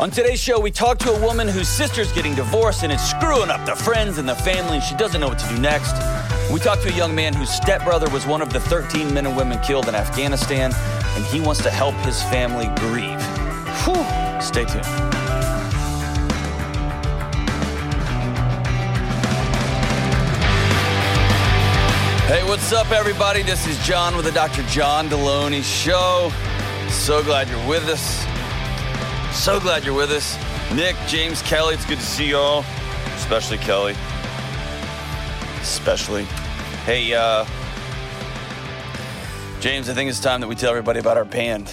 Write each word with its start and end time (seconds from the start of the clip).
On 0.00 0.10
today's 0.10 0.42
show, 0.42 0.58
we 0.58 0.72
talk 0.72 0.98
to 0.98 1.12
a 1.12 1.20
woman 1.20 1.46
whose 1.46 1.68
sister's 1.68 2.10
getting 2.10 2.34
divorced 2.34 2.82
and 2.82 2.92
it's 2.92 3.08
screwing 3.08 3.48
up 3.48 3.64
the 3.64 3.76
friends 3.76 4.18
and 4.18 4.28
the 4.28 4.34
family, 4.34 4.78
and 4.78 4.82
she 4.82 4.96
doesn't 4.96 5.20
know 5.20 5.28
what 5.28 5.38
to 5.38 5.48
do 5.48 5.56
next. 5.56 5.94
We 6.52 6.58
talk 6.58 6.80
to 6.80 6.88
a 6.88 6.96
young 6.96 7.14
man 7.14 7.32
whose 7.32 7.48
stepbrother 7.48 8.10
was 8.10 8.26
one 8.26 8.42
of 8.42 8.52
the 8.52 8.58
13 8.58 9.14
men 9.14 9.24
and 9.24 9.36
women 9.36 9.60
killed 9.60 9.86
in 9.86 9.94
Afghanistan, 9.94 10.72
and 10.74 11.24
he 11.26 11.40
wants 11.40 11.62
to 11.62 11.70
help 11.70 11.94
his 12.06 12.20
family 12.24 12.66
grieve. 12.80 13.22
Whew. 13.84 13.94
Stay 14.42 14.64
tuned. 14.64 14.84
Hey, 22.26 22.42
what's 22.48 22.72
up, 22.72 22.90
everybody? 22.90 23.44
This 23.44 23.68
is 23.68 23.78
John 23.86 24.16
with 24.16 24.24
the 24.24 24.32
Dr. 24.32 24.64
John 24.64 25.08
Delony 25.08 25.62
Show. 25.62 26.32
So 26.90 27.22
glad 27.22 27.48
you're 27.48 27.68
with 27.68 27.88
us. 27.88 28.33
So 29.34 29.60
glad 29.60 29.84
you're 29.84 29.94
with 29.94 30.10
us. 30.10 30.38
Nick, 30.74 30.96
James, 31.06 31.42
Kelly, 31.42 31.74
it's 31.74 31.84
good 31.84 31.98
to 31.98 32.04
see 32.04 32.28
you 32.28 32.38
all, 32.38 32.64
especially 33.16 33.58
Kelly. 33.58 33.94
Especially. 35.60 36.24
Hey, 36.86 37.12
uh, 37.12 37.44
James, 39.60 39.90
I 39.90 39.92
think 39.92 40.08
it's 40.08 40.18
time 40.18 40.40
that 40.40 40.48
we 40.48 40.54
tell 40.54 40.70
everybody 40.70 40.98
about 40.98 41.18
our 41.18 41.26
band. 41.26 41.70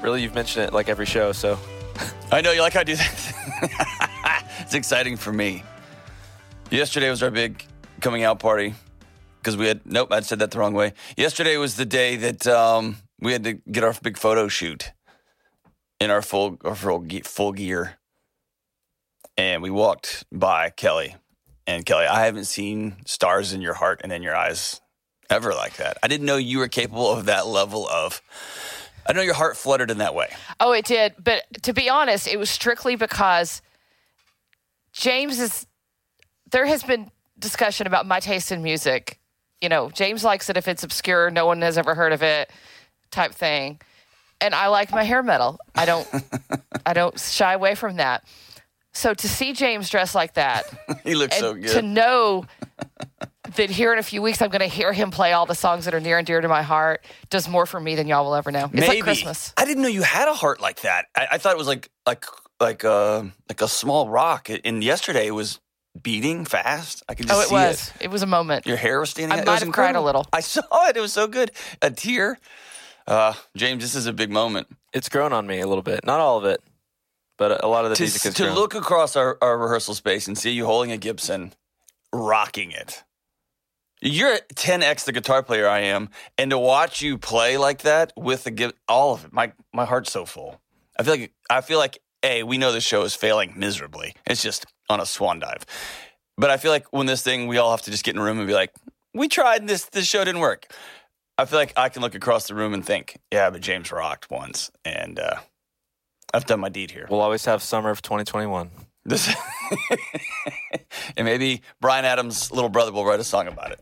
Really, 0.00 0.22
you've 0.22 0.34
mentioned 0.34 0.66
it 0.66 0.72
like 0.72 0.88
every 0.88 1.06
show, 1.06 1.32
so 1.32 1.58
I 2.30 2.40
know 2.40 2.52
you 2.52 2.60
like 2.60 2.74
how 2.74 2.80
I 2.80 2.84
do 2.84 2.94
that. 2.94 4.44
it's 4.60 4.74
exciting 4.74 5.16
for 5.16 5.32
me. 5.32 5.64
Yesterday 6.70 7.10
was 7.10 7.20
our 7.20 7.32
big 7.32 7.64
coming 8.00 8.22
out 8.22 8.38
party 8.38 8.74
because 9.40 9.56
we 9.56 9.66
had 9.66 9.80
nope, 9.86 10.12
I 10.12 10.20
said 10.20 10.38
that 10.38 10.52
the 10.52 10.58
wrong 10.60 10.74
way. 10.74 10.92
Yesterday 11.16 11.56
was 11.56 11.74
the 11.74 11.86
day 11.86 12.14
that 12.16 12.46
um, 12.46 12.98
we 13.18 13.32
had 13.32 13.42
to 13.42 13.54
get 13.54 13.82
our 13.82 13.94
big 14.02 14.18
photo 14.18 14.46
shoot 14.46 14.92
in 16.00 16.10
our 16.10 16.22
full 16.22 16.58
our 16.64 16.74
full, 16.74 17.06
full 17.24 17.52
gear, 17.52 17.98
and 19.36 19.62
we 19.62 19.70
walked 19.70 20.24
by 20.32 20.70
Kelly. 20.70 21.16
And 21.66 21.84
Kelly, 21.84 22.06
I 22.06 22.24
haven't 22.24 22.44
seen 22.44 22.94
stars 23.06 23.52
in 23.52 23.60
your 23.60 23.74
heart 23.74 24.00
and 24.04 24.12
in 24.12 24.22
your 24.22 24.36
eyes 24.36 24.80
ever 25.28 25.52
like 25.52 25.76
that. 25.78 25.98
I 26.02 26.08
didn't 26.08 26.26
know 26.26 26.36
you 26.36 26.58
were 26.58 26.68
capable 26.68 27.10
of 27.10 27.26
that 27.26 27.46
level 27.46 27.88
of. 27.88 28.22
I 29.08 29.12
know 29.12 29.22
your 29.22 29.34
heart 29.34 29.56
fluttered 29.56 29.90
in 29.90 29.98
that 29.98 30.14
way. 30.14 30.28
Oh, 30.60 30.72
it 30.72 30.84
did. 30.84 31.14
But 31.22 31.42
to 31.62 31.72
be 31.72 31.88
honest, 31.88 32.28
it 32.28 32.38
was 32.38 32.50
strictly 32.50 32.96
because 32.96 33.62
James 34.92 35.40
is. 35.40 35.66
There 36.52 36.66
has 36.66 36.84
been 36.84 37.10
discussion 37.38 37.86
about 37.86 38.06
my 38.06 38.20
taste 38.20 38.52
in 38.52 38.62
music. 38.62 39.18
You 39.60 39.68
know, 39.68 39.90
James 39.90 40.22
likes 40.22 40.48
it 40.48 40.56
if 40.56 40.68
it's 40.68 40.84
obscure, 40.84 41.30
no 41.30 41.46
one 41.46 41.62
has 41.62 41.78
ever 41.78 41.94
heard 41.94 42.12
of 42.12 42.22
it, 42.22 42.50
type 43.10 43.32
thing. 43.32 43.80
And 44.40 44.54
I 44.54 44.68
like 44.68 44.90
my 44.90 45.02
hair 45.02 45.22
metal. 45.22 45.58
I 45.74 45.86
don't. 45.86 46.06
I 46.84 46.92
don't 46.92 47.18
shy 47.18 47.54
away 47.54 47.74
from 47.74 47.96
that. 47.96 48.24
So 48.92 49.12
to 49.14 49.28
see 49.28 49.52
James 49.52 49.88
dressed 49.90 50.14
like 50.14 50.34
that, 50.34 50.64
He 51.04 51.14
looks 51.14 51.36
so 51.38 51.54
good. 51.54 51.68
to 51.68 51.82
know 51.82 52.44
that 53.56 53.70
here 53.70 53.92
in 53.92 53.98
a 53.98 54.02
few 54.02 54.20
weeks 54.22 54.42
I'm 54.42 54.50
going 54.50 54.60
to 54.60 54.66
hear 54.66 54.92
him 54.92 55.10
play 55.10 55.32
all 55.32 55.46
the 55.46 55.54
songs 55.54 55.84
that 55.84 55.94
are 55.94 56.00
near 56.00 56.18
and 56.18 56.26
dear 56.26 56.40
to 56.40 56.48
my 56.48 56.62
heart 56.62 57.04
does 57.30 57.48
more 57.48 57.64
for 57.66 57.78
me 57.80 57.94
than 57.94 58.06
y'all 58.06 58.24
will 58.24 58.34
ever 58.34 58.50
know. 58.50 58.64
It's 58.66 58.72
Maybe 58.74 58.86
like 58.96 59.02
Christmas. 59.04 59.52
I 59.56 59.64
didn't 59.64 59.82
know 59.82 59.88
you 59.88 60.02
had 60.02 60.28
a 60.28 60.34
heart 60.34 60.60
like 60.60 60.80
that. 60.82 61.06
I, 61.14 61.28
I 61.32 61.38
thought 61.38 61.52
it 61.52 61.58
was 61.58 61.66
like 61.68 61.90
like 62.06 62.24
like 62.60 62.84
uh 62.84 63.22
like 63.48 63.60
a 63.62 63.68
small 63.68 64.08
rock. 64.08 64.48
And 64.64 64.82
yesterday 64.82 65.26
it 65.28 65.32
was 65.32 65.60
beating 66.00 66.44
fast. 66.44 67.02
I 67.08 67.14
could 67.14 67.26
just 67.26 67.38
Oh, 67.38 67.42
it 67.42 67.48
see 67.48 67.54
was. 67.54 67.92
It. 68.00 68.10
was 68.10 68.22
a 68.22 68.26
moment. 68.26 68.66
Your 68.66 68.76
hair 68.76 69.00
was 69.00 69.10
standing. 69.10 69.32
I 69.32 69.40
out. 69.40 69.42
It 69.42 69.46
might 69.50 69.62
have 69.62 69.72
cried 69.72 69.96
a 69.96 70.00
little. 70.00 70.26
I 70.32 70.40
saw 70.40 70.62
it. 70.88 70.96
It 70.96 71.00
was 71.00 71.12
so 71.12 71.26
good. 71.26 71.52
A 71.82 71.90
tear. 71.90 72.38
Uh, 73.06 73.34
James, 73.56 73.82
this 73.82 73.94
is 73.94 74.06
a 74.06 74.12
big 74.12 74.30
moment. 74.30 74.66
it's 74.92 75.08
grown 75.08 75.32
on 75.32 75.46
me 75.46 75.60
a 75.60 75.66
little 75.66 75.82
bit. 75.82 76.04
Not 76.04 76.20
all 76.20 76.38
of 76.38 76.44
it, 76.44 76.60
but 77.38 77.62
a 77.62 77.68
lot 77.68 77.84
of 77.84 77.90
the 77.90 77.96
To, 77.96 78.02
music 78.02 78.22
has 78.22 78.34
to 78.34 78.44
grown. 78.44 78.54
look 78.54 78.74
across 78.74 79.14
our, 79.16 79.38
our 79.40 79.56
rehearsal 79.58 79.94
space 79.94 80.26
and 80.26 80.36
see 80.36 80.50
you 80.50 80.66
holding 80.66 80.90
a 80.92 80.96
Gibson, 80.96 81.52
rocking 82.12 82.72
it. 82.72 83.04
You're 84.02 84.38
10x 84.54 85.04
the 85.04 85.12
guitar 85.12 85.42
player 85.42 85.68
I 85.68 85.80
am, 85.80 86.10
and 86.36 86.50
to 86.50 86.58
watch 86.58 87.00
you 87.00 87.16
play 87.16 87.56
like 87.56 87.82
that 87.82 88.12
with 88.16 88.44
the 88.44 88.74
all 88.88 89.14
of 89.14 89.24
it, 89.24 89.32
my 89.32 89.52
my 89.72 89.86
heart's 89.86 90.12
so 90.12 90.26
full. 90.26 90.60
I 90.98 91.02
feel 91.02 91.14
like 91.14 91.32
I 91.48 91.60
feel 91.62 91.78
like 91.78 91.98
a 92.22 92.42
we 92.42 92.58
know 92.58 92.72
this 92.72 92.84
show 92.84 93.02
is 93.04 93.14
failing 93.14 93.54
miserably. 93.56 94.14
It's 94.26 94.42
just 94.42 94.66
on 94.90 95.00
a 95.00 95.06
swan 95.06 95.38
dive, 95.38 95.64
but 96.36 96.50
I 96.50 96.58
feel 96.58 96.72
like 96.72 96.92
when 96.92 97.06
this 97.06 97.22
thing, 97.22 97.46
we 97.46 97.56
all 97.56 97.70
have 97.70 97.82
to 97.82 97.90
just 97.90 98.04
get 98.04 98.14
in 98.14 98.20
a 98.20 98.24
room 98.24 98.38
and 98.38 98.46
be 98.46 98.52
like, 98.52 98.72
we 99.14 99.28
tried 99.28 99.62
and 99.62 99.68
this. 99.68 99.84
This 99.86 100.06
show 100.06 100.22
didn't 100.24 100.42
work. 100.42 100.66
I 101.38 101.44
feel 101.44 101.58
like 101.58 101.72
I 101.76 101.88
can 101.88 102.02
look 102.02 102.14
across 102.14 102.48
the 102.48 102.54
room 102.54 102.72
and 102.72 102.84
think, 102.84 103.18
yeah, 103.30 103.50
but 103.50 103.60
James 103.60 103.92
rocked 103.92 104.30
once, 104.30 104.70
and 104.84 105.18
uh, 105.18 105.36
I've 106.32 106.46
done 106.46 106.60
my 106.60 106.70
deed 106.70 106.90
here. 106.90 107.06
we'll 107.10 107.20
always 107.20 107.44
have 107.44 107.62
summer 107.62 107.90
of 107.90 108.00
2021. 108.00 108.70
This, 109.04 109.34
and 111.16 111.26
maybe 111.26 111.62
Bryan 111.80 112.04
Adams' 112.04 112.50
little 112.50 112.70
brother 112.70 112.90
will 112.90 113.04
write 113.04 113.20
a 113.20 113.24
song 113.24 113.46
about 113.46 113.72
it. 113.72 113.80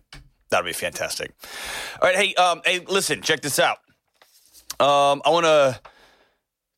That'd 0.51 0.67
be 0.67 0.73
fantastic. 0.73 1.33
All 2.03 2.09
right, 2.09 2.17
hey, 2.17 2.35
um, 2.35 2.61
hey, 2.65 2.81
listen, 2.81 3.23
check 3.23 3.41
this 3.41 3.59
out. 3.59 3.79
Um, 4.81 5.23
I 5.25 5.31
want 5.31 5.47
to 5.47 5.81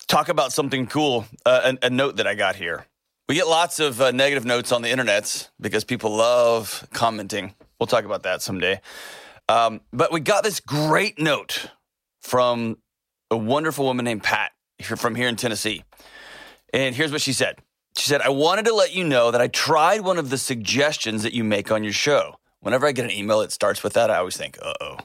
talk 0.07 0.29
about 0.29 0.53
something 0.53 0.87
cool. 0.87 1.27
Uh, 1.45 1.73
a, 1.83 1.87
a 1.87 1.91
note 1.91 2.17
that 2.17 2.27
I 2.27 2.35
got 2.35 2.57
here. 2.57 2.87
We 3.29 3.35
get 3.35 3.49
lots 3.49 3.81
of 3.81 4.01
uh, 4.01 4.13
negative 4.13 4.45
notes 4.45 4.71
on 4.71 4.83
the 4.83 4.89
internets 4.89 5.49
because 5.61 5.83
people 5.85 6.15
love 6.15 6.87
commenting. 6.93 7.55
We'll 7.81 7.89
talk 7.89 8.05
about 8.05 8.23
that 8.23 8.43
someday. 8.43 8.81
Um, 9.49 9.81
but 9.93 10.13
we 10.13 10.21
got 10.21 10.43
this 10.45 10.61
great 10.61 11.19
note 11.19 11.71
from 12.21 12.79
a 13.31 13.37
wonderful 13.37 13.85
woman 13.85 14.05
named 14.05 14.23
Pat 14.23 14.53
from 14.83 15.15
here 15.15 15.29
in 15.29 15.37
Tennessee. 15.37 15.85
And 16.73 16.95
here's 16.95 17.13
what 17.13 17.21
she 17.21 17.33
said. 17.33 17.57
She 17.97 18.09
said, 18.09 18.21
I 18.21 18.29
wanted 18.29 18.67
to 18.67 18.75
let 18.75 18.95
you 18.95 19.05
know 19.05 19.31
that 19.31 19.41
I 19.41 19.49
tried 19.49 20.03
one 20.03 20.19
of 20.19 20.31
the 20.31 20.39
suggestions 20.39 21.23
that 21.23 21.33
you 21.33 21.45
make 21.45 21.71
on 21.71 21.83
your 21.83 21.93
show. 21.93 22.37
Whenever 22.61 22.87
I 22.87 22.93
get 22.93 23.05
an 23.05 23.11
email 23.11 23.41
that 23.41 23.53
starts 23.53 23.83
with 23.83 23.95
that, 23.95 24.11
I 24.11 24.17
always 24.17 24.37
think, 24.37 24.59
uh 24.61 24.75
oh. 24.81 24.99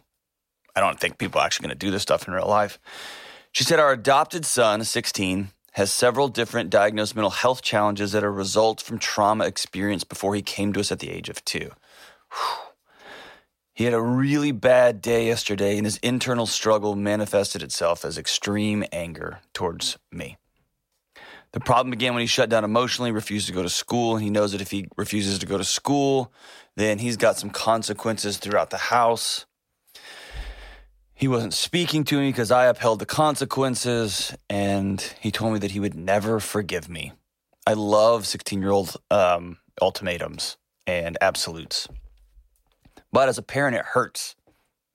I 0.75 0.79
don't 0.79 0.99
think 0.99 1.17
people 1.17 1.39
are 1.39 1.45
actually 1.45 1.67
going 1.67 1.77
to 1.77 1.85
do 1.85 1.91
this 1.91 2.01
stuff 2.01 2.27
in 2.27 2.33
real 2.33 2.47
life. 2.47 2.79
She 3.51 3.63
said, 3.63 3.79
Our 3.79 3.91
adopted 3.91 4.45
son, 4.45 4.83
16, 4.83 5.49
has 5.73 5.91
several 5.91 6.27
different 6.27 6.69
diagnosed 6.69 7.15
mental 7.15 7.31
health 7.31 7.61
challenges 7.61 8.11
that 8.13 8.23
are 8.23 8.31
results 8.31 8.83
from 8.83 8.99
trauma 8.99 9.45
experienced 9.45 10.09
before 10.09 10.35
he 10.35 10.41
came 10.41 10.73
to 10.73 10.79
us 10.79 10.91
at 10.91 10.99
the 10.99 11.09
age 11.09 11.29
of 11.29 11.43
two. 11.45 11.71
Whew. 12.31 12.70
He 13.81 13.85
had 13.85 13.95
a 13.95 13.99
really 13.99 14.51
bad 14.51 15.01
day 15.01 15.25
yesterday, 15.25 15.75
and 15.75 15.87
his 15.87 15.97
internal 16.03 16.45
struggle 16.45 16.95
manifested 16.95 17.63
itself 17.63 18.05
as 18.05 18.15
extreme 18.15 18.83
anger 18.91 19.39
towards 19.53 19.97
me. 20.11 20.37
The 21.53 21.61
problem 21.61 21.89
began 21.89 22.13
when 22.13 22.21
he 22.21 22.27
shut 22.27 22.47
down 22.47 22.63
emotionally, 22.63 23.11
refused 23.11 23.47
to 23.47 23.53
go 23.53 23.63
to 23.63 23.69
school, 23.69 24.13
and 24.13 24.23
he 24.23 24.29
knows 24.29 24.51
that 24.51 24.61
if 24.61 24.69
he 24.69 24.87
refuses 24.97 25.39
to 25.39 25.47
go 25.47 25.57
to 25.57 25.63
school, 25.63 26.31
then 26.75 26.99
he's 26.99 27.17
got 27.17 27.39
some 27.39 27.49
consequences 27.49 28.37
throughout 28.37 28.69
the 28.69 28.77
house. 28.77 29.47
He 31.15 31.27
wasn't 31.27 31.55
speaking 31.55 32.03
to 32.03 32.19
me 32.19 32.29
because 32.29 32.51
I 32.51 32.65
upheld 32.65 32.99
the 32.99 33.07
consequences, 33.07 34.31
and 34.47 35.01
he 35.19 35.31
told 35.31 35.53
me 35.53 35.59
that 35.59 35.71
he 35.71 35.79
would 35.79 35.95
never 35.95 36.39
forgive 36.39 36.87
me. 36.87 37.13
I 37.65 37.73
love 37.73 38.27
16 38.27 38.61
year 38.61 38.69
old 38.69 38.95
um, 39.09 39.57
ultimatums 39.81 40.57
and 40.85 41.17
absolutes. 41.19 41.87
But 43.11 43.29
as 43.29 43.37
a 43.37 43.43
parent, 43.43 43.75
it 43.75 43.85
hurts, 43.85 44.35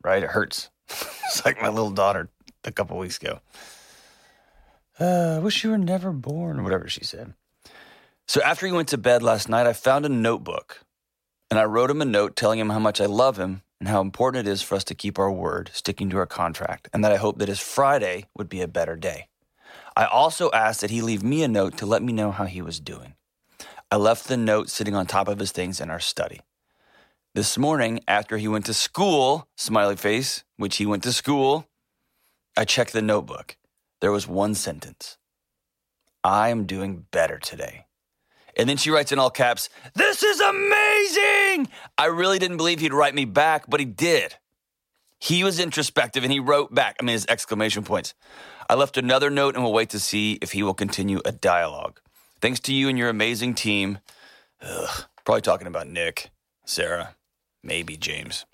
right? 0.03 0.23
It 0.23 0.31
hurts. 0.31 0.71
it's 0.89 1.45
like 1.45 1.61
my 1.61 1.69
little 1.69 1.91
daughter 1.91 2.31
a 2.65 2.73
couple 2.73 2.97
weeks 2.99 3.19
ago. 3.19 3.41
Uh, 4.99 5.37
I 5.37 5.39
wish 5.39 5.63
you 5.63 5.71
were 5.71 5.79
never 5.79 6.13
born, 6.13 6.61
or 6.61 6.63
whatever 6.63 6.89
she 6.89 7.05
said. 7.05 7.35
So 8.27 8.41
after 8.43 8.67
he 8.67 8.73
went 8.73 8.89
to 8.89 8.99
bed 8.99 9.23
last 9.23 9.49
night, 9.49 9.67
I 9.67 9.73
found 9.73 10.07
a 10.07 10.09
notebook 10.09 10.81
and 11.51 11.61
I 11.61 11.65
wrote 11.65 11.91
him 11.91 12.03
a 12.03 12.07
note 12.07 12.35
telling 12.35 12.59
him 12.59 12.71
how 12.71 12.79
much 12.79 13.01
I 13.01 13.07
love 13.07 13.39
him 13.39 13.63
and 13.79 13.89
how 13.89 14.01
important 14.01 14.47
it 14.47 14.51
is 14.51 14.63
for 14.63 14.75
us 14.75 14.85
to 14.85 14.95
keep 14.95 15.19
our 15.19 15.31
word, 15.31 15.71
sticking 15.73 16.11
to 16.11 16.19
our 16.19 16.27
contract, 16.27 16.89
and 16.93 17.05
that 17.05 17.13
I 17.13 17.17
hope 17.17 17.39
that 17.39 17.49
his 17.49 17.61
Friday 17.61 18.25
would 18.37 18.49
be 18.49 18.63
a 18.63 18.69
better 18.69 18.97
day. 18.97 19.29
I 19.97 20.07
also 20.07 20.51
asked 20.51 20.81
that 20.81 20.91
he 20.91 21.03
leave 21.03 21.23
me 21.23 21.43
a 21.43 21.49
note 21.49 21.77
to 21.79 21.87
let 21.87 22.03
me 22.03 22.13
know 22.13 22.31
how 22.31 22.45
he 22.45 22.63
was 22.63 22.81
doing. 22.81 23.15
I 23.91 23.97
left 23.97 24.27
the 24.27 24.37
note 24.37 24.71
sitting 24.71 24.95
on 24.95 25.07
top 25.07 25.29
of 25.29 25.39
his 25.39 25.53
things 25.53 25.81
in 25.81 25.91
our 25.91 26.01
study. 26.01 26.41
This 27.37 27.59
morning, 27.59 28.01
after 28.09 28.39
he 28.39 28.49
went 28.49 28.65
to 28.65 28.73
school, 28.73 29.47
smiley 29.59 29.97
face, 29.97 30.43
which 30.57 30.79
he 30.79 30.87
went 30.87 31.03
to 31.03 31.13
school, 31.13 31.69
I 32.57 32.65
checked 32.65 32.95
the 32.95 33.03
notebook. 33.03 33.59
There 34.01 34.11
was 34.11 34.27
one 34.27 34.55
sentence 34.55 35.19
I 36.25 36.49
am 36.49 36.65
doing 36.65 37.05
better 37.11 37.39
today. 37.39 37.85
And 38.57 38.67
then 38.67 38.79
she 38.79 38.91
writes 38.91 39.13
in 39.13 39.19
all 39.19 39.29
caps, 39.29 39.69
This 39.95 40.23
is 40.23 40.41
amazing! 40.41 41.69
I 41.99 42.07
really 42.07 42.39
didn't 42.39 42.57
believe 42.57 42.81
he'd 42.81 42.95
write 42.95 43.15
me 43.15 43.27
back, 43.27 43.67
but 43.69 43.81
he 43.81 43.87
did. 43.87 44.37
He 45.21 45.45
was 45.45 45.61
introspective 45.61 46.25
and 46.25 46.33
he 46.33 46.41
wrote 46.41 46.75
back, 46.75 46.97
I 46.99 47.05
mean, 47.05 47.13
his 47.13 47.27
exclamation 47.29 47.85
points. 47.85 48.15
I 48.67 48.77
left 48.77 48.97
another 48.97 49.29
note 49.29 49.57
and 49.57 49.63
will 49.63 49.75
wait 49.75 49.91
to 49.91 50.01
see 50.01 50.39
if 50.41 50.53
he 50.53 50.63
will 50.63 50.73
continue 50.73 51.21
a 51.27 51.33
dialogue. 51.33 52.01
Thanks 52.41 52.61
to 52.61 52.73
you 52.73 52.89
and 52.89 52.97
your 52.97 53.11
amazing 53.11 53.53
team. 53.53 53.99
Ugh, 54.63 55.05
probably 55.27 55.43
talking 55.43 55.67
about 55.67 55.87
Nick, 55.87 56.31
Sarah, 56.65 57.15
maybe 57.67 57.97
James, 57.97 58.47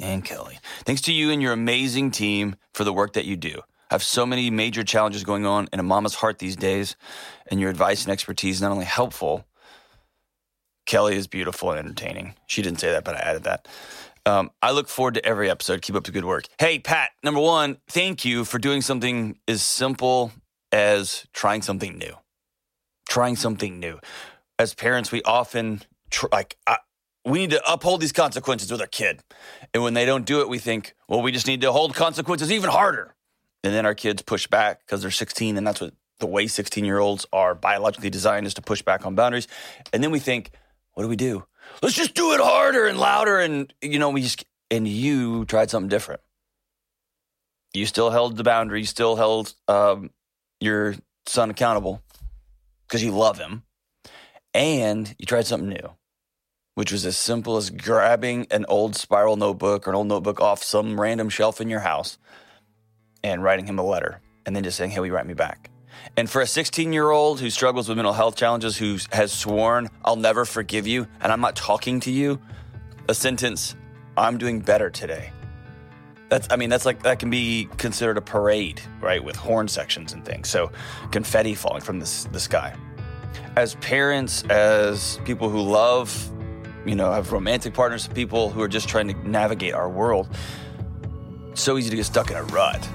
and 0.00 0.24
Kelly. 0.24 0.58
Thanks 0.84 1.00
to 1.02 1.12
you 1.12 1.30
and 1.30 1.42
your 1.42 1.52
amazing 1.52 2.10
team 2.10 2.56
for 2.72 2.84
the 2.84 2.92
work 2.92 3.14
that 3.14 3.24
you 3.24 3.36
do. 3.36 3.60
I 3.90 3.94
have 3.94 4.02
so 4.04 4.24
many 4.24 4.50
major 4.50 4.84
challenges 4.84 5.24
going 5.24 5.46
on 5.46 5.68
in 5.72 5.80
a 5.80 5.82
mama's 5.82 6.14
heart 6.14 6.38
these 6.38 6.54
days, 6.54 6.94
and 7.50 7.60
your 7.60 7.70
advice 7.70 8.04
and 8.04 8.12
expertise 8.12 8.56
is 8.56 8.62
not 8.62 8.70
only 8.70 8.84
helpful. 8.84 9.44
Kelly 10.86 11.16
is 11.16 11.26
beautiful 11.26 11.70
and 11.70 11.78
entertaining. 11.78 12.34
She 12.46 12.62
didn't 12.62 12.80
say 12.80 12.92
that, 12.92 13.04
but 13.04 13.16
I 13.16 13.18
added 13.18 13.44
that. 13.44 13.66
Um, 14.26 14.50
I 14.62 14.70
look 14.70 14.88
forward 14.88 15.14
to 15.14 15.24
every 15.24 15.50
episode. 15.50 15.82
Keep 15.82 15.96
up 15.96 16.04
the 16.04 16.12
good 16.12 16.24
work. 16.24 16.44
Hey, 16.58 16.78
Pat, 16.78 17.10
number 17.24 17.40
one, 17.40 17.78
thank 17.88 18.24
you 18.24 18.44
for 18.44 18.58
doing 18.58 18.82
something 18.82 19.38
as 19.48 19.62
simple 19.62 20.32
as 20.72 21.26
trying 21.32 21.62
something 21.62 21.98
new. 21.98 22.14
Trying 23.08 23.36
something 23.36 23.80
new. 23.80 23.98
As 24.58 24.74
parents, 24.74 25.10
we 25.10 25.22
often 25.22 25.82
tr- 26.10 26.26
like, 26.30 26.56
I, 26.66 26.76
we 27.24 27.40
need 27.40 27.50
to 27.50 27.62
uphold 27.70 28.00
these 28.00 28.12
consequences 28.12 28.70
with 28.70 28.80
our 28.80 28.86
kid. 28.86 29.20
And 29.74 29.82
when 29.82 29.94
they 29.94 30.06
don't 30.06 30.24
do 30.24 30.40
it, 30.40 30.48
we 30.48 30.58
think, 30.58 30.94
well, 31.08 31.22
we 31.22 31.32
just 31.32 31.46
need 31.46 31.60
to 31.62 31.72
hold 31.72 31.94
consequences 31.94 32.50
even 32.50 32.70
harder. 32.70 33.14
And 33.62 33.74
then 33.74 33.84
our 33.84 33.94
kids 33.94 34.22
push 34.22 34.46
back 34.46 34.80
because 34.80 35.02
they're 35.02 35.10
16, 35.10 35.56
and 35.56 35.66
that's 35.66 35.80
what 35.80 35.92
the 36.18 36.26
way 36.26 36.46
16 36.46 36.84
year 36.84 36.98
olds 36.98 37.26
are 37.32 37.54
biologically 37.54 38.10
designed 38.10 38.46
is 38.46 38.54
to 38.54 38.62
push 38.62 38.82
back 38.82 39.04
on 39.04 39.14
boundaries. 39.14 39.48
And 39.92 40.02
then 40.02 40.10
we 40.10 40.18
think, 40.18 40.50
what 40.94 41.02
do 41.02 41.08
we 41.08 41.16
do? 41.16 41.44
Let's 41.82 41.94
just 41.94 42.14
do 42.14 42.32
it 42.32 42.40
harder 42.40 42.86
and 42.86 42.98
louder. 42.98 43.38
And, 43.38 43.72
you 43.82 43.98
know, 43.98 44.10
we 44.10 44.22
just, 44.22 44.44
and 44.70 44.88
you 44.88 45.44
tried 45.44 45.70
something 45.70 45.88
different. 45.88 46.20
You 47.74 47.86
still 47.86 48.10
held 48.10 48.36
the 48.36 48.42
boundary, 48.42 48.80
you 48.80 48.86
still 48.86 49.14
held 49.16 49.54
um, 49.68 50.10
your 50.58 50.96
son 51.26 51.50
accountable 51.50 52.02
because 52.88 53.04
you 53.04 53.12
love 53.12 53.38
him. 53.38 53.62
And 54.52 55.14
you 55.18 55.26
tried 55.26 55.46
something 55.46 55.68
new 55.68 55.94
which 56.74 56.92
was 56.92 57.04
as 57.04 57.16
simple 57.16 57.56
as 57.56 57.70
grabbing 57.70 58.46
an 58.50 58.64
old 58.68 58.96
spiral 58.96 59.36
notebook 59.36 59.86
or 59.86 59.90
an 59.90 59.96
old 59.96 60.06
notebook 60.06 60.40
off 60.40 60.62
some 60.62 61.00
random 61.00 61.28
shelf 61.28 61.60
in 61.60 61.68
your 61.68 61.80
house 61.80 62.18
and 63.22 63.42
writing 63.42 63.66
him 63.66 63.78
a 63.78 63.84
letter 63.84 64.20
and 64.46 64.54
then 64.54 64.62
just 64.62 64.76
saying, 64.76 64.90
Hey, 64.90 65.00
will 65.00 65.06
you 65.06 65.14
write 65.14 65.26
me 65.26 65.34
back? 65.34 65.70
And 66.16 66.28
for 66.28 66.40
a 66.40 66.46
16 66.46 66.92
year 66.92 67.10
old 67.10 67.40
who 67.40 67.50
struggles 67.50 67.88
with 67.88 67.96
mental 67.96 68.12
health 68.12 68.36
challenges, 68.36 68.76
who 68.76 68.98
has 69.12 69.32
sworn, 69.32 69.88
I'll 70.04 70.16
never 70.16 70.44
forgive 70.44 70.86
you, 70.86 71.06
and 71.20 71.32
I'm 71.32 71.40
not 71.40 71.56
talking 71.56 72.00
to 72.00 72.10
you, 72.10 72.40
a 73.08 73.14
sentence, 73.14 73.76
I'm 74.16 74.38
doing 74.38 74.60
better 74.60 74.90
today. 74.90 75.32
That's, 76.28 76.46
I 76.50 76.56
mean, 76.56 76.70
that's 76.70 76.86
like, 76.86 77.02
that 77.02 77.18
can 77.18 77.28
be 77.28 77.68
considered 77.76 78.16
a 78.16 78.20
parade, 78.20 78.80
right? 79.00 79.22
With 79.22 79.34
horn 79.34 79.66
sections 79.66 80.12
and 80.12 80.24
things. 80.24 80.48
So 80.48 80.70
confetti 81.10 81.54
falling 81.54 81.82
from 81.82 81.98
the, 81.98 82.28
the 82.30 82.38
sky. 82.38 82.76
As 83.56 83.74
parents, 83.76 84.44
as 84.44 85.18
people 85.24 85.48
who 85.48 85.60
love 85.60 86.30
you 86.86 86.94
know, 86.94 87.12
have 87.12 87.32
romantic 87.32 87.74
partners, 87.74 88.08
people 88.08 88.50
who 88.50 88.62
are 88.62 88.68
just 88.68 88.88
trying 88.88 89.08
to 89.08 89.28
navigate 89.28 89.74
our 89.74 89.88
world. 89.88 90.28
so 91.54 91.76
easy 91.76 91.90
to 91.90 91.96
get 91.96 92.06
stuck 92.06 92.30
in 92.30 92.36
a 92.36 92.42
rut. 92.44 92.88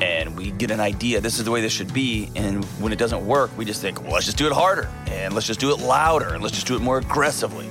And 0.00 0.36
we 0.36 0.50
get 0.50 0.70
an 0.70 0.80
idea, 0.80 1.20
this 1.20 1.38
is 1.38 1.44
the 1.44 1.50
way 1.50 1.60
this 1.60 1.72
should 1.72 1.92
be. 1.92 2.30
And 2.34 2.64
when 2.80 2.92
it 2.92 2.98
doesn't 2.98 3.24
work, 3.26 3.56
we 3.56 3.64
just 3.64 3.80
think, 3.80 4.02
well, 4.02 4.12
let's 4.12 4.26
just 4.26 4.38
do 4.38 4.46
it 4.46 4.52
harder 4.52 4.88
and 5.06 5.34
let's 5.34 5.46
just 5.46 5.60
do 5.60 5.70
it 5.70 5.78
louder 5.80 6.34
and 6.34 6.42
let's 6.42 6.54
just 6.54 6.66
do 6.66 6.74
it 6.76 6.80
more 6.80 6.98
aggressively. 6.98 7.68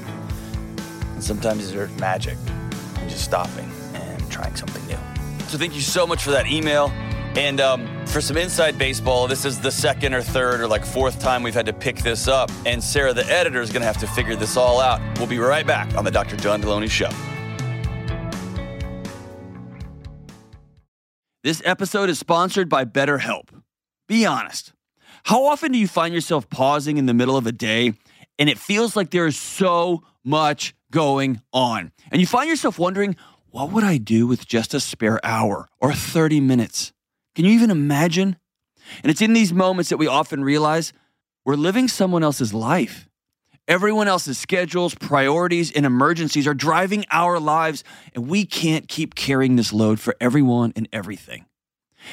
And 1.14 1.24
sometimes 1.24 1.72
there's 1.72 1.92
magic 2.00 2.38
in 3.02 3.10
just 3.10 3.24
stopping 3.24 3.70
and 3.94 4.32
trying 4.32 4.56
something 4.56 4.86
new. 4.88 4.98
So 5.48 5.58
thank 5.58 5.76
you 5.76 5.82
so 5.82 6.08
much 6.08 6.24
for 6.24 6.32
that 6.32 6.48
email. 6.48 6.92
And 7.36 7.60
um, 7.60 8.06
for 8.06 8.22
some 8.22 8.38
inside 8.38 8.78
baseball, 8.78 9.28
this 9.28 9.44
is 9.44 9.60
the 9.60 9.72
second 9.72 10.14
or 10.14 10.22
third 10.22 10.62
or 10.62 10.68
like 10.68 10.86
fourth 10.86 11.20
time 11.20 11.42
we've 11.42 11.56
had 11.56 11.66
to 11.66 11.74
pick 11.74 11.98
this 11.98 12.28
up. 12.28 12.52
And 12.66 12.84
Sarah, 12.84 13.12
the 13.12 13.26
editor, 13.26 13.60
is 13.60 13.72
going 13.72 13.82
to 13.82 13.88
have 13.88 13.98
to 13.98 14.08
figure 14.08 14.36
this 14.36 14.56
all 14.56 14.80
out. 14.80 15.02
We'll 15.18 15.28
be 15.28 15.40
right 15.40 15.66
back 15.66 15.96
on 15.96 16.06
the 16.06 16.12
Dr. 16.12 16.38
John 16.38 16.62
Delony 16.62 16.90
Show. 16.90 17.10
This 21.44 21.62
episode 21.66 22.10
is 22.10 22.20
sponsored 22.20 22.70
by 22.70 22.86
BetterHelp. 22.86 23.50
Be 24.08 24.26
honest. 24.26 24.72
How 25.24 25.46
often 25.46 25.72
do 25.72 25.80
you 25.80 25.88
find 25.88 26.14
yourself 26.14 26.50
pausing 26.50 26.98
in 26.98 27.08
the 27.08 27.14
middle 27.14 27.36
of 27.36 27.48
a 27.48 27.52
day 27.52 27.94
and 28.38 28.48
it 28.48 28.60
feels 28.60 28.96
like 28.96 29.10
there 29.10 29.26
is 29.26 29.38
so 29.38 30.04
much 30.24 30.76
going 30.92 31.42
on? 31.52 31.92
And 32.12 32.22
you 32.22 32.28
find 32.28 32.48
yourself 32.48 32.78
wondering, 32.78 33.16
what 33.50 33.72
would 33.72 33.84
I 33.84 33.98
do 33.98 34.28
with 34.28 34.48
just 34.48 34.74
a 34.74 34.80
spare 34.80 35.20
hour 35.24 35.68
or 35.80 35.94
30 35.94 36.40
minutes? 36.40 36.93
Can 37.36 37.46
you 37.46 37.52
even 37.52 37.72
imagine? 37.72 38.38
And 39.02 39.10
it's 39.10 39.22
in 39.22 39.34
these 39.34 39.54
moments 39.54 39.90
that 39.90 39.98
we 39.98 40.08
often 40.08 40.44
realize 40.44 40.94
we're 41.46 41.56
living 41.56 41.88
someone 41.88 42.24
else's 42.24 42.54
life. 42.54 43.10
Everyone 43.68 44.10
else's 44.10 44.38
schedules, 44.38 44.94
priorities, 44.94 45.72
and 45.72 45.86
emergencies 45.86 46.48
are 46.48 46.54
driving 46.54 47.06
our 47.10 47.40
lives, 47.40 47.84
and 48.14 48.28
we 48.28 48.46
can't 48.46 48.90
keep 48.90 49.16
carrying 49.16 49.56
this 49.56 49.72
load 49.72 50.02
for 50.02 50.16
everyone 50.20 50.74
and 50.76 50.88
everything. 50.92 51.46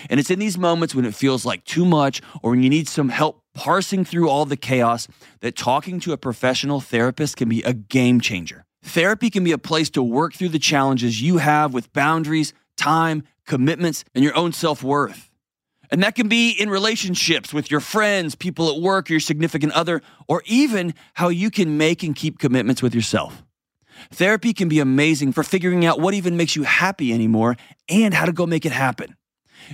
And 0.09 0.21
it's 0.21 0.31
in 0.31 0.39
these 0.39 0.57
moments 0.57 0.95
when 0.95 1.05
it 1.05 1.15
feels 1.15 1.45
like 1.45 1.65
too 1.65 1.85
much 1.85 2.23
or 2.43 2.53
when 2.53 2.63
you 2.63 2.71
need 2.71 2.89
some 2.89 3.09
help 3.09 3.43
parsing 3.55 4.05
through 4.05 4.29
all 4.29 4.45
the 4.45 4.57
chaos 4.57 5.09
that 5.41 5.57
talking 5.57 5.99
to 6.01 6.13
a 6.13 6.17
professional 6.17 6.81
therapist 6.81 7.37
can 7.37 7.49
be 7.49 7.63
a 7.63 7.73
game 7.73 8.21
changer. 8.21 8.65
Therapy 8.85 9.29
can 9.29 9.43
be 9.43 9.53
a 9.53 9.59
place 9.59 9.91
to 9.91 10.03
work 10.03 10.35
through 10.35 10.51
the 10.51 10.61
challenges 10.61 11.21
you 11.21 11.39
have 11.39 11.75
with 11.75 11.93
boundaries, 11.93 12.55
time, 12.77 13.25
commitments, 13.51 14.05
and 14.15 14.25
your 14.25 14.37
own 14.37 14.53
self 14.53 14.83
worth. 14.83 15.29
And 15.91 16.05
that 16.05 16.15
can 16.15 16.29
be 16.29 16.53
in 16.53 16.71
relationships 16.71 17.53
with 17.53 17.69
your 17.69 17.81
friends, 17.81 18.37
people 18.37 18.71
at 18.71 18.81
work, 18.81 19.11
your 19.11 19.19
significant 19.19 19.73
other, 19.73 20.03
or 20.29 20.43
even 20.47 20.95
how 21.15 21.31
you 21.31 21.51
can 21.51 21.77
make 21.77 22.05
and 22.05 22.15
keep 22.15 22.39
commitments 22.39 22.81
with 22.81 22.95
yourself. 22.95 23.43
Therapy 24.13 24.55
can 24.55 24.69
be 24.69 24.79
amazing 24.79 25.33
for 25.33 25.43
figuring 25.43 25.85
out 25.85 26.01
what 26.01 26.15
even 26.15 26.37
makes 26.37 26.55
you 26.55 26.63
happy 26.63 27.13
anymore 27.13 27.57
and 27.89 28.15
how 28.15 28.25
to 28.25 28.33
go 28.33 28.47
make 28.47 28.65
it 28.65 28.73
happen. 28.73 29.17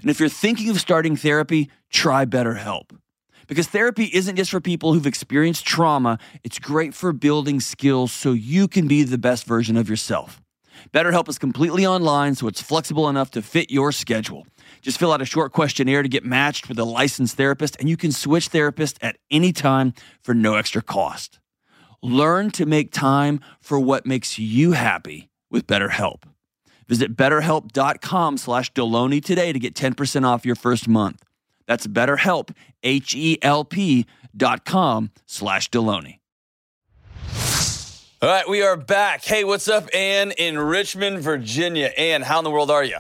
And 0.00 0.10
if 0.10 0.18
you're 0.18 0.30
thinking 0.30 0.70
of 0.70 0.80
starting 0.80 1.14
therapy, 1.14 1.70
try 1.92 2.24
BetterHelp. 2.24 2.96
Because 3.46 3.68
therapy 3.68 4.10
isn't 4.12 4.36
just 4.36 4.50
for 4.50 4.60
people 4.60 4.94
who've 4.94 5.06
experienced 5.06 5.66
trauma, 5.66 6.18
it's 6.42 6.58
great 6.58 6.94
for 6.94 7.12
building 7.12 7.60
skills 7.60 8.10
so 8.10 8.32
you 8.32 8.68
can 8.68 8.88
be 8.88 9.04
the 9.04 9.18
best 9.18 9.44
version 9.44 9.76
of 9.76 9.88
yourself. 9.88 10.40
BetterHelp 10.92 11.28
is 11.28 11.38
completely 11.38 11.86
online, 11.86 12.34
so 12.34 12.46
it's 12.48 12.62
flexible 12.62 13.08
enough 13.08 13.30
to 13.32 13.42
fit 13.42 13.70
your 13.70 13.92
schedule. 13.92 14.46
Just 14.82 14.98
fill 14.98 15.12
out 15.12 15.22
a 15.22 15.26
short 15.26 15.52
questionnaire 15.52 16.02
to 16.02 16.08
get 16.08 16.24
matched 16.24 16.68
with 16.68 16.78
a 16.78 16.84
licensed 16.84 17.36
therapist, 17.36 17.76
and 17.80 17.88
you 17.88 17.96
can 17.96 18.12
switch 18.12 18.50
therapists 18.50 18.98
at 19.00 19.16
any 19.30 19.52
time 19.52 19.94
for 20.22 20.34
no 20.34 20.54
extra 20.54 20.82
cost. 20.82 21.38
Learn 22.02 22.50
to 22.52 22.66
make 22.66 22.92
time 22.92 23.40
for 23.60 23.80
what 23.80 24.06
makes 24.06 24.38
you 24.38 24.72
happy 24.72 25.28
with 25.50 25.66
BetterHelp. 25.66 26.22
Visit 26.88 27.16
betterhelp.com 27.16 28.38
slash 28.38 28.72
Delony 28.72 29.24
today 29.24 29.52
to 29.52 29.58
get 29.58 29.74
10% 29.74 30.24
off 30.24 30.46
your 30.46 30.54
first 30.54 30.86
month. 30.86 31.22
That's 31.66 31.86
betterhelp, 31.86 32.54
H-E-L-P 32.82 34.06
dot 34.36 34.64
com 34.64 35.10
slash 35.26 35.70
Delony. 35.70 36.18
All 38.26 38.32
right, 38.32 38.48
we 38.48 38.60
are 38.60 38.76
back. 38.76 39.24
Hey, 39.24 39.44
what's 39.44 39.68
up, 39.68 39.88
Ann 39.94 40.32
in 40.32 40.58
Richmond, 40.58 41.20
Virginia? 41.20 41.92
Ann, 41.96 42.22
how 42.22 42.38
in 42.38 42.44
the 42.44 42.50
world 42.50 42.72
are 42.72 42.82
you? 42.82 42.96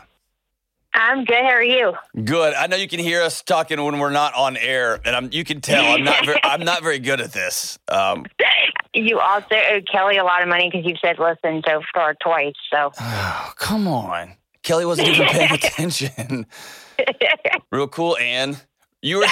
I'm 0.94 1.24
good. 1.24 1.42
How 1.42 1.50
are 1.50 1.64
you? 1.64 1.94
Good. 2.24 2.54
I 2.54 2.68
know 2.68 2.76
you 2.76 2.86
can 2.86 3.00
hear 3.00 3.22
us 3.22 3.42
talking 3.42 3.82
when 3.82 3.98
we're 3.98 4.10
not 4.10 4.34
on 4.34 4.56
air, 4.56 5.00
and 5.04 5.16
I'm, 5.16 5.30
you 5.32 5.42
can 5.42 5.60
tell 5.60 5.84
I'm 5.84 6.04
not 6.04 6.24
very, 6.24 6.38
I'm 6.44 6.64
not 6.64 6.84
very 6.84 7.00
good 7.00 7.20
at 7.20 7.32
this. 7.32 7.76
Um, 7.88 8.26
you 8.94 9.18
also 9.18 9.56
owe 9.56 9.80
Kelly 9.90 10.16
a 10.16 10.22
lot 10.22 10.42
of 10.42 10.48
money 10.48 10.70
because 10.70 10.86
you've 10.86 11.00
said 11.00 11.18
listen 11.18 11.60
so 11.66 11.82
far 11.92 12.14
twice. 12.22 12.54
So, 12.72 12.92
oh, 13.00 13.52
come 13.56 13.88
on, 13.88 14.36
Kelly 14.62 14.86
wasn't 14.86 15.08
even 15.08 15.26
paying 15.26 15.50
attention. 15.54 16.46
Real 17.72 17.88
cool, 17.88 18.16
Ann. 18.18 18.58
You 19.02 19.18
were 19.18 19.26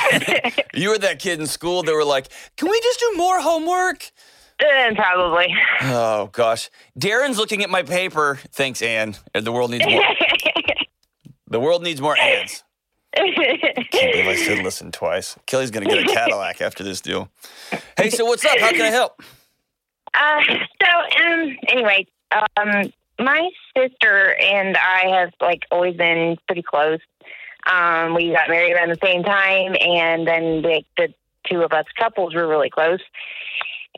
you 0.74 0.88
were 0.88 0.98
that 0.98 1.20
kid 1.20 1.38
in 1.38 1.46
school 1.46 1.84
that 1.84 1.94
were 1.94 2.04
like, 2.04 2.30
"Can 2.56 2.68
we 2.68 2.80
just 2.80 2.98
do 2.98 3.12
more 3.16 3.40
homework?" 3.40 4.10
Uh, 4.64 4.94
probably. 4.94 5.54
Oh 5.83 6.30
gosh, 6.33 6.71
Darren's 6.99 7.38
looking 7.38 7.62
at 7.62 7.71
my 7.71 7.83
paper. 7.83 8.38
Thanks, 8.52 8.83
Ann. 8.83 9.16
The 9.33 9.52
world 9.52 9.71
needs 9.71 9.87
more. 9.87 10.02
the 11.49 11.61
world 11.61 11.83
needs 11.83 12.00
more 12.00 12.16
Anns. 12.18 12.62
Can't 13.14 13.37
believe 13.92 14.26
I 14.26 14.37
said 14.37 14.64
listen 14.64 14.90
twice. 14.90 15.37
Kelly's 15.47 15.71
gonna 15.71 15.87
get 15.87 15.99
a 15.99 16.12
Cadillac 16.12 16.61
after 16.61 16.83
this 16.83 17.00
deal. 17.00 17.28
Hey, 17.97 18.11
so 18.11 18.25
what's 18.25 18.44
up? 18.44 18.59
How 18.59 18.71
can 18.71 18.83
I 18.83 18.90
help? 18.90 19.23
Uh, 20.16 20.40
so 20.80 21.26
um, 21.26 21.56
anyway, 21.66 22.06
um, 22.56 22.92
my 23.18 23.50
sister 23.76 24.37
and 24.37 24.76
I 24.76 25.09
have 25.09 25.33
like 25.40 25.64
always 25.73 25.97
been 25.97 26.37
pretty 26.47 26.62
close. 26.62 27.00
Um, 27.66 28.14
we 28.14 28.30
got 28.30 28.49
married 28.49 28.75
around 28.75 28.90
the 28.90 28.99
same 29.02 29.25
time, 29.25 29.75
and 29.80 30.25
then 30.25 30.62
like 30.62 30.87
the 30.97 31.12
two 31.50 31.62
of 31.62 31.73
us 31.73 31.87
couples 31.99 32.35
were 32.35 32.47
really 32.47 32.71
close. 32.71 33.00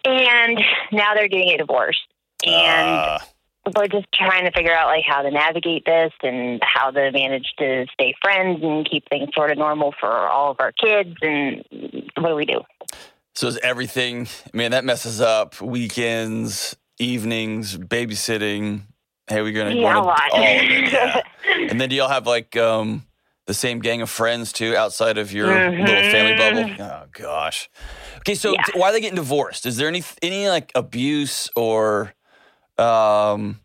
And 0.07 0.59
now 0.93 1.15
they're 1.15 1.29
getting 1.29 1.51
a 1.51 1.59
divorce, 1.59 1.99
and 2.47 2.99
Uh, 2.99 3.19
we're 3.77 3.89
just 3.89 4.07
trying 4.15 4.45
to 4.45 4.53
figure 4.53 4.73
out 4.73 4.87
like 4.87 5.05
how 5.05 5.23
to 5.23 5.31
navigate 5.31 5.85
this 5.85 6.13
and 6.23 6.61
how 6.63 6.91
to 6.93 7.11
manage 7.11 7.53
to 7.59 7.85
stay 7.93 8.15
friends 8.23 8.61
and 8.63 8.89
keep 8.89 9.09
things 9.09 9.29
sort 9.35 9.51
of 9.51 9.59
normal 9.59 9.93
for 9.99 10.09
all 10.29 10.53
of 10.53 10.59
our 10.61 10.71
kids. 10.73 11.17
And 11.23 11.65
what 12.17 12.29
do 12.29 12.35
we 12.37 12.45
do? 12.47 12.61
so 13.35 13.49
is 13.49 13.59
everything? 13.59 14.29
Man, 14.55 14.71
that 14.71 14.85
messes 14.85 15.21
up 15.21 15.61
weekends, 15.61 16.77
evenings, 16.99 17.77
babysitting. 17.77 18.83
Hey, 19.27 19.43
we're 19.43 19.53
gonna 19.53 19.75
Yeah, 19.75 19.99
a 19.99 20.01
lot. 20.01 20.31
yeah. 20.33 21.21
And 21.69 21.81
then 21.81 21.89
do 21.89 21.97
y'all 21.97 22.09
have 22.09 22.27
like 22.29 22.57
um 22.57 23.05
the 23.47 23.55
same 23.55 23.81
gang 23.81 24.01
of 24.03 24.09
friends 24.11 24.53
too, 24.53 24.77
outside 24.77 25.19
of 25.19 25.33
your 25.33 25.49
little 25.71 26.03
family 26.03 26.37
bubble. 26.37 26.71
Oh 26.79 27.07
gosh. 27.13 27.69
Okay, 28.19 28.35
so 28.35 28.53
Yeah. 28.53 28.63
why 28.75 28.89
are 28.89 28.93
they 28.93 29.01
getting 29.01 29.17
divorced? 29.17 29.67
Is 29.67 29.77
there 29.77 29.89
any 29.89 30.03
any 30.23 30.49
like 30.49 30.73
abuse 30.75 31.49
or 31.57 32.15
um, 32.79 33.61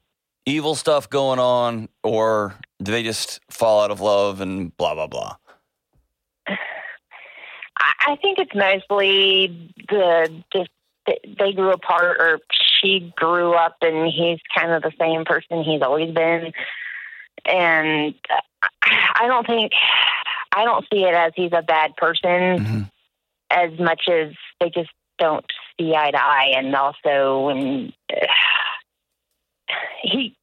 evil 0.45 0.75
stuff 0.75 1.09
going 1.09 1.39
on, 1.39 1.89
or 2.03 2.55
do 2.81 2.91
they 2.91 3.03
just 3.03 3.39
fall 3.49 3.81
out 3.83 3.91
of 3.91 4.01
love 4.01 4.41
and 4.41 4.75
blah 4.77 4.93
blah 4.95 5.07
blah? 5.07 5.35
I, 8.07 8.15
think 8.21 8.39
it's 8.39 8.53
mostly 8.55 9.73
the 9.89 10.43
just 10.53 10.69
they 11.05 11.53
grew 11.53 11.71
apart, 11.71 12.17
or 12.19 12.39
she 12.81 13.11
grew 13.15 13.53
up, 13.53 13.77
and 13.81 14.07
he's 14.07 14.39
kind 14.55 14.71
of 14.71 14.81
the 14.83 14.91
same 14.99 15.25
person 15.25 15.63
he's 15.63 15.81
always 15.81 16.13
been. 16.13 16.51
And 17.45 18.13
I- 18.29 18.41
I 19.15 19.27
don't 19.27 19.45
think 19.47 19.71
I 20.53 20.63
don't 20.65 20.85
see 20.93 21.03
it 21.03 21.13
as 21.13 21.31
he's 21.35 21.51
a 21.53 21.61
bad 21.61 21.95
person 21.95 22.29
Mhm. 22.59 22.91
As 23.51 23.77
much 23.79 24.03
as 24.09 24.33
they 24.59 24.69
just 24.69 24.89
don't 25.19 25.45
see 25.79 25.93
eye 25.95 26.11
to 26.11 26.21
eye, 26.21 26.53
and 26.55 26.75
also 26.75 27.45
when 27.47 27.93
he 30.03 30.35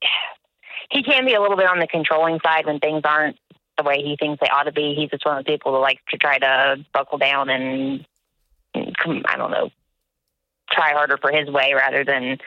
he 0.91 1.03
can 1.03 1.27
be 1.27 1.35
a 1.35 1.41
little 1.41 1.57
bit 1.57 1.69
on 1.69 1.79
the 1.79 1.87
controlling 1.87 2.39
side 2.45 2.67
when 2.67 2.79
things 2.79 3.03
aren't 3.05 3.37
the 3.77 3.85
way 3.85 4.03
he 4.03 4.17
thinks 4.19 4.41
they 4.41 4.49
ought 4.49 4.65
to 4.65 4.73
be. 4.73 4.95
He's 4.95 5.11
just 5.11 5.25
one 5.25 5.39
of 5.39 5.45
the 5.45 5.51
people 5.51 5.73
that 5.73 5.79
likes 5.79 6.03
to 6.11 6.17
try 6.17 6.39
to 6.39 6.77
buckle 6.93 7.19
down 7.19 7.51
and, 7.51 8.07
and 8.75 9.25
I 9.27 9.37
don't 9.37 9.51
know, 9.51 9.71
try 10.71 10.93
harder 10.93 11.19
for 11.19 11.31
his 11.31 11.49
way 11.49 11.75
rather 11.75 12.05
than 12.05 12.39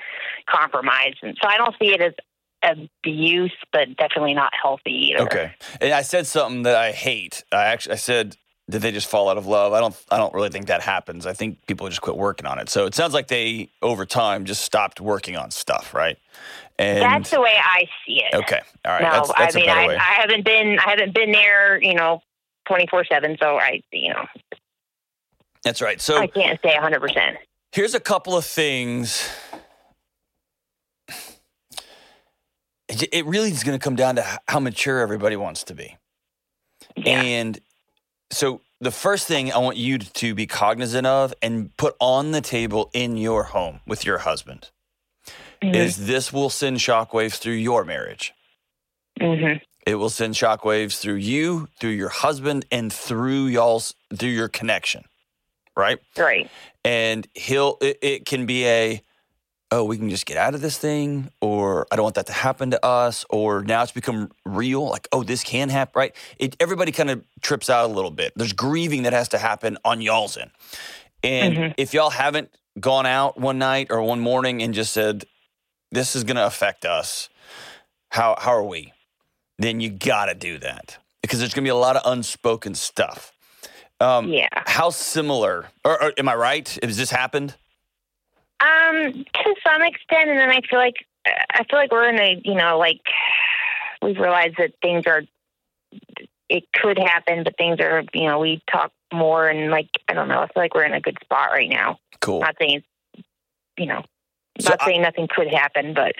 compromise. 0.50 1.15
And 1.22 1.38
so 1.41 1.48
I 1.48 1.58
don't 1.58 1.75
see 1.80 1.94
it 1.94 2.01
as 2.01 2.13
abuse, 2.63 3.53
but 3.72 3.96
definitely 3.98 4.34
not 4.34 4.53
healthy 4.62 5.13
either. 5.13 5.24
Okay. 5.24 5.51
And 5.80 5.94
I 5.94 6.01
said 6.01 6.27
something 6.27 6.63
that 6.63 6.75
I 6.75 6.91
hate. 6.91 7.44
I 7.51 7.65
actually 7.65 7.94
I 7.94 7.98
said 7.98 8.38
did 8.70 8.82
they 8.82 8.91
just 8.91 9.08
fall 9.08 9.30
out 9.30 9.38
of 9.38 9.48
love? 9.48 9.74
I 9.74 9.80
don't 9.80 9.96
I 10.10 10.18
don't 10.18 10.34
really 10.34 10.50
think 10.50 10.68
that 10.68 10.82
happens. 10.82 11.25
I 11.25 11.34
think 11.34 11.65
people 11.68 11.88
just 11.89 12.01
quit 12.01 12.18
working 12.18 12.46
on 12.46 12.60
it. 12.60 12.70
So 12.70 12.86
it 12.86 12.96
sounds 12.96 13.13
like 13.13 13.27
they 13.27 13.70
over 13.82 14.06
time 14.06 14.46
just 14.46 14.62
stopped 14.62 15.01
working 15.01 15.36
on 15.36 15.51
stuff, 15.51 15.94
right? 15.94 16.18
And 16.80 17.01
That's 17.01 17.30
the 17.32 17.41
way 17.41 17.58
I 17.62 17.88
see 18.06 18.24
it. 18.24 18.34
okay. 18.34 18.62
All 18.86 18.94
right. 18.94 19.03
No, 19.03 19.12
that's, 19.12 19.34
that's 19.38 19.56
I 19.56 19.60
mean 19.60 19.70
I. 19.70 19.96
I 19.96 20.00
haven't 20.00 20.46
been 20.46 20.80
I 20.80 20.89
haven't 20.89 21.13
been 21.13 21.32
there, 21.32 21.82
you 21.82 21.94
know, 21.94 22.22
twenty 22.65 22.88
four 22.88 23.03
seven. 23.06 23.38
So 23.39 23.58
I, 23.58 23.82
you 23.91 24.13
know, 24.13 24.25
that's 25.63 25.82
right. 25.82 26.00
So 26.00 26.18
I 26.18 26.27
can't 26.27 26.60
say 26.63 26.75
hundred 26.75 27.01
percent. 27.01 27.38
here's 27.72 27.94
a 27.94 28.00
couple 28.00 28.38
of 28.38 28.46
things. 28.46 29.30
It 32.88 33.03
it 33.12 33.25
really 33.25 33.51
is 33.51 33.63
going 33.63 33.77
to 33.77 33.84
come 33.84 33.96
down 33.96 34.15
to 34.15 34.39
how 34.48 34.60
mature 34.60 35.00
everybody 35.00 35.36
wants 35.36 35.63
to 35.65 35.75
be. 35.75 35.98
Yeah. 36.96 37.22
And 37.22 37.60
so 38.31 38.61
the 38.79 38.91
first 38.91 39.27
thing 39.27 39.51
I 39.51 39.57
want 39.59 39.77
you 39.77 39.97
to 40.00 40.33
be 40.33 40.47
cognizant 40.47 41.05
of 41.05 41.33
and 41.41 41.75
put 41.77 41.95
on 42.00 42.31
the 42.31 42.41
table 42.41 42.89
in 42.93 43.17
your 43.17 43.43
home 43.43 43.79
with 43.85 44.05
your 44.05 44.19
husband 44.19 44.69
Mhm. 45.61 45.75
is 45.75 46.07
this 46.07 46.33
will 46.33 46.50
send 46.50 46.77
shockwaves 46.77 47.35
through 47.38 47.53
your 47.53 47.83
marriage. 47.83 48.33
Mhm. 49.19 49.61
It 49.85 49.95
will 49.95 50.09
send 50.09 50.33
shockwaves 50.35 51.00
through 51.00 51.15
you, 51.15 51.67
through 51.79 51.91
your 51.91 52.09
husband, 52.09 52.65
and 52.71 52.91
through 52.91 53.47
y'all's 53.47 53.93
through 54.15 54.29
your 54.29 54.47
connection. 54.50 55.03
Right? 55.75 56.00
Right. 56.17 56.50
and 56.83 57.27
he'll 57.35 57.77
it, 57.81 58.00
it 58.01 58.25
can 58.25 58.45
be 58.47 58.65
a 58.67 59.01
oh 59.71 59.83
we 59.83 59.97
can 59.97 60.09
just 60.09 60.25
get 60.25 60.37
out 60.37 60.53
of 60.55 60.61
this 60.61 60.77
thing 60.77 61.29
or 61.41 61.87
i 61.91 61.95
don't 61.95 62.03
want 62.03 62.15
that 62.15 62.25
to 62.27 62.33
happen 62.33 62.71
to 62.71 62.85
us 62.85 63.25
or 63.29 63.61
now 63.63 63.81
it's 63.83 63.91
become 63.91 64.29
real 64.45 64.87
like 64.89 65.07
oh 65.11 65.23
this 65.23 65.43
can 65.43 65.69
happen 65.69 65.93
right 65.95 66.15
it, 66.37 66.55
everybody 66.59 66.91
kind 66.91 67.09
of 67.09 67.23
trips 67.41 67.69
out 67.69 67.89
a 67.89 67.93
little 67.93 68.11
bit 68.11 68.33
there's 68.35 68.53
grieving 68.53 69.03
that 69.03 69.13
has 69.13 69.29
to 69.29 69.37
happen 69.37 69.77
on 69.85 70.01
y'all's 70.01 70.37
end 70.37 70.51
and 71.23 71.55
Mhm. 71.57 71.73
if 71.77 71.93
y'all 71.93 72.09
haven't 72.09 72.49
gone 72.79 73.05
out 73.05 73.39
one 73.39 73.57
night 73.59 73.87
or 73.91 74.01
one 74.01 74.19
morning 74.19 74.61
and 74.61 74.73
just 74.73 74.93
said 74.93 75.25
this 75.91 76.15
is 76.15 76.23
going 76.23 76.37
to 76.37 76.45
affect 76.45 76.85
us 76.85 77.29
how 78.09 78.35
how 78.39 78.51
are 78.51 78.63
we 78.63 78.91
then 79.59 79.79
you 79.79 79.89
got 79.89 80.25
to 80.25 80.33
do 80.33 80.57
that 80.57 80.97
because 81.21 81.39
there's 81.39 81.53
going 81.53 81.63
to 81.63 81.67
be 81.67 81.69
a 81.69 81.75
lot 81.75 81.95
of 81.95 82.01
unspoken 82.11 82.73
stuff 82.75 83.31
um, 83.99 84.29
Yeah. 84.29 84.47
how 84.65 84.89
similar, 84.89 85.67
or, 85.85 86.01
or 86.05 86.13
am 86.17 86.27
I 86.27 86.33
right? 86.33 86.67
Has 86.81 86.97
this 86.97 87.11
happened? 87.11 87.53
Um, 88.62 89.13
to 89.13 89.56
some 89.65 89.82
extent, 89.82 90.30
and 90.30 90.39
then 90.39 90.50
I 90.50 90.62
feel 90.70 90.77
like 90.80 90.96
I 91.25 91.63
feel 91.70 91.80
like 91.80 91.91
we're 91.91 92.10
in 92.10 92.20
a 92.20 92.41
you 92.46 92.53
know 92.56 92.77
like 92.77 93.01
we've 94.01 94.18
realized 94.20 94.56
that 94.58 94.74
things 94.82 95.06
are 95.08 95.24
it 96.48 96.63
could 96.74 97.00
happen, 97.00 97.44
but 97.44 97.58
things 97.58 97.80
are 97.80 98.03
you 98.13 98.27
know 98.27 98.39
we 98.39 98.62
talk 98.72 98.91
more 99.12 99.48
and 99.50 99.72
like 99.72 99.89
I 100.08 100.13
don't 100.13 100.27
know. 100.27 100.39
I 100.39 100.48
feel 100.48 100.63
like 100.63 100.75
we're 100.75 100.84
in 100.86 100.94
a 100.94 101.01
good 101.01 101.18
spot 101.24 101.50
right 101.51 101.70
now. 101.70 101.98
Cool. 102.20 102.41
Not 102.41 102.56
saying 102.60 102.84
you 103.77 103.88
know, 103.88 104.03
So 104.60 104.70
not 104.70 104.82
I- 104.84 104.86
saying 104.86 105.01
nothing 105.01 105.27
could 105.27 105.48
happen, 105.48 105.94
but 105.96 106.13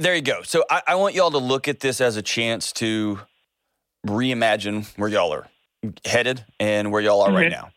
There 0.00 0.14
you 0.14 0.22
go. 0.22 0.42
So 0.42 0.64
I, 0.70 0.82
I 0.86 0.94
want 0.94 1.14
y'all 1.14 1.32
to 1.32 1.38
look 1.38 1.68
at 1.68 1.80
this 1.80 2.00
as 2.00 2.16
a 2.16 2.22
chance 2.22 2.72
to 2.74 3.20
reimagine 4.06 4.86
where 4.96 5.08
y'all 5.10 5.32
are 5.34 5.48
headed 6.04 6.44
and 6.58 6.90
where 6.90 7.02
y'all 7.02 7.20
are 7.22 7.32
right 7.32 7.50
now, 7.50 7.70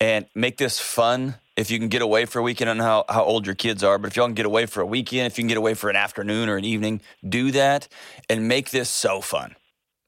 and 0.00 0.26
make 0.34 0.56
this 0.56 0.78
fun. 0.80 1.34
If 1.56 1.70
you 1.70 1.78
can 1.78 1.88
get 1.88 2.02
away 2.02 2.24
for 2.24 2.40
a 2.40 2.42
weekend, 2.42 2.68
I 2.68 2.72
don't 2.72 2.78
know 2.78 2.84
how, 2.84 3.04
how 3.08 3.24
old 3.24 3.46
your 3.46 3.54
kids 3.54 3.84
are, 3.84 3.96
but 3.98 4.08
if 4.08 4.16
y'all 4.16 4.26
can 4.26 4.34
get 4.34 4.46
away 4.46 4.66
for 4.66 4.80
a 4.80 4.86
weekend, 4.86 5.26
if 5.26 5.38
you 5.38 5.42
can 5.42 5.48
get 5.48 5.56
away 5.56 5.74
for 5.74 5.88
an 5.88 5.96
afternoon 5.96 6.48
or 6.48 6.56
an 6.56 6.64
evening, 6.64 7.00
do 7.26 7.52
that 7.52 7.86
and 8.28 8.48
make 8.48 8.70
this 8.70 8.90
so 8.90 9.20
fun. 9.20 9.54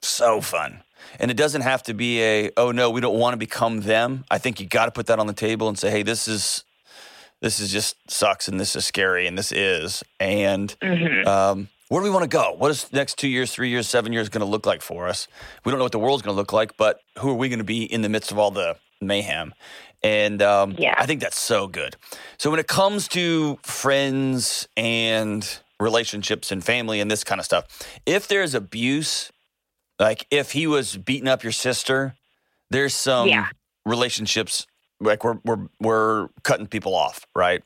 So 0.03 0.41
fun. 0.41 0.83
And 1.21 1.31
it 1.31 1.37
doesn't 1.37 1.63
have 1.63 1.85
to 1.85 1.95
be 1.95 2.21
a, 2.21 2.51
oh 2.57 2.73
no, 2.73 2.91
we 2.91 3.01
don't 3.01 3.19
want 3.19 3.35
to 3.35 3.39
become 3.39 3.83
them. 3.83 4.25
I 4.31 4.39
think 4.39 4.61
you 4.61 4.67
got 4.67 4.87
to 4.87 4.91
put 4.91 5.07
that 5.07 5.21
on 5.21 5.29
the 5.29 5.33
table 5.33 5.69
and 5.69 5.79
say, 5.79 5.91
hey, 5.91 6.03
this 6.03 6.27
is 6.27 6.65
this 7.41 7.61
is 7.61 7.71
just 7.71 7.97
sucks 8.11 8.49
and 8.49 8.59
this 8.59 8.77
is 8.77 8.85
scary 8.85 9.27
and 9.27 9.37
this 9.37 9.53
is 9.53 10.03
and 10.19 10.75
um, 11.27 11.69
where 11.89 12.01
do 12.01 12.05
we 12.05 12.11
want 12.11 12.23
to 12.23 12.29
go 12.29 12.55
what 12.57 12.71
is 12.71 12.91
next 12.93 13.19
two 13.19 13.29
years 13.29 13.53
three 13.53 13.69
years 13.69 13.87
seven 13.87 14.13
years 14.13 14.29
going 14.29 14.41
to 14.41 14.47
look 14.47 14.67
like 14.67 14.83
for 14.83 15.07
us 15.07 15.29
we 15.65 15.71
don't 15.71 15.79
know 15.79 15.85
what 15.85 15.93
the 15.93 15.99
world's 15.99 16.23
going 16.23 16.35
to 16.35 16.39
look 16.39 16.53
like 16.53 16.77
but 16.77 17.01
who 17.19 17.31
are 17.31 17.35
we 17.35 17.49
going 17.49 17.59
to 17.59 17.65
be 17.65 17.85
in 17.85 18.03
the 18.03 18.09
midst 18.09 18.33
of 18.33 18.39
all 18.39 18.51
the 18.51 18.77
mayhem 19.01 19.53
and 20.07 20.41
um, 20.43 20.75
Yeah. 20.79 20.95
i 20.99 21.07
think 21.07 21.21
that's 21.21 21.39
so 21.39 21.67
good 21.67 21.97
so 22.39 22.51
when 22.51 22.61
it 22.61 22.69
comes 22.69 23.09
to 23.09 23.59
friends 23.63 24.69
and 24.77 25.41
relationships 25.81 26.51
and 26.53 26.65
family 26.65 27.01
and 27.01 27.11
this 27.11 27.25
kind 27.25 27.39
of 27.41 27.45
stuff 27.45 27.65
if 28.07 28.29
there's 28.29 28.55
abuse 28.55 29.31
like 29.99 30.27
if 30.31 30.53
he 30.53 30.67
was 30.67 30.97
beating 30.97 31.29
up 31.29 31.43
your 31.43 31.53
sister 31.53 32.15
there's 32.71 32.95
some 32.95 33.29
Yeah. 33.29 33.47
relationships 33.85 34.67
like 35.01 35.25
we're 35.25 35.39
we're 35.45 35.69
we're 35.79 36.29
cutting 36.43 36.67
people 36.67 36.95
off, 36.95 37.27
right? 37.35 37.63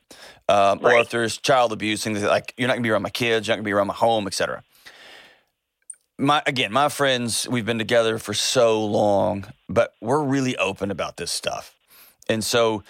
Um, 0.49 0.79
Or 0.83 0.91
if 0.99 1.09
there's 1.11 1.37
child 1.37 1.71
abuse, 1.71 2.03
things 2.03 2.21
like 2.23 2.53
you're 2.57 2.67
not 2.67 2.73
gonna 2.75 2.83
be 2.83 2.89
around 2.89 3.03
my 3.03 3.09
kids, 3.09 3.47
you're 3.47 3.53
not 3.55 3.59
gonna 3.59 3.71
be 3.71 3.71
around 3.77 3.87
my 3.87 3.93
home, 4.07 4.27
etc. 4.27 4.61
My 6.17 6.43
again, 6.45 6.71
my 6.73 6.89
friends, 6.89 7.47
we've 7.47 7.65
been 7.65 7.77
together 7.79 8.19
for 8.19 8.33
so 8.33 8.85
long, 8.85 9.45
but 9.69 9.93
we're 10.01 10.21
really 10.23 10.55
open 10.57 10.91
about 10.91 11.15
this 11.17 11.31
stuff, 11.31 11.73
and 12.29 12.43
so 12.43 12.83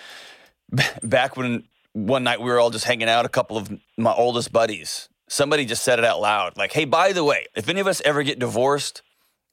back 1.04 1.38
when 1.38 1.64
one 1.94 2.24
night 2.24 2.40
we 2.40 2.46
were 2.50 2.60
all 2.60 2.70
just 2.70 2.86
hanging 2.86 3.10
out, 3.10 3.26
a 3.26 3.30
couple 3.30 3.58
of 3.58 3.72
my 3.98 4.14
oldest 4.14 4.52
buddies, 4.54 5.10
somebody 5.28 5.66
just 5.66 5.84
said 5.84 6.00
it 6.00 6.06
out 6.06 6.22
loud, 6.22 6.58
like, 6.58 6.74
"Hey, 6.74 6.86
by 6.86 7.12
the 7.12 7.24
way, 7.24 7.48
if 7.56 7.68
any 7.70 7.80
of 7.80 7.88
us 7.88 8.02
ever 8.06 8.24
get 8.24 8.40
divorced, 8.40 9.02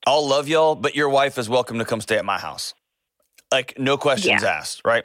I'll 0.07 0.27
love 0.27 0.49
y'all, 0.49 0.75
but 0.75 0.95
your 0.95 1.09
wife 1.09 1.39
is 1.39 1.49
welcome 1.49 1.79
to 1.79 1.85
come 1.85 2.01
stay 2.01 2.17
at 2.17 2.25
my 2.25 2.39
house." 2.39 2.75
like 3.53 3.79
no 3.79 3.97
questions 3.97 4.43
Yeah. 4.43 4.51
asked, 4.51 4.83
right? 4.85 5.05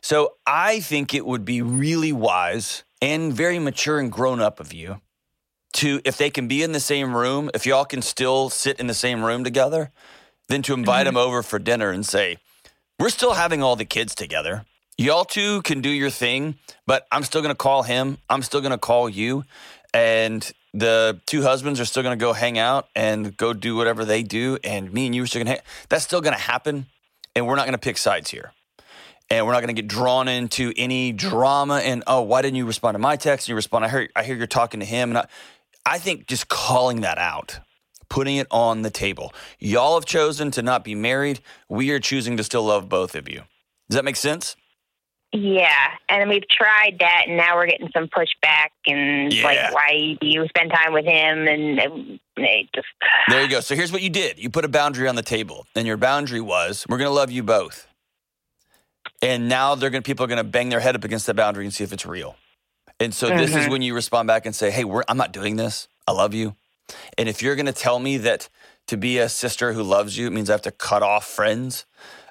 So 0.00 0.34
I 0.46 0.80
think 0.80 1.14
it 1.14 1.24
would 1.24 1.44
be 1.44 1.62
really 1.62 2.12
wise 2.12 2.84
and 3.00 3.32
very 3.32 3.58
mature 3.58 3.98
and 3.98 4.10
grown 4.10 4.40
up 4.40 4.60
of 4.60 4.72
you 4.72 5.00
to, 5.74 6.00
if 6.04 6.16
they 6.16 6.30
can 6.30 6.48
be 6.48 6.62
in 6.62 6.72
the 6.72 6.80
same 6.80 7.16
room, 7.16 7.50
if 7.54 7.66
y'all 7.66 7.84
can 7.84 8.02
still 8.02 8.50
sit 8.50 8.78
in 8.80 8.86
the 8.86 8.94
same 8.94 9.24
room 9.24 9.44
together, 9.44 9.90
then 10.48 10.62
to 10.62 10.74
invite 10.74 11.06
mm-hmm. 11.06 11.14
them 11.14 11.26
over 11.26 11.42
for 11.42 11.58
dinner 11.58 11.90
and 11.90 12.04
say, 12.04 12.38
we're 12.98 13.10
still 13.10 13.34
having 13.34 13.62
all 13.62 13.76
the 13.76 13.84
kids 13.84 14.14
together. 14.14 14.64
Y'all 14.96 15.24
two 15.24 15.62
can 15.62 15.80
do 15.80 15.88
your 15.88 16.10
thing, 16.10 16.56
but 16.86 17.06
I'm 17.12 17.22
still 17.22 17.40
going 17.40 17.54
to 17.54 17.58
call 17.58 17.84
him. 17.84 18.18
I'm 18.28 18.42
still 18.42 18.60
going 18.60 18.72
to 18.72 18.78
call 18.78 19.08
you. 19.08 19.44
And 19.94 20.50
the 20.74 21.20
two 21.24 21.42
husbands 21.42 21.80
are 21.80 21.84
still 21.84 22.02
going 22.02 22.18
to 22.18 22.22
go 22.22 22.32
hang 22.32 22.58
out 22.58 22.88
and 22.96 23.36
go 23.36 23.52
do 23.52 23.76
whatever 23.76 24.04
they 24.04 24.22
do. 24.24 24.58
And 24.64 24.92
me 24.92 25.06
and 25.06 25.14
you 25.14 25.22
are 25.22 25.26
still 25.26 25.44
going 25.44 25.56
to, 25.56 25.62
that's 25.88 26.04
still 26.04 26.20
going 26.20 26.34
to 26.34 26.42
happen 26.42 26.86
and 27.36 27.46
we're 27.46 27.54
not 27.54 27.66
going 27.66 27.72
to 27.72 27.78
pick 27.78 27.96
sides 27.96 28.30
here. 28.30 28.52
And 29.30 29.46
we're 29.46 29.52
not 29.52 29.60
going 29.60 29.74
to 29.74 29.80
get 29.80 29.88
drawn 29.88 30.26
into 30.26 30.72
any 30.76 31.12
drama 31.12 31.76
and 31.76 32.02
oh, 32.06 32.22
why 32.22 32.42
didn't 32.42 32.56
you 32.56 32.66
respond 32.66 32.94
to 32.96 32.98
my 32.98 33.16
text? 33.16 33.46
And 33.46 33.50
you 33.50 33.56
respond, 33.56 33.84
I 33.84 33.88
hear, 33.88 34.08
I 34.16 34.24
hear 34.24 34.34
you're 34.34 34.46
talking 34.46 34.80
to 34.80 34.86
him. 34.86 35.10
And 35.10 35.18
I, 35.18 35.26
I 35.86 35.98
think 35.98 36.26
just 36.26 36.48
calling 36.48 37.02
that 37.02 37.18
out, 37.18 37.60
putting 38.08 38.36
it 38.36 38.46
on 38.50 38.82
the 38.82 38.90
table. 38.90 39.32
Y'all 39.58 39.94
have 39.94 40.04
chosen 40.06 40.50
to 40.52 40.62
not 40.62 40.84
be 40.84 40.94
married. 40.94 41.40
We 41.68 41.90
are 41.90 42.00
choosing 42.00 42.36
to 42.36 42.44
still 42.44 42.64
love 42.64 42.88
both 42.88 43.14
of 43.14 43.28
you. 43.28 43.42
Does 43.88 43.96
that 43.96 44.04
make 44.04 44.16
sense? 44.16 44.56
Yeah, 45.32 45.90
and 46.08 46.30
we've 46.30 46.48
tried 46.48 46.96
that, 47.00 47.24
and 47.26 47.36
now 47.36 47.56
we're 47.56 47.66
getting 47.66 47.90
some 47.92 48.08
pushback, 48.08 48.68
and 48.86 49.30
Yeah. 49.30 49.44
like, 49.44 49.74
why 49.74 50.16
do 50.18 50.26
you 50.26 50.46
spend 50.48 50.72
time 50.72 50.94
with 50.94 51.04
him? 51.04 51.46
And 51.46 52.18
it 52.38 52.68
just 52.74 52.86
There 53.28 53.42
you 53.42 53.48
go. 53.48 53.60
So 53.60 53.74
here's 53.74 53.92
what 53.92 54.00
you 54.00 54.08
did. 54.08 54.38
You 54.38 54.48
put 54.48 54.64
a 54.64 54.68
boundary 54.68 55.06
on 55.06 55.16
the 55.16 55.22
table, 55.22 55.66
and 55.76 55.86
your 55.86 55.98
boundary 55.98 56.40
was, 56.40 56.86
we're 56.88 56.96
going 56.96 57.10
to 57.10 57.14
love 57.14 57.30
you 57.30 57.42
both. 57.42 57.86
And 59.20 59.48
now 59.50 59.74
they're 59.74 59.90
going 59.90 60.02
to 60.02 60.06
people 60.06 60.24
are 60.24 60.28
going 60.28 60.38
to 60.38 60.44
bang 60.44 60.70
their 60.70 60.80
head 60.80 60.94
up 60.94 61.04
against 61.04 61.26
that 61.26 61.34
boundary 61.34 61.64
and 61.64 61.74
see 61.74 61.84
if 61.84 61.92
it's 61.92 62.06
real. 62.06 62.36
And 63.00 63.12
so 63.12 63.28
this 63.28 63.50
is 63.54 63.66
Mhm. 63.66 63.70
when 63.70 63.82
you 63.82 63.94
respond 63.94 64.28
back 64.28 64.46
and 64.46 64.54
say, 64.54 64.70
"Hey, 64.70 64.84
we're, 64.84 65.02
I'm 65.08 65.16
not 65.18 65.32
doing 65.32 65.56
this. 65.56 65.88
I 66.06 66.12
love 66.12 66.34
you." 66.34 66.56
And 67.16 67.28
if 67.28 67.42
you're 67.42 67.54
going 67.56 67.66
to 67.66 67.72
tell 67.72 67.98
me 67.98 68.16
that 68.18 68.48
to 68.86 68.96
be 68.96 69.18
a 69.18 69.28
sister 69.28 69.72
who 69.72 69.82
loves 69.82 70.16
you 70.16 70.30
means 70.30 70.48
I 70.50 70.54
have 70.54 70.62
to 70.62 70.70
cut 70.70 71.02
off 71.02 71.26
friends, 71.26 71.84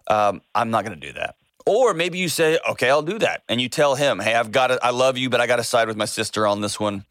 um, 0.07 0.41
I'm 0.55 0.69
not 0.71 0.85
going 0.85 0.99
to 0.99 1.07
do 1.07 1.13
that. 1.13 1.35
Or 1.65 1.93
maybe 1.93 2.17
you 2.17 2.29
say, 2.29 2.57
"Okay, 2.69 2.89
I'll 2.89 3.01
do 3.01 3.19
that," 3.19 3.43
and 3.49 3.59
you 3.59 3.67
tell 3.67 3.95
him, 3.95 4.19
"Hey, 4.19 4.33
I've 4.35 4.51
got 4.53 4.67
to. 4.67 4.79
I 4.81 4.91
love 4.91 5.17
you, 5.17 5.29
but 5.29 5.41
I 5.41 5.47
got 5.47 5.57
to 5.57 5.63
side 5.65 5.87
with 5.89 5.97
my 5.97 6.05
sister 6.05 6.47
on 6.47 6.61
this 6.61 6.79
one, 6.79 7.03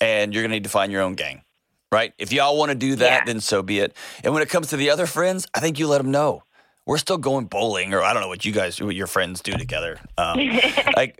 and 0.00 0.32
you're 0.32 0.44
going 0.44 0.50
to 0.50 0.56
need 0.56 0.62
to 0.64 0.70
find 0.70 0.92
your 0.92 1.02
own 1.02 1.14
gang." 1.14 1.42
Right? 1.90 2.12
If 2.18 2.32
y'all 2.32 2.56
want 2.56 2.70
to 2.70 2.74
do 2.76 2.94
that, 2.96 3.20
Yeah. 3.20 3.24
then 3.24 3.40
so 3.40 3.62
be 3.62 3.80
it. 3.80 3.96
And 4.22 4.32
when 4.32 4.42
it 4.42 4.48
comes 4.48 4.68
to 4.68 4.76
the 4.76 4.90
other 4.90 5.06
friends, 5.06 5.46
I 5.54 5.60
think 5.60 5.78
you 5.78 5.88
let 5.88 5.98
them 5.98 6.10
know 6.12 6.42
we're 6.86 6.98
still 6.98 7.18
going 7.18 7.46
bowling, 7.46 7.92
or 7.94 8.02
I 8.02 8.12
don't 8.12 8.22
know 8.22 8.28
what 8.28 8.44
you 8.44 8.52
guys, 8.52 8.80
what 8.80 8.94
your 8.94 9.08
friends 9.08 9.40
do 9.40 9.52
together. 9.52 9.98
Um, 10.16 10.38
like 10.96 11.18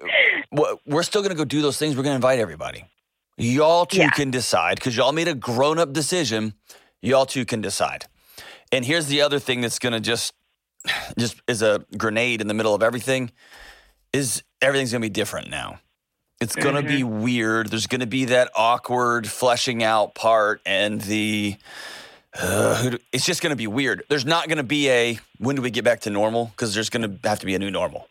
we're 0.87 1.03
still 1.03 1.23
going 1.23 1.31
to 1.33 1.37
go 1.37 1.45
do 1.45 1.61
those 1.63 1.77
things. 1.77 1.97
We're 1.97 2.05
going 2.05 2.13
to 2.13 2.17
invite 2.17 2.39
everybody. 2.39 2.85
Y'all 3.37 3.87
two 3.87 3.99
Yeah. 3.99 4.11
can 4.11 4.31
decide 4.31 4.77
because 4.77 4.97
y'all 4.97 5.13
made 5.13 5.29
a 5.29 5.35
grown 5.35 5.79
up 5.79 5.93
decision. 5.93 6.55
Y'all 7.03 7.27
two 7.27 7.45
can 7.45 7.61
decide. 7.61 8.07
And 8.73 8.85
here's 8.85 9.07
the 9.07 9.23
other 9.23 9.39
thing 9.39 9.61
that's 9.61 9.79
going 9.79 9.93
to 9.93 10.01
just 10.01 10.33
just 11.19 11.41
is 11.47 11.63
a 11.63 11.85
grenade 11.97 12.41
in 12.41 12.49
the 12.49 12.55
middle 12.55 12.75
of 12.75 12.83
everything 12.83 13.31
is 14.13 14.43
everything's 14.63 14.93
going 14.93 15.03
to 15.03 15.07
be 15.07 15.13
different 15.13 15.51
now. 15.51 15.81
It's 16.41 16.55
going 16.55 16.75
to 16.75 16.83
be 16.83 17.03
weird. 17.03 17.69
There's 17.69 17.87
going 17.87 18.03
to 18.03 18.07
be 18.07 18.27
that 18.27 18.51
awkward 18.55 19.27
fleshing 19.27 19.83
out 19.83 20.15
part 20.15 20.61
and 20.67 21.01
the 21.01 21.57
uh, 22.39 22.91
it's 23.13 23.25
just 23.25 23.43
going 23.43 23.51
to 23.51 23.57
be 23.57 23.67
weird. 23.67 24.03
There's 24.11 24.27
not 24.27 24.47
going 24.47 24.59
to 24.59 24.63
be 24.63 24.91
a 24.91 25.19
when 25.39 25.57
do 25.57 25.63
we 25.63 25.71
get 25.71 25.85
back 25.85 26.01
to 26.01 26.11
normal 26.11 26.47
because 26.47 26.75
there's 26.75 26.91
going 26.91 27.03
to 27.21 27.29
have 27.29 27.41
to 27.41 27.47
be 27.47 27.55
a 27.55 27.59
new 27.59 27.71
normal. 27.71 28.09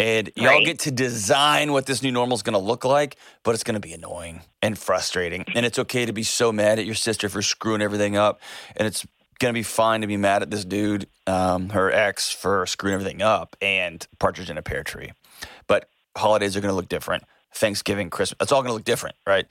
And 0.00 0.30
y'all 0.36 0.46
Right. 0.46 0.64
get 0.64 0.78
to 0.80 0.90
design 0.92 1.72
what 1.72 1.86
this 1.86 2.02
new 2.02 2.12
normal 2.12 2.36
is 2.36 2.42
going 2.42 2.52
to 2.52 2.58
look 2.64 2.84
like, 2.84 3.16
but 3.42 3.54
it's 3.54 3.64
going 3.64 3.74
to 3.74 3.80
be 3.80 3.92
annoying 3.92 4.42
and 4.62 4.78
frustrating. 4.78 5.44
And 5.54 5.66
it's 5.66 5.78
okay 5.78 6.06
to 6.06 6.12
be 6.12 6.22
so 6.22 6.52
mad 6.52 6.78
at 6.78 6.86
your 6.86 6.94
sister 6.94 7.28
for 7.28 7.42
screwing 7.42 7.82
everything 7.82 8.16
up. 8.16 8.40
And 8.76 8.86
it's 8.86 9.04
going 9.40 9.52
to 9.52 9.58
be 9.58 9.64
fine 9.64 10.00
to 10.02 10.06
be 10.06 10.16
mad 10.16 10.42
at 10.42 10.50
this 10.50 10.64
dude, 10.64 11.08
um, 11.26 11.70
her 11.70 11.90
ex, 11.92 12.30
for 12.30 12.64
screwing 12.66 12.94
everything 12.94 13.22
up 13.22 13.56
and 13.60 14.06
Partridge 14.20 14.50
in 14.50 14.58
a 14.58 14.62
Pear 14.62 14.84
Tree. 14.84 15.12
But 15.66 15.88
holidays 16.16 16.56
are 16.56 16.60
going 16.60 16.70
to 16.72 16.76
look 16.76 16.88
different. 16.88 17.24
Thanksgiving, 17.54 18.08
Christmas, 18.10 18.36
it's 18.40 18.52
all 18.52 18.60
going 18.62 18.70
to 18.70 18.74
look 18.74 18.84
different, 18.84 19.16
right? 19.26 19.46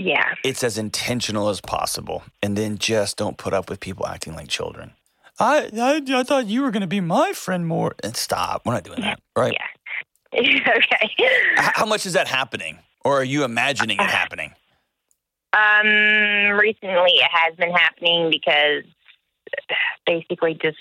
yeah, 0.00 0.34
it's 0.44 0.62
as 0.62 0.78
intentional 0.78 1.48
as 1.48 1.60
possible 1.60 2.22
and 2.42 2.56
then 2.56 2.78
just 2.78 3.16
don't 3.16 3.36
put 3.36 3.52
up 3.52 3.68
with 3.68 3.80
people 3.80 4.06
acting 4.06 4.32
like 4.34 4.46
children 4.46 4.92
i 5.40 5.68
i, 5.76 6.00
I 6.20 6.22
thought 6.22 6.46
you 6.46 6.62
were 6.62 6.70
going 6.70 6.82
to 6.82 6.86
be 6.86 7.00
my 7.00 7.32
friend 7.32 7.66
more 7.66 7.96
and 8.04 8.16
stop 8.16 8.62
we're 8.64 8.74
not 8.74 8.84
doing 8.84 9.00
that 9.00 9.20
right 9.36 9.52
yeah. 9.52 9.66
okay. 10.34 11.14
How 11.56 11.86
much 11.86 12.06
is 12.06 12.12
that 12.12 12.28
happening 12.28 12.78
or 13.04 13.20
are 13.20 13.24
you 13.24 13.44
imagining 13.44 13.98
it 13.98 14.10
happening 14.10 14.52
Um, 15.52 16.58
recently 16.58 17.12
it 17.12 17.30
has 17.30 17.54
been 17.56 17.70
happening 17.70 18.30
because 18.30 18.84
basically 20.06 20.58
just 20.60 20.78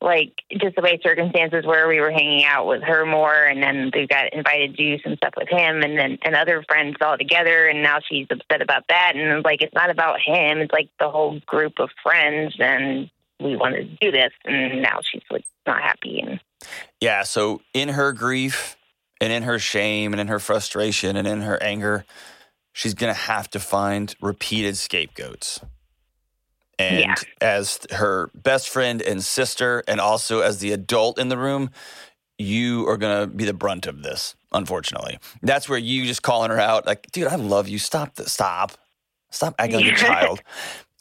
like 0.00 0.32
just 0.60 0.76
the 0.76 0.82
way 0.82 1.00
circumstances 1.02 1.64
where 1.64 1.88
we 1.88 2.00
were 2.00 2.10
hanging 2.10 2.44
out 2.44 2.66
with 2.66 2.82
her 2.82 3.06
more 3.06 3.34
and 3.34 3.62
then 3.62 3.90
we 3.94 4.06
got 4.06 4.32
invited 4.32 4.76
to 4.76 4.96
do 4.96 5.02
some 5.02 5.16
stuff 5.16 5.34
with 5.36 5.48
him 5.48 5.82
and 5.82 5.98
then 5.98 6.18
and 6.22 6.34
other 6.34 6.62
friends 6.68 6.96
all 7.00 7.16
together 7.16 7.66
and 7.66 7.82
now 7.82 7.98
she's 8.06 8.26
upset 8.30 8.60
about 8.60 8.84
that 8.88 9.12
and 9.16 9.44
like 9.44 9.62
it's 9.62 9.74
not 9.74 9.90
about 9.90 10.20
him 10.20 10.58
it's 10.58 10.72
like 10.72 10.88
the 11.00 11.08
whole 11.08 11.40
group 11.46 11.78
of 11.78 11.88
friends 12.02 12.54
and 12.58 13.10
we 13.40 13.56
wanted 13.56 13.88
to 13.88 13.96
do 14.00 14.12
this 14.12 14.32
and 14.44 14.82
now 14.82 15.00
she's 15.02 15.22
like 15.30 15.44
not 15.66 15.80
happy 15.82 16.20
and 16.20 16.40
yeah 17.00 17.22
so 17.22 17.60
in 17.74 17.90
her 17.90 18.12
grief 18.12 18.76
and 19.20 19.32
in 19.32 19.42
her 19.42 19.58
shame 19.58 20.12
and 20.12 20.20
in 20.20 20.28
her 20.28 20.38
frustration 20.38 21.16
and 21.16 21.26
in 21.26 21.42
her 21.42 21.62
anger 21.62 22.04
she's 22.72 22.94
going 22.94 23.12
to 23.12 23.18
have 23.18 23.48
to 23.50 23.58
find 23.58 24.14
repeated 24.20 24.76
scapegoats. 24.76 25.60
And 26.78 27.00
Yeah. 27.00 27.14
as 27.40 27.80
her 27.90 28.30
best 28.34 28.68
friend 28.68 29.00
and 29.00 29.24
sister 29.24 29.82
and 29.88 29.98
also 29.98 30.40
as 30.40 30.58
the 30.58 30.72
adult 30.72 31.18
in 31.18 31.30
the 31.30 31.38
room 31.38 31.70
you 32.38 32.86
are 32.86 32.98
going 32.98 33.18
to 33.22 33.34
be 33.34 33.46
the 33.46 33.54
brunt 33.54 33.86
of 33.86 34.02
this 34.02 34.34
unfortunately. 34.52 35.18
That's 35.42 35.68
where 35.70 35.78
you 35.78 36.04
just 36.04 36.22
calling 36.22 36.50
her 36.50 36.60
out 36.60 36.86
like 36.86 37.10
dude 37.12 37.28
i 37.28 37.36
love 37.36 37.66
you. 37.68 37.78
Stop 37.78 38.16
this 38.16 38.32
stop. 38.32 38.72
Stop 39.30 39.54
acting 39.58 39.80
like 39.80 39.92
a 39.94 39.96
child. 39.96 40.42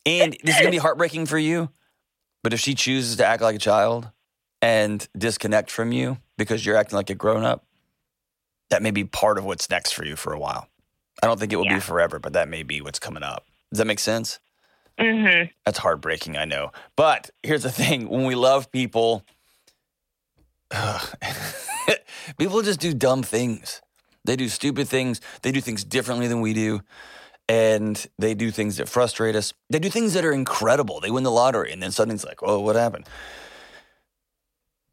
And 0.06 0.38
this 0.44 0.56
is 0.56 0.62
going 0.62 0.72
to 0.72 0.72
be 0.72 0.78
heartbreaking 0.78 1.26
for 1.26 1.38
you 1.38 1.70
but 2.42 2.54
if 2.54 2.60
she 2.62 2.74
chooses 2.76 3.18
to 3.18 3.26
act 3.26 3.42
like 3.42 3.56
a 3.56 3.60
child 3.60 4.10
and 4.66 5.08
disconnect 5.18 5.70
from 5.70 5.92
you 5.92 6.18
because 6.38 6.66
you're 6.66 6.76
acting 6.78 6.96
like 6.98 7.10
a 7.12 7.16
grown 7.16 7.44
up 7.44 7.66
that 8.72 8.82
may 8.82 8.92
be 8.92 9.04
part 9.04 9.38
of 9.38 9.46
what's 9.46 9.70
next 9.70 9.92
for 9.94 10.04
you 10.06 10.16
for 10.16 10.34
a 10.34 10.40
while 10.40 10.68
i 11.22 11.28
don't 11.28 11.40
think 11.40 11.54
it 11.54 11.58
will 11.58 11.66
Yeah. 11.66 11.76
be 11.76 11.82
forever 11.82 12.18
but 12.20 12.34
that 12.34 12.48
may 12.50 12.64
be 12.64 12.82
what's 12.82 13.00
coming 13.00 13.24
up 13.24 13.46
does 13.72 13.78
that 13.80 13.88
make 13.88 14.00
sense 14.00 14.40
mhm 15.00 15.50
that's 15.66 15.80
heartbreaking, 15.80 16.38
I 16.38 16.46
know. 16.46 16.72
But 16.96 17.32
here's 17.42 17.64
the 17.64 17.72
thing 17.72 18.08
when 18.08 18.26
we 18.26 18.36
love 18.36 18.72
people, 18.72 19.24
people 22.38 22.62
just 22.62 22.80
do 22.80 22.94
dumb 22.94 23.24
things. 23.24 23.82
They 24.26 24.36
do 24.36 24.48
stupid 24.48 24.88
things. 24.88 25.22
They 25.42 25.52
do 25.52 25.62
things 25.62 25.84
differently 25.84 26.28
than 26.28 26.42
we 26.42 26.54
do. 26.54 26.82
And 27.50 28.06
they 28.20 28.36
do 28.36 28.52
things 28.52 28.78
that 28.78 28.90
frustrate 28.90 29.36
us. 29.36 29.54
They 29.72 29.80
do 29.80 29.90
things 29.90 30.14
that 30.14 30.24
are 30.24 30.32
incredible. 30.32 31.00
They 31.00 31.10
win 31.12 31.24
the 31.24 31.32
lottery, 31.32 31.72
and 31.72 31.82
then 31.82 31.92
suddenly 31.92 32.16
it's 32.16 32.26
like, 32.26 32.44
oh, 32.44 32.60
what 32.60 32.76
happened? 32.76 33.08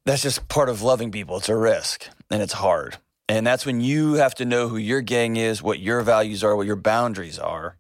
That's 0.05 0.23
just 0.23 0.49
part 0.49 0.69
of 0.69 0.83
loving 0.83 1.13
people. 1.13 1.37
It's 1.37 1.49
a 1.49 1.57
risk, 1.57 2.09
and 2.29 2.43
it's 2.43 2.55
hard. 2.55 2.97
And 3.29 3.47
that's 3.47 3.65
when 3.65 3.81
you 3.81 4.15
have 4.15 4.35
to 4.37 4.45
know 4.45 4.69
who 4.69 4.77
your 4.77 5.01
gang 5.01 5.37
is, 5.37 5.63
what 5.63 5.79
your 5.79 6.01
values 6.03 6.43
are, 6.43 6.57
what 6.57 6.67
your 6.67 6.77
boundaries 6.77 7.39
are, 7.39 7.77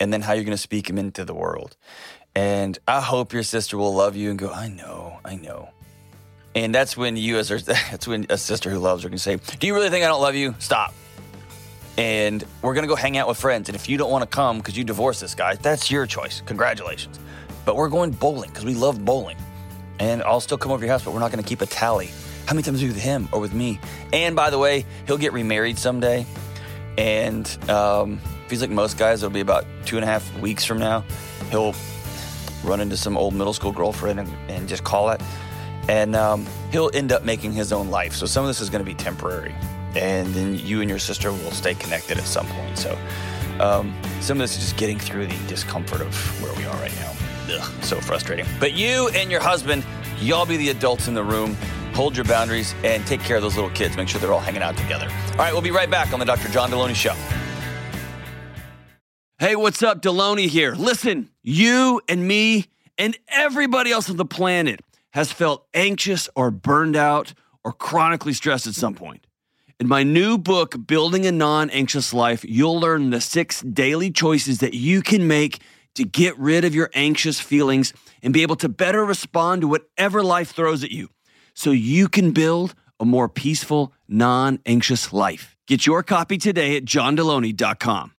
and 0.00 0.10
then 0.10 0.22
how 0.22 0.32
you're 0.32 0.44
going 0.44 0.56
to 0.56 0.62
speak 0.62 0.86
them 0.86 0.96
into 0.96 1.26
the 1.26 1.34
world. 1.34 1.76
And 2.34 2.78
I 2.88 3.02
hope 3.02 3.34
your 3.34 3.42
sister 3.42 3.76
will 3.76 3.94
love 3.94 4.16
you 4.16 4.30
and 4.30 4.38
go, 4.38 4.50
I 4.50 4.68
know, 4.68 5.18
I 5.24 5.36
know. 5.36 5.68
And 6.54 6.74
that's 6.74 6.96
when 6.96 7.18
you, 7.18 7.36
as 7.36 7.50
her, 7.50 7.58
that's 7.60 8.08
when 8.08 8.26
a 8.30 8.38
sister 8.38 8.70
who 8.70 8.78
loves 8.78 9.02
her 9.02 9.10
can 9.10 9.18
say, 9.18 9.36
Do 9.36 9.66
you 9.66 9.74
really 9.74 9.90
think 9.90 10.04
I 10.04 10.08
don't 10.08 10.22
love 10.22 10.34
you? 10.34 10.54
Stop. 10.60 10.94
And 11.98 12.42
we're 12.62 12.74
going 12.74 12.84
to 12.84 12.88
go 12.88 12.96
hang 12.96 13.18
out 13.18 13.28
with 13.28 13.36
friends. 13.36 13.68
And 13.68 13.76
if 13.76 13.90
you 13.90 13.98
don't 13.98 14.10
want 14.10 14.22
to 14.22 14.34
come 14.34 14.58
because 14.58 14.78
you 14.78 14.84
divorced 14.84 15.20
this 15.20 15.34
guy, 15.34 15.56
that's 15.56 15.90
your 15.90 16.06
choice. 16.06 16.40
Congratulations. 16.46 17.18
But 17.66 17.76
we're 17.76 17.88
going 17.90 18.12
bowling 18.12 18.48
because 18.48 18.64
we 18.64 18.74
love 18.74 19.04
bowling. 19.04 19.36
And 19.98 20.22
I'll 20.22 20.40
still 20.40 20.58
come 20.58 20.72
over 20.72 20.84
your 20.84 20.92
house, 20.92 21.04
but 21.04 21.12
we're 21.12 21.20
not 21.20 21.32
going 21.32 21.42
to 21.42 21.48
keep 21.48 21.60
a 21.60 21.66
tally. 21.66 22.10
How 22.46 22.54
many 22.54 22.62
times 22.62 22.82
are 22.82 22.86
you 22.86 22.92
with 22.92 23.02
him 23.02 23.28
or 23.32 23.40
with 23.40 23.52
me? 23.52 23.78
And 24.12 24.34
by 24.34 24.50
the 24.50 24.58
way, 24.58 24.86
he'll 25.06 25.18
get 25.18 25.32
remarried 25.32 25.78
someday. 25.78 26.24
And 26.96 27.46
um, 27.68 28.20
if 28.44 28.50
he's 28.50 28.60
like 28.60 28.70
most 28.70 28.96
guys, 28.96 29.22
it'll 29.22 29.32
be 29.32 29.40
about 29.40 29.66
two 29.84 29.96
and 29.96 30.04
a 30.04 30.06
half 30.06 30.38
weeks 30.38 30.64
from 30.64 30.78
now. 30.78 31.04
He'll 31.50 31.74
run 32.64 32.80
into 32.80 32.96
some 32.96 33.16
old 33.16 33.34
middle 33.34 33.52
school 33.52 33.72
girlfriend 33.72 34.20
and, 34.20 34.28
and 34.48 34.68
just 34.68 34.84
call 34.84 35.10
it. 35.10 35.20
And 35.88 36.16
um, 36.16 36.46
he'll 36.70 36.90
end 36.94 37.12
up 37.12 37.24
making 37.24 37.52
his 37.52 37.72
own 37.72 37.88
life. 37.90 38.14
So 38.14 38.26
some 38.26 38.44
of 38.44 38.48
this 38.48 38.60
is 38.60 38.70
going 38.70 38.84
to 38.84 38.90
be 38.90 38.94
temporary. 38.94 39.54
And 39.94 40.34
then 40.34 40.54
you 40.54 40.80
and 40.80 40.88
your 40.88 40.98
sister 40.98 41.30
will 41.30 41.50
stay 41.50 41.74
connected 41.74 42.18
at 42.18 42.24
some 42.24 42.46
point. 42.46 42.78
So 42.78 42.98
um, 43.60 43.94
some 44.20 44.38
of 44.38 44.42
this 44.42 44.56
is 44.56 44.64
just 44.64 44.76
getting 44.76 44.98
through 44.98 45.26
the 45.26 45.46
discomfort 45.46 46.00
of 46.00 46.42
where 46.42 46.54
we 46.54 46.64
are 46.64 46.76
right 46.76 46.94
now. 46.96 47.17
Ugh, 47.48 47.84
so 47.84 48.00
frustrating. 48.00 48.46
But 48.60 48.74
you 48.74 49.08
and 49.08 49.30
your 49.30 49.40
husband, 49.40 49.84
y'all 50.20 50.46
be 50.46 50.56
the 50.56 50.68
adults 50.70 51.08
in 51.08 51.14
the 51.14 51.24
room. 51.24 51.56
Hold 51.94 52.16
your 52.16 52.24
boundaries 52.24 52.74
and 52.84 53.06
take 53.06 53.20
care 53.20 53.36
of 53.36 53.42
those 53.42 53.56
little 53.56 53.70
kids. 53.70 53.96
Make 53.96 54.08
sure 54.08 54.20
they're 54.20 54.32
all 54.32 54.40
hanging 54.40 54.62
out 54.62 54.76
together. 54.76 55.08
All 55.32 55.38
right, 55.38 55.52
we'll 55.52 55.62
be 55.62 55.70
right 55.70 55.90
back 55.90 56.12
on 56.12 56.20
the 56.20 56.26
Dr. 56.26 56.48
John 56.48 56.70
Delony 56.70 56.94
Show. 56.94 57.14
Hey, 59.38 59.56
what's 59.56 59.82
up? 59.82 60.02
Delony 60.02 60.48
here. 60.48 60.74
Listen, 60.74 61.30
you 61.42 62.00
and 62.08 62.26
me 62.26 62.66
and 62.98 63.16
everybody 63.28 63.92
else 63.92 64.10
on 64.10 64.16
the 64.16 64.24
planet 64.24 64.80
has 65.12 65.32
felt 65.32 65.66
anxious 65.74 66.28
or 66.34 66.50
burned 66.50 66.96
out 66.96 67.34
or 67.64 67.72
chronically 67.72 68.32
stressed 68.32 68.66
at 68.66 68.74
some 68.74 68.94
point. 68.94 69.26
In 69.80 69.86
my 69.86 70.02
new 70.02 70.38
book, 70.38 70.74
Building 70.86 71.24
a 71.24 71.30
Non 71.30 71.70
Anxious 71.70 72.12
Life, 72.12 72.44
you'll 72.44 72.80
learn 72.80 73.10
the 73.10 73.20
six 73.20 73.62
daily 73.62 74.10
choices 74.10 74.58
that 74.58 74.74
you 74.74 75.02
can 75.02 75.28
make 75.28 75.62
to 75.98 76.04
get 76.04 76.36
rid 76.38 76.64
of 76.64 76.74
your 76.74 76.90
anxious 76.94 77.38
feelings 77.38 77.92
and 78.22 78.32
be 78.32 78.42
able 78.42 78.56
to 78.56 78.68
better 78.68 79.04
respond 79.04 79.60
to 79.60 79.68
whatever 79.68 80.22
life 80.22 80.52
throws 80.52 80.82
at 80.82 80.90
you 80.90 81.08
so 81.54 81.70
you 81.70 82.08
can 82.08 82.32
build 82.32 82.74
a 82.98 83.04
more 83.04 83.28
peaceful, 83.28 83.92
non 84.08 84.58
anxious 84.66 85.12
life. 85.12 85.56
Get 85.66 85.86
your 85.86 86.02
copy 86.02 86.38
today 86.38 86.76
at 86.76 86.84
johndelony.com. 86.84 88.14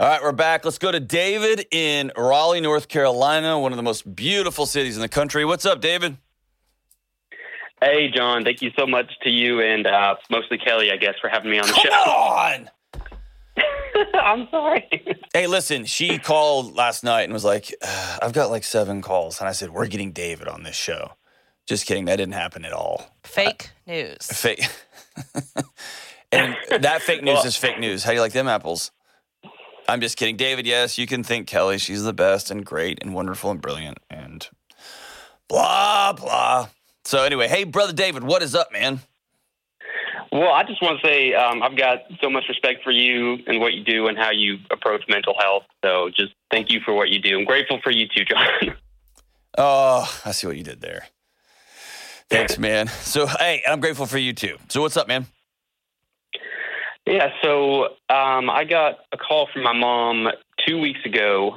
All 0.00 0.06
right, 0.06 0.22
we're 0.22 0.30
back. 0.30 0.64
Let's 0.64 0.78
go 0.78 0.92
to 0.92 1.00
David 1.00 1.66
in 1.72 2.12
Raleigh, 2.16 2.60
North 2.60 2.86
Carolina, 2.86 3.58
one 3.58 3.72
of 3.72 3.76
the 3.76 3.82
most 3.82 4.14
beautiful 4.14 4.64
cities 4.64 4.96
in 4.96 5.02
the 5.02 5.08
country. 5.08 5.44
What's 5.44 5.66
up, 5.66 5.80
David? 5.80 6.18
Hey, 7.80 8.08
John. 8.14 8.44
Thank 8.44 8.62
you 8.62 8.70
so 8.78 8.86
much 8.86 9.06
to 9.22 9.30
you 9.30 9.60
and 9.60 9.86
uh, 9.86 10.16
mostly 10.30 10.58
Kelly, 10.58 10.92
I 10.92 10.96
guess, 10.96 11.14
for 11.20 11.28
having 11.28 11.50
me 11.50 11.58
on 11.58 11.66
the 11.66 11.72
Come 11.72 11.82
show. 11.82 11.90
on. 11.90 12.70
I'm 14.14 14.48
sorry. 14.50 14.88
Hey, 15.32 15.46
listen, 15.46 15.84
she 15.84 16.18
called 16.18 16.74
last 16.74 17.04
night 17.04 17.22
and 17.22 17.32
was 17.32 17.44
like, 17.44 17.74
"Uh, 17.82 18.18
I've 18.22 18.32
got 18.32 18.50
like 18.50 18.64
seven 18.64 19.02
calls. 19.02 19.40
And 19.40 19.48
I 19.48 19.52
said, 19.52 19.70
We're 19.70 19.86
getting 19.86 20.12
David 20.12 20.48
on 20.48 20.62
this 20.62 20.76
show. 20.76 21.12
Just 21.66 21.86
kidding. 21.86 22.06
That 22.06 22.16
didn't 22.16 22.34
happen 22.34 22.64
at 22.64 22.72
all. 22.72 23.14
Fake 23.24 23.70
news. 23.86 24.26
Fake. 24.26 24.64
and 26.32 26.56
that 26.80 27.02
fake 27.02 27.22
news 27.22 27.44
is 27.44 27.56
fake 27.56 27.78
news. 27.78 28.04
How 28.04 28.10
do 28.10 28.16
you 28.16 28.20
like 28.22 28.32
them 28.32 28.48
apples? 28.48 28.90
I'm 29.88 30.00
just 30.00 30.16
kidding. 30.16 30.36
David, 30.36 30.66
yes, 30.66 30.98
you 30.98 31.06
can 31.06 31.22
think 31.24 31.46
Kelly. 31.46 31.78
She's 31.78 32.04
the 32.04 32.12
best 32.12 32.50
and 32.50 32.64
great 32.64 32.98
and 33.02 33.14
wonderful 33.14 33.50
and 33.50 33.60
brilliant 33.60 33.98
and 34.10 34.46
blah, 35.48 36.12
blah. 36.12 36.68
So, 37.04 37.22
anyway, 37.24 37.48
hey, 37.48 37.64
brother 37.64 37.94
David, 37.94 38.22
what 38.22 38.42
is 38.42 38.54
up, 38.54 38.70
man? 38.72 39.00
Well, 40.30 40.52
I 40.52 40.62
just 40.64 40.82
want 40.82 41.00
to 41.00 41.06
say 41.06 41.34
um, 41.34 41.62
I've 41.62 41.76
got 41.76 42.00
so 42.22 42.28
much 42.28 42.44
respect 42.48 42.84
for 42.84 42.90
you 42.90 43.38
and 43.46 43.60
what 43.60 43.72
you 43.72 43.82
do 43.82 44.08
and 44.08 44.18
how 44.18 44.30
you 44.30 44.58
approach 44.70 45.02
mental 45.08 45.34
health. 45.38 45.64
So 45.84 46.10
just 46.10 46.32
thank 46.50 46.70
you 46.70 46.80
for 46.84 46.92
what 46.92 47.08
you 47.08 47.20
do. 47.20 47.38
I'm 47.38 47.44
grateful 47.44 47.80
for 47.82 47.90
you 47.90 48.06
too, 48.08 48.24
John. 48.24 48.76
Oh, 49.60 50.08
I 50.24 50.30
see 50.32 50.46
what 50.46 50.56
you 50.56 50.62
did 50.62 50.80
there. 50.80 51.08
Thanks, 52.30 52.58
man. 52.58 52.86
So, 52.86 53.26
hey, 53.26 53.62
I'm 53.66 53.80
grateful 53.80 54.06
for 54.06 54.18
you 54.18 54.32
too. 54.32 54.56
So, 54.68 54.82
what's 54.82 54.96
up, 54.96 55.08
man? 55.08 55.26
yeah, 57.08 57.30
so 57.42 57.84
um, 58.10 58.50
I 58.50 58.64
got 58.68 58.98
a 59.12 59.16
call 59.16 59.48
from 59.52 59.62
my 59.62 59.72
mom 59.72 60.28
two 60.66 60.78
weeks 60.78 61.00
ago 61.04 61.56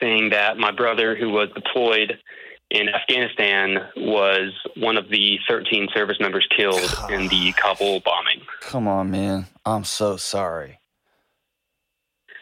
saying 0.00 0.30
that 0.30 0.58
my 0.58 0.72
brother, 0.72 1.14
who 1.16 1.30
was 1.30 1.48
deployed 1.54 2.18
in 2.70 2.88
Afghanistan, 2.88 3.78
was 3.96 4.52
one 4.76 4.96
of 4.96 5.08
the 5.08 5.38
13 5.48 5.88
service 5.94 6.18
members 6.20 6.46
killed 6.56 6.80
in 7.10 7.28
the 7.28 7.52
Kabul 7.52 8.00
bombing. 8.00 8.42
Come 8.60 8.86
on, 8.88 9.10
man. 9.10 9.46
I'm 9.64 9.84
so 9.84 10.16
sorry. 10.16 10.78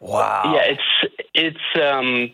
Wow. 0.00 0.52
Yeah, 0.54 0.72
it's 0.74 1.12
it's 1.34 1.82
um 1.82 2.30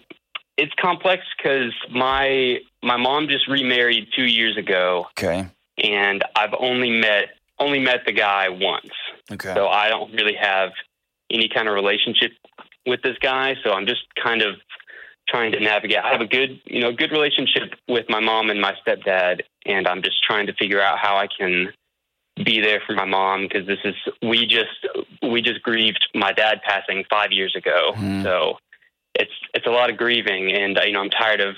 it's 0.59 0.73
complex 0.81 1.23
because 1.37 1.73
my 1.91 2.59
my 2.83 2.97
mom 2.97 3.29
just 3.29 3.49
remarried 3.49 4.09
two 4.15 4.27
years 4.27 4.57
ago, 4.59 5.07
Okay. 5.19 5.47
and 5.83 6.23
I've 6.37 6.55
only 6.59 6.91
met 6.91 7.31
only 7.59 7.79
met 7.79 8.01
the 8.05 8.13
guy 8.13 8.49
once, 8.51 8.91
Okay. 9.33 9.55
so 9.55 9.69
I 9.69 9.89
don't 9.89 10.13
really 10.13 10.35
have 10.35 10.73
any 11.31 11.49
kind 11.49 11.69
of 11.69 11.75
relationship 11.75 12.33
with 12.87 13.01
this 13.03 13.17
guy. 13.23 13.55
So 13.65 13.73
I'm 13.73 13.87
just 13.87 14.03
kind 14.23 14.43
of 14.43 14.57
trying 15.29 15.53
to 15.53 15.61
navigate. 15.61 15.99
I 15.99 16.13
have 16.13 16.21
a 16.21 16.27
good 16.27 16.61
you 16.65 16.81
know 16.81 16.93
good 16.93 17.11
relationship 17.13 17.75
with 17.89 18.07
my 18.09 18.21
mom 18.21 18.51
and 18.51 18.61
my 18.61 18.75
stepdad, 18.87 19.41
and 19.67 19.87
I'm 19.89 20.03
just 20.03 20.23
trying 20.23 20.47
to 20.47 20.55
figure 20.55 20.81
out 20.81 20.99
how 20.99 21.17
I 21.17 21.27
can 21.27 21.73
be 22.45 22.61
there 22.61 22.83
for 22.87 22.95
my 22.95 23.05
mom 23.05 23.43
because 23.43 23.67
this 23.67 23.79
is 23.85 23.95
we 24.23 24.47
just 24.47 24.89
we 25.23 25.41
just 25.41 25.63
grieved 25.63 26.05
my 26.15 26.33
dad 26.33 26.61
passing 26.67 27.05
five 27.09 27.31
years 27.31 27.55
ago 27.57 27.93
Mhm. 27.95 28.25
so 28.25 28.59
it's 29.15 29.31
it's 29.55 29.67
a 29.69 29.71
lot 29.71 29.89
of 29.89 29.97
grieving 29.97 30.51
and 30.51 30.77
you 30.85 30.91
know 30.91 31.01
i'm 31.01 31.11
tired 31.11 31.41
of 31.41 31.55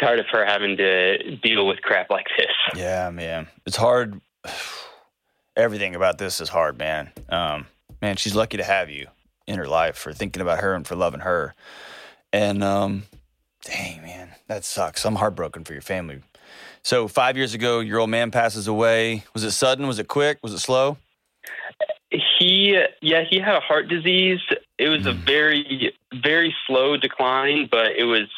tired 0.00 0.20
of 0.20 0.26
her 0.30 0.46
having 0.46 0.76
to 0.76 1.34
deal 1.38 1.66
with 1.66 1.82
crap 1.82 2.10
like 2.10 2.26
this 2.38 2.46
Yeah, 2.76 3.10
man. 3.10 3.48
It's 3.66 3.76
hard. 3.76 4.20
Everything 5.56 5.94
about 5.94 6.16
this 6.18 6.40
is 6.40 6.48
hard, 6.48 6.78
man. 6.78 7.12
Um, 7.28 7.66
man, 8.00 8.16
she's 8.16 8.34
lucky 8.34 8.56
to 8.56 8.64
have 8.64 8.88
you 8.88 9.08
in 9.46 9.58
her 9.58 9.66
life 9.66 9.96
for 9.96 10.12
thinking 10.12 10.40
about 10.40 10.60
her 10.60 10.74
and 10.74 10.86
for 10.86 10.94
loving 10.96 11.20
her. 11.20 11.54
And 12.32 12.62
um, 12.64 13.04
dang, 13.64 14.02
man, 14.02 14.30
that 14.48 14.64
sucks. 14.64 15.04
I'm 15.04 15.16
heartbroken 15.16 15.64
for 15.64 15.72
your 15.72 15.82
family. 15.82 16.20
So 16.82 17.06
five 17.08 17.36
years 17.36 17.54
ago, 17.54 17.80
your 17.80 18.00
old 18.00 18.10
man 18.10 18.30
passes 18.30 18.66
away. 18.66 19.24
Was 19.34 19.44
it 19.44 19.52
sudden? 19.52 19.86
Was 19.86 19.98
it 19.98 20.08
quick? 20.08 20.38
Was 20.42 20.52
it 20.52 20.58
slow? 20.58 20.96
he 22.38 22.76
yeah 23.00 23.22
he 23.28 23.38
had 23.40 23.54
a 23.54 23.60
heart 23.60 23.88
disease 23.88 24.38
it 24.78 24.88
was 24.88 25.06
a 25.06 25.12
Mm. 25.12 25.24
very 25.24 25.92
very 26.12 26.54
slow 26.66 26.96
decline 26.98 27.68
but 27.70 27.92
it 27.96 28.04
was 28.04 28.28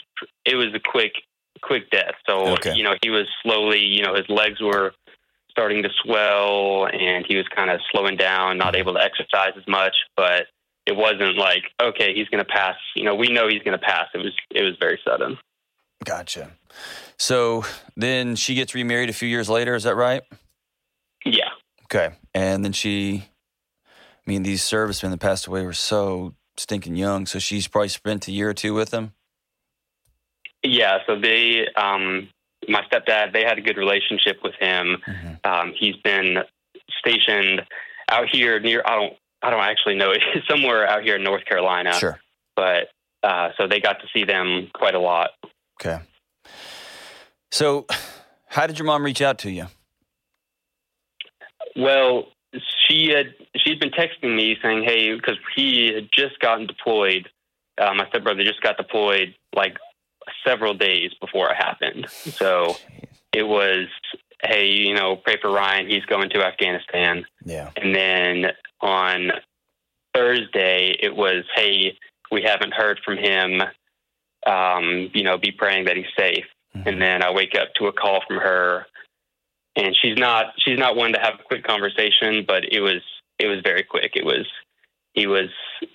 it 0.44 0.54
was 0.54 0.68
a 0.74 0.78
quick 0.78 1.12
quick 1.60 1.90
death 1.90 2.14
so 2.28 2.52
Okay. 2.52 2.72
you 2.74 2.84
know 2.84 2.94
he 3.02 3.10
was 3.10 3.26
slowly 3.42 3.80
you 3.80 4.02
know 4.04 4.14
his 4.14 4.28
legs 4.28 4.60
were 4.60 4.94
starting 5.50 5.82
to 5.82 5.88
swell 6.04 6.86
and 6.86 7.26
he 7.26 7.36
was 7.36 7.46
kind 7.48 7.68
of 7.70 7.80
slowing 7.90 8.16
down 8.16 8.58
not 8.58 8.76
able 8.76 8.94
to 8.94 9.00
exercise 9.02 9.52
as 9.56 9.66
much 9.66 9.94
but 10.16 10.46
it 10.86 10.96
wasn't 10.96 11.36
like 11.36 11.64
okay 11.80 12.12
he's 12.14 12.28
going 12.28 12.44
to 12.44 12.50
pass 12.50 12.76
you 12.94 13.04
know 13.04 13.14
we 13.14 13.28
know 13.28 13.48
he's 13.48 13.62
going 13.62 13.78
to 13.78 13.84
pass 13.84 14.06
it 14.14 14.18
was 14.18 14.32
it 14.50 14.62
was 14.62 14.74
very 14.80 14.98
sudden 15.06 15.38
Gotcha. 16.04 16.50
So 17.18 17.64
then 17.96 18.36
she 18.36 18.54
gets 18.54 18.74
remarried 18.74 19.08
a 19.08 19.14
few 19.14 19.28
years 19.28 19.48
later. 19.48 19.74
Is 19.74 19.84
that 19.84 19.94
right? 19.94 20.22
yeah 21.24 21.48
Okay. 21.84 22.10
And 22.34 22.62
then 22.62 22.72
she, 22.72 23.24
I 23.86 23.90
mean, 24.26 24.42
these 24.42 24.62
servicemen 24.62 25.12
that 25.12 25.20
passed 25.20 25.46
away 25.46 25.64
were 25.64 25.72
so 25.72 26.34
stinking 26.58 26.96
young. 26.96 27.24
So 27.24 27.38
she's 27.38 27.68
probably 27.68 27.88
spent 27.88 28.28
a 28.28 28.32
year 28.32 28.50
or 28.50 28.54
two 28.54 28.74
with 28.74 28.90
them. 28.90 29.14
yeah 30.62 30.98
so 31.06 31.18
they 31.18 31.68
um 31.76 32.28
my 32.68 32.82
stepdad 32.92 33.32
they 33.32 33.44
had 33.44 33.56
a 33.58 33.62
good 33.62 33.76
relationship 33.78 34.40
with 34.42 34.54
him 34.60 34.98
Mhm. 35.06 35.38
Um, 35.46 35.72
he's 35.78 35.96
been 35.96 36.38
stationed 36.98 37.62
out 38.10 38.28
here 38.30 38.60
near. 38.60 38.82
I 38.84 38.94
don't. 38.96 39.14
I 39.44 39.50
don't 39.50 39.60
actually 39.60 39.96
know. 39.96 40.12
It's 40.34 40.48
somewhere 40.48 40.88
out 40.88 41.02
here 41.02 41.16
in 41.16 41.22
North 41.22 41.44
Carolina. 41.44 41.92
Sure. 41.92 42.18
But 42.56 42.88
uh, 43.22 43.50
so 43.56 43.68
they 43.68 43.80
got 43.80 44.00
to 44.00 44.06
see 44.12 44.24
them 44.24 44.70
quite 44.74 44.94
a 44.94 45.00
lot. 45.00 45.30
Okay. 45.80 46.02
So, 47.52 47.86
how 48.48 48.66
did 48.66 48.78
your 48.78 48.86
mom 48.86 49.04
reach 49.04 49.22
out 49.22 49.38
to 49.40 49.50
you? 49.50 49.66
Well, 51.76 52.28
she 52.86 53.08
had 53.08 53.34
she'd 53.56 53.80
been 53.80 53.90
texting 53.90 54.34
me 54.34 54.56
saying, 54.62 54.84
"Hey," 54.84 55.14
because 55.14 55.36
he 55.54 55.92
had 55.94 56.08
just 56.12 56.38
gotten 56.40 56.66
deployed. 56.66 57.28
Uh, 57.80 57.92
my 57.94 58.08
stepbrother 58.08 58.44
just 58.44 58.62
got 58.62 58.76
deployed 58.76 59.34
like 59.54 59.76
several 60.46 60.74
days 60.74 61.10
before 61.20 61.50
it 61.50 61.56
happened. 61.56 62.06
So 62.08 62.76
it 63.32 63.46
was, 63.46 63.88
"Hey, 64.46 64.66
you 64.68 64.94
know, 64.94 65.16
pray 65.16 65.36
for 65.40 65.50
Ryan. 65.50 65.88
He's 65.88 66.04
going 66.06 66.30
to 66.30 66.44
Afghanistan." 66.44 67.24
Yeah. 67.44 67.70
And 67.76 67.94
then 67.94 68.52
on 68.80 69.32
Thursday, 70.14 70.96
it 71.00 71.14
was, 71.14 71.44
hey, 71.54 71.96
we 72.30 72.42
haven't 72.42 72.72
heard 72.74 73.00
from 73.04 73.16
him. 73.16 73.62
Um, 74.46 75.10
you 75.14 75.22
know, 75.22 75.38
be 75.38 75.52
praying 75.52 75.86
that 75.86 75.96
he's 75.96 76.12
safe. 76.18 76.44
Mhm. 76.76 76.86
And 76.86 77.02
then 77.02 77.22
I 77.22 77.30
wake 77.30 77.54
up 77.56 77.72
to 77.74 77.86
a 77.86 77.92
call 77.92 78.20
from 78.26 78.36
her, 78.36 78.86
and 79.76 79.96
she's 79.96 80.18
not 80.18 80.52
she's 80.58 80.78
not 80.78 80.96
one 80.96 81.12
to 81.14 81.18
have 81.18 81.40
a 81.40 81.42
quick 81.42 81.64
conversation, 81.64 82.44
but 82.46 82.64
it 82.70 82.80
was 82.80 83.00
it 83.38 83.46
was 83.46 83.60
very 83.60 83.82
quick. 83.82 84.12
It 84.16 84.24
was 84.24 84.46
he 85.14 85.26
was 85.26 85.48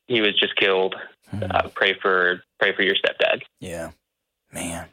he 0.07 0.21
was 0.21 0.37
just 0.39 0.55
killed. 0.55 0.95
Mhm. 1.31 1.53
Uh, 1.53 1.67
pray 1.69 1.93
for 1.93 2.41
pray 2.59 2.73
for 2.73 2.81
your 2.81 2.95
stepdad. 2.95 3.43
Yeah. 3.59 3.91
Man. 4.51 4.87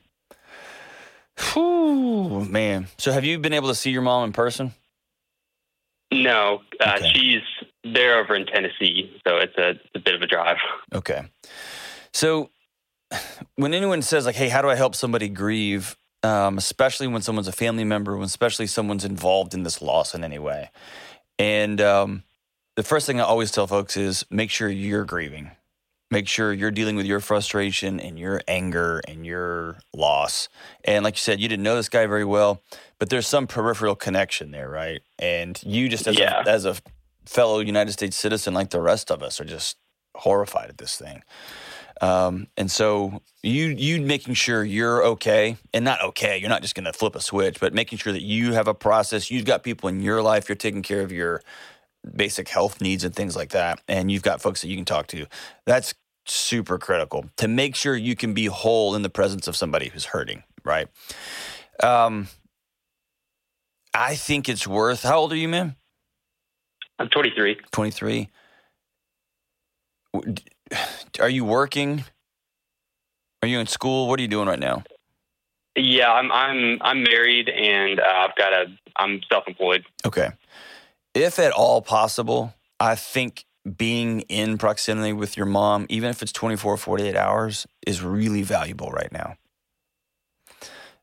Whew, 1.52 2.44
man. 2.44 2.88
So, 2.98 3.12
have 3.12 3.24
you 3.24 3.38
been 3.38 3.52
able 3.52 3.68
to 3.68 3.74
see 3.74 3.90
your 3.90 4.02
mom 4.02 4.24
in 4.24 4.32
person? 4.32 4.72
No, 6.12 6.62
uh, 6.80 6.94
Okay. 6.96 7.12
she's 7.14 7.42
they're 7.84 8.18
over 8.18 8.34
in 8.34 8.46
Tennessee, 8.46 9.12
so 9.26 9.36
it's 9.36 9.56
a, 9.58 9.70
it's 9.70 9.80
a 9.94 9.98
bit 10.00 10.14
of 10.14 10.22
a 10.22 10.26
drive. 10.26 10.56
Okay. 10.94 11.22
So, 12.12 12.50
when 13.56 13.74
anyone 13.74 14.02
says 14.02 14.24
like, 14.26 14.34
"Hey, 14.36 14.48
how 14.48 14.62
do 14.62 14.70
I 14.70 14.74
help 14.76 14.94
somebody 14.94 15.28
grieve?" 15.28 15.96
Um, 16.22 16.58
especially 16.58 17.06
when 17.06 17.22
someone's 17.22 17.48
a 17.48 17.52
family 17.52 17.84
member, 17.84 18.16
when 18.16 18.24
especially 18.24 18.66
someone's 18.66 19.04
involved 19.04 19.52
in 19.54 19.62
this 19.62 19.82
loss 19.82 20.14
in 20.14 20.24
any 20.24 20.38
way, 20.38 20.70
and 21.38 21.80
um, 21.80 22.22
the 22.76 22.82
first 22.82 23.06
thing 23.06 23.20
I 23.20 23.24
always 23.24 23.50
tell 23.50 23.66
folks 23.66 23.96
is 23.96 24.24
make 24.30 24.50
sure 24.50 24.68
you're 24.68 25.04
grieving. 25.04 25.50
Make 26.10 26.28
sure 26.28 26.52
you're 26.52 26.70
dealing 26.70 26.94
with 26.94 27.06
your 27.06 27.18
frustration 27.18 27.98
and 27.98 28.16
your 28.18 28.40
anger 28.46 29.02
and 29.08 29.26
your 29.26 29.78
loss. 29.92 30.48
And 30.84 31.02
like 31.04 31.14
you 31.16 31.20
said, 31.20 31.40
you 31.40 31.48
didn't 31.48 31.64
know 31.64 31.74
this 31.74 31.88
guy 31.88 32.06
very 32.06 32.24
well, 32.24 32.62
but 33.00 33.10
there's 33.10 33.26
some 33.26 33.48
peripheral 33.48 33.96
connection 33.96 34.52
there, 34.52 34.68
right? 34.70 35.02
And 35.18 35.60
you 35.64 35.88
just 35.88 36.06
as 36.06 36.16
Yeah. 36.16 36.42
a, 36.46 36.48
as 36.48 36.64
a 36.64 36.76
fellow 37.24 37.58
United 37.58 37.90
States 37.92 38.16
citizen, 38.16 38.54
like 38.54 38.70
the 38.70 38.80
rest 38.80 39.10
of 39.10 39.20
us, 39.20 39.40
are 39.40 39.44
just 39.44 39.78
horrified 40.14 40.68
at 40.70 40.78
this 40.78 40.96
thing. 40.96 41.22
Um, 42.00 42.48
and 42.56 42.70
so 42.70 43.22
you 43.42 43.66
you 43.68 44.00
making 44.02 44.34
sure 44.34 44.62
you're 44.62 45.02
okay 45.04 45.56
and 45.72 45.84
not 45.84 46.02
okay. 46.02 46.36
You're 46.38 46.50
not 46.50 46.62
just 46.62 46.74
going 46.74 46.84
to 46.84 46.92
flip 46.92 47.16
a 47.16 47.20
switch, 47.20 47.58
but 47.58 47.72
making 47.74 47.98
sure 47.98 48.12
that 48.12 48.22
you 48.22 48.52
have 48.52 48.68
a 48.68 48.74
process. 48.74 49.30
You've 49.30 49.46
got 49.46 49.62
people 49.62 49.88
in 49.88 50.02
your 50.02 50.22
life. 50.22 50.48
You're 50.48 50.56
taking 50.56 50.82
care 50.82 51.00
of 51.00 51.10
your 51.10 51.42
basic 52.14 52.48
health 52.48 52.80
needs 52.80 53.04
and 53.04 53.14
things 53.14 53.36
like 53.36 53.50
that, 53.50 53.80
and 53.88 54.10
you've 54.10 54.22
got 54.22 54.40
folks 54.40 54.60
that 54.62 54.68
you 54.68 54.76
can 54.76 54.84
talk 54.84 55.06
to. 55.08 55.26
That's 55.64 55.94
super 56.26 56.78
critical 56.78 57.26
to 57.36 57.48
make 57.48 57.76
sure 57.76 57.96
you 57.96 58.16
can 58.16 58.34
be 58.34 58.46
whole 58.46 58.94
in 58.94 59.02
the 59.02 59.10
presence 59.10 59.46
of 59.46 59.56
somebody 59.56 59.88
who's 59.88 60.06
hurting. 60.06 60.42
Right. 60.64 60.88
Um, 61.82 62.28
I 63.94 64.14
think 64.14 64.48
it's 64.48 64.66
worth. 64.66 65.02
How 65.02 65.18
old 65.18 65.32
are 65.32 65.36
you, 65.36 65.48
man? 65.48 65.76
I'm 66.98 67.08
23. 67.08 67.56
23. 67.70 68.28
Are 71.20 71.28
you 71.28 71.44
working? 71.44 72.04
Are 73.42 73.48
you 73.48 73.60
in 73.60 73.66
school? 73.66 74.08
What 74.08 74.18
are 74.18 74.22
you 74.22 74.28
doing 74.28 74.48
right 74.48 74.58
now? 74.58 74.82
Yeah, 75.76 76.10
I'm 76.10 76.32
I'm 76.32 76.78
I'm 76.80 77.02
married 77.02 77.50
and 77.50 78.00
uh, 78.00 78.04
I've 78.04 78.34
got 78.36 78.52
a 78.52 78.64
I'm 78.96 79.20
self-employed. 79.30 79.84
Okay. 80.06 80.30
If 81.16 81.38
at 81.38 81.52
all 81.52 81.80
possible, 81.80 82.52
I 82.78 82.94
think 82.94 83.46
being 83.78 84.20
in 84.28 84.58
proximity 84.58 85.14
with 85.14 85.34
your 85.34 85.46
mom, 85.46 85.86
even 85.88 86.10
if 86.10 86.20
it's 86.20 86.30
24 86.30 86.74
or 86.74 86.76
48 86.76 87.16
hours, 87.16 87.66
is 87.86 88.02
really 88.02 88.42
valuable 88.42 88.90
right 88.90 89.10
now. 89.10 89.36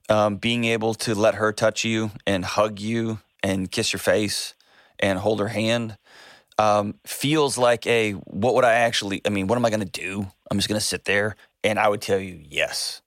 Um, 0.10 0.36
being 0.36 0.66
able 0.66 0.94
to 0.94 1.16
let 1.16 1.34
her 1.34 1.52
touch 1.52 1.84
you 1.84 2.12
and 2.28 2.46
hug 2.46 2.80
you 2.80 3.22
and 3.42 3.72
kiss 3.72 3.92
your 3.92 4.00
face 4.00 4.54
and 5.00 5.18
hold 5.18 5.40
her 5.40 5.48
hand 5.48 5.98
um, 6.60 6.94
feels 7.08 7.58
like 7.58 7.88
a 7.88 8.12
what 8.12 8.54
would 8.54 8.66
I 8.66 8.74
actually, 8.74 9.20
I 9.26 9.30
mean, 9.30 9.48
what 9.48 9.56
am 9.56 9.66
I 9.66 9.72
going 9.72 9.80
to 9.80 9.86
do? 9.88 10.28
I'm 10.52 10.60
just 10.60 10.70
going 10.70 10.80
to 10.80 10.86
sit 10.86 11.06
there. 11.06 11.36
And 11.64 11.80
I 11.80 11.90
would 11.90 12.04
tell 12.04 12.20
you, 12.20 12.40
yes, 12.48 13.02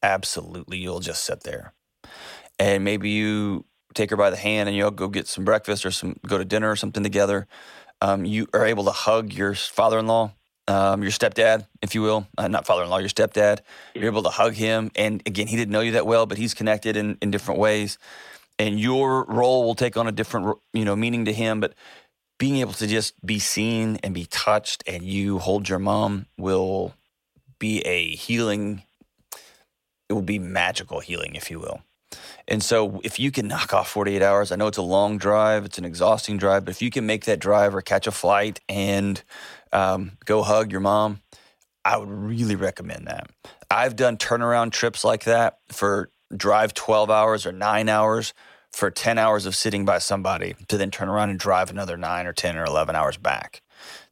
absolutely. 0.00 0.78
You'll 0.78 1.00
just 1.00 1.24
sit 1.24 1.42
there. 1.42 1.72
And 2.60 2.84
maybe 2.84 3.10
you 3.10 3.64
take 3.94 4.10
her 4.10 4.16
by 4.16 4.30
the 4.30 4.36
hand 4.36 4.68
and 4.68 4.76
you'll 4.76 4.90
go 4.90 5.08
get 5.08 5.26
some 5.28 5.44
breakfast 5.44 5.84
or 5.86 5.90
some 5.90 6.16
go 6.26 6.38
to 6.38 6.44
dinner 6.44 6.70
or 6.70 6.76
something 6.76 7.02
together. 7.02 7.46
Um, 8.00 8.24
you 8.24 8.48
are 8.52 8.66
able 8.66 8.84
to 8.84 8.90
hug 8.90 9.32
your 9.32 9.54
father-in-law, 9.54 10.32
um, 10.66 11.02
your 11.02 11.12
stepdad, 11.12 11.66
if 11.82 11.94
you 11.94 12.02
will, 12.02 12.26
uh, 12.36 12.48
not 12.48 12.66
father-in-law, 12.66 12.98
your 12.98 13.08
stepdad. 13.08 13.60
You're 13.94 14.06
able 14.06 14.24
to 14.24 14.28
hug 14.28 14.54
him, 14.54 14.90
and 14.96 15.22
again, 15.24 15.46
he 15.46 15.56
didn't 15.56 15.70
know 15.70 15.80
you 15.80 15.92
that 15.92 16.06
well, 16.06 16.26
but 16.26 16.36
he's 16.36 16.52
connected 16.52 16.96
in, 16.96 17.16
in 17.22 17.30
different 17.30 17.60
ways, 17.60 17.98
and 18.58 18.80
your 18.80 19.24
role 19.26 19.64
will 19.64 19.76
take 19.76 19.96
on 19.96 20.08
a 20.08 20.12
different, 20.12 20.58
you 20.72 20.84
know, 20.84 20.96
meaning 20.96 21.26
to 21.26 21.32
him. 21.32 21.60
But 21.60 21.74
being 22.38 22.56
able 22.56 22.72
to 22.72 22.88
just 22.88 23.24
be 23.24 23.38
seen 23.38 23.98
and 24.02 24.12
be 24.12 24.24
touched, 24.26 24.82
and 24.86 25.04
you 25.04 25.38
hold 25.38 25.68
your 25.68 25.78
mom 25.78 26.26
will 26.36 26.94
be 27.60 27.80
a 27.82 28.16
healing. 28.16 28.82
It 30.08 30.14
will 30.14 30.22
be 30.22 30.40
magical 30.40 30.98
healing, 30.98 31.36
if 31.36 31.52
you 31.52 31.60
will. 31.60 31.82
And 32.48 32.62
so, 32.62 33.00
if 33.04 33.18
you 33.18 33.30
can 33.30 33.48
knock 33.48 33.72
off 33.72 33.88
48 33.88 34.22
hours, 34.22 34.52
I 34.52 34.56
know 34.56 34.66
it's 34.66 34.78
a 34.78 34.82
long 34.82 35.18
drive, 35.18 35.64
it's 35.64 35.78
an 35.78 35.84
exhausting 35.84 36.38
drive, 36.38 36.64
but 36.64 36.72
if 36.72 36.82
you 36.82 36.90
can 36.90 37.06
make 37.06 37.24
that 37.26 37.38
drive 37.38 37.74
or 37.74 37.82
catch 37.82 38.06
a 38.06 38.12
flight 38.12 38.60
and 38.68 39.22
um, 39.72 40.12
go 40.24 40.42
hug 40.42 40.70
your 40.70 40.80
mom, 40.80 41.22
I 41.84 41.96
would 41.96 42.10
really 42.10 42.56
recommend 42.56 43.06
that. 43.06 43.28
I've 43.70 43.96
done 43.96 44.16
turnaround 44.16 44.72
trips 44.72 45.04
like 45.04 45.24
that 45.24 45.58
for 45.68 46.10
drive 46.34 46.74
12 46.74 47.10
hours 47.10 47.46
or 47.46 47.52
nine 47.52 47.88
hours 47.88 48.34
for 48.72 48.90
10 48.90 49.18
hours 49.18 49.46
of 49.46 49.54
sitting 49.54 49.84
by 49.84 49.98
somebody 49.98 50.54
to 50.68 50.78
then 50.78 50.90
turn 50.90 51.08
around 51.08 51.30
and 51.30 51.38
drive 51.38 51.70
another 51.70 51.96
nine 51.96 52.26
or 52.26 52.32
10 52.32 52.56
or 52.56 52.64
11 52.64 52.96
hours 52.96 53.16
back. 53.16 53.62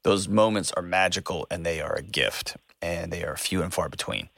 Those 0.03 0.29
moments 0.29 0.73
are 0.73 0.83
magical 0.83 1.47
and 1.51 1.65
they 1.65 1.81
are 1.81 1.95
a 1.95 2.03
gift 2.03 2.57
and 2.83 3.13
they 3.13 3.25
are 3.25 3.37
few 3.37 3.63
and 3.63 3.73
far 3.73 3.89
between. 3.89 4.29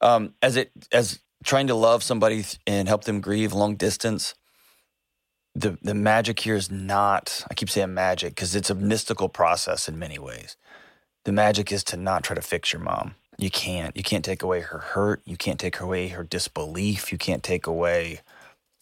Um, 0.00 0.34
as 0.42 0.56
it 0.56 0.70
as 0.92 1.20
trying 1.44 1.66
to 1.68 1.74
love 1.74 2.02
somebody 2.02 2.44
and 2.66 2.88
help 2.88 3.04
them 3.04 3.20
grieve 3.20 3.52
long 3.52 3.76
distance 3.76 4.34
the 5.54 5.78
the 5.82 5.94
magic 5.94 6.40
here 6.40 6.54
is 6.54 6.70
not 6.70 7.44
i 7.50 7.54
keep 7.54 7.70
saying 7.70 7.94
magic 7.94 8.34
because 8.34 8.54
it's 8.54 8.70
a 8.70 8.74
mystical 8.74 9.28
process 9.28 9.88
in 9.88 9.98
many 9.98 10.18
ways. 10.18 10.56
The 11.24 11.32
magic 11.32 11.72
is 11.72 11.82
to 11.84 11.96
not 11.96 12.22
try 12.22 12.36
to 12.36 12.42
fix 12.42 12.72
your 12.72 12.82
mom. 12.82 13.16
You 13.38 13.50
can't. 13.50 13.96
You 13.96 14.04
can't 14.04 14.24
take 14.24 14.42
away 14.42 14.60
her 14.60 14.78
hurt. 14.78 15.22
You 15.24 15.36
can't 15.36 15.58
take 15.58 15.80
away 15.80 16.08
her 16.08 16.22
disbelief. 16.22 17.10
You 17.10 17.18
can't 17.18 17.42
take 17.42 17.66
away 17.66 18.20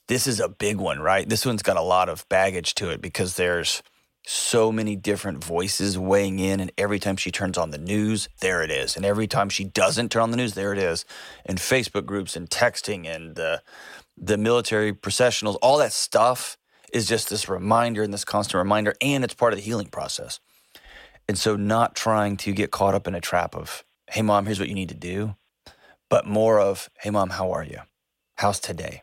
this 0.09 0.27
is 0.27 0.41
a 0.41 0.49
big 0.49 0.77
one 0.77 1.01
right? 1.01 1.29
This 1.29 1.47
one's 1.47 1.63
got 1.63 1.79
a 1.79 1.83
lot 1.83 2.09
of 2.09 2.29
baggage 2.29 2.75
to 2.77 2.91
it 2.91 3.01
because 3.01 3.37
there's 3.37 3.83
so 4.27 4.73
many 4.73 4.97
different 4.97 5.45
voices 5.45 5.99
weighing 5.99 6.39
in 6.39 6.59
and 6.59 6.73
every 6.79 6.99
time 6.99 7.17
she 7.17 7.31
turns 7.31 7.59
on 7.59 7.71
the 7.71 7.79
news 7.79 8.29
there 8.41 8.63
it 8.63 8.71
is. 8.71 8.97
And 8.97 9.05
every 9.05 9.27
time 9.27 9.49
she 9.49 9.65
doesn't 9.65 10.11
turn 10.11 10.23
on 10.23 10.31
the 10.31 10.37
news 10.37 10.55
there 10.55 10.73
it 10.73 10.79
is. 10.79 11.05
And 11.45 11.59
facebook 11.59 12.07
groups 12.07 12.35
and 12.35 12.49
texting 12.49 13.07
and 13.07 13.35
the 13.35 13.63
the 14.17 14.39
military 14.39 14.93
processionals 14.93 15.59
all 15.61 15.79
that 15.79 15.93
stuff 15.93 16.57
is 16.93 17.07
just 17.07 17.29
this 17.29 17.49
reminder 17.49 18.03
and 18.03 18.15
this 18.15 18.25
constant 18.25 18.59
reminder 18.59 18.95
and 19.01 19.25
it's 19.25 19.35
part 19.35 19.53
of 19.53 19.59
the 19.59 19.65
healing 19.65 19.89
process. 19.89 20.41
And 21.29 21.37
so 21.39 21.57
not 21.57 21.95
trying 21.95 22.37
to 22.39 22.53
get 22.53 22.71
caught 22.71 22.95
up 22.95 23.07
in 23.07 23.15
a 23.15 23.21
trap 23.21 23.55
of 23.55 23.85
hey 24.11 24.23
mom 24.23 24.47
here's 24.47 24.61
what 24.61 24.69
you 24.69 24.75
need 24.75 24.89
to 24.89 24.95
do 24.95 25.37
but 26.09 26.27
more 26.27 26.61
of 26.61 26.89
hey 27.01 27.11
mom 27.11 27.31
how 27.31 27.53
are 27.53 27.65
you? 27.65 27.81
How's 28.37 28.59
today 28.59 29.03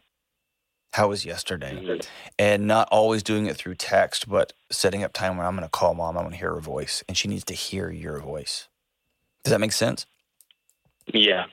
how 0.93 1.07
was 1.07 1.25
yesterday? 1.25 1.73
Mm-hmm. 1.75 1.99
And 2.37 2.67
not 2.67 2.87
always 2.91 3.23
doing 3.23 3.45
it 3.45 3.55
through 3.55 3.75
text, 3.75 4.29
but 4.29 4.53
setting 4.69 5.03
up 5.03 5.13
time 5.13 5.37
when 5.37 5.45
I'm 5.45 5.55
going 5.55 5.65
to 5.65 5.69
call 5.69 5.93
mom, 5.93 6.17
I'm 6.17 6.23
going 6.23 6.33
to 6.33 6.37
hear 6.37 6.53
her 6.53 6.59
voice, 6.59 7.03
and 7.07 7.17
she 7.17 7.27
needs 7.27 7.45
to 7.45 7.53
hear 7.53 7.89
your 7.89 8.19
voice. 8.19 8.67
Does 9.43 9.51
that 9.51 9.59
make 9.59 9.71
sense? 9.71 10.05
Yeah. 11.07 11.45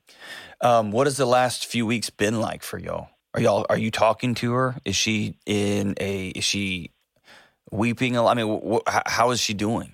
Um, 0.61 0.91
what 0.91 1.07
has 1.07 1.17
the 1.17 1.27
last 1.27 1.67
few 1.67 1.87
weeks 1.87 2.11
been 2.11 2.41
like 2.41 2.63
for 2.63 2.79
y'all? 2.79 3.09
Are 3.35 3.41
y'all 3.41 3.67
are 3.69 3.79
you 3.79 3.91
talking 3.91 4.35
to 4.37 4.53
her? 4.53 4.77
Is 4.85 4.97
she 4.97 5.37
in 5.47 5.95
a? 6.01 6.29
Is 6.29 6.45
she 6.45 6.91
weeping? 7.71 8.17
A 8.17 8.23
lot? 8.23 8.37
I 8.37 8.43
mean, 8.43 8.61
wh- 8.73 9.01
how 9.07 9.31
is 9.31 9.41
she 9.41 9.55
doing? 9.55 9.93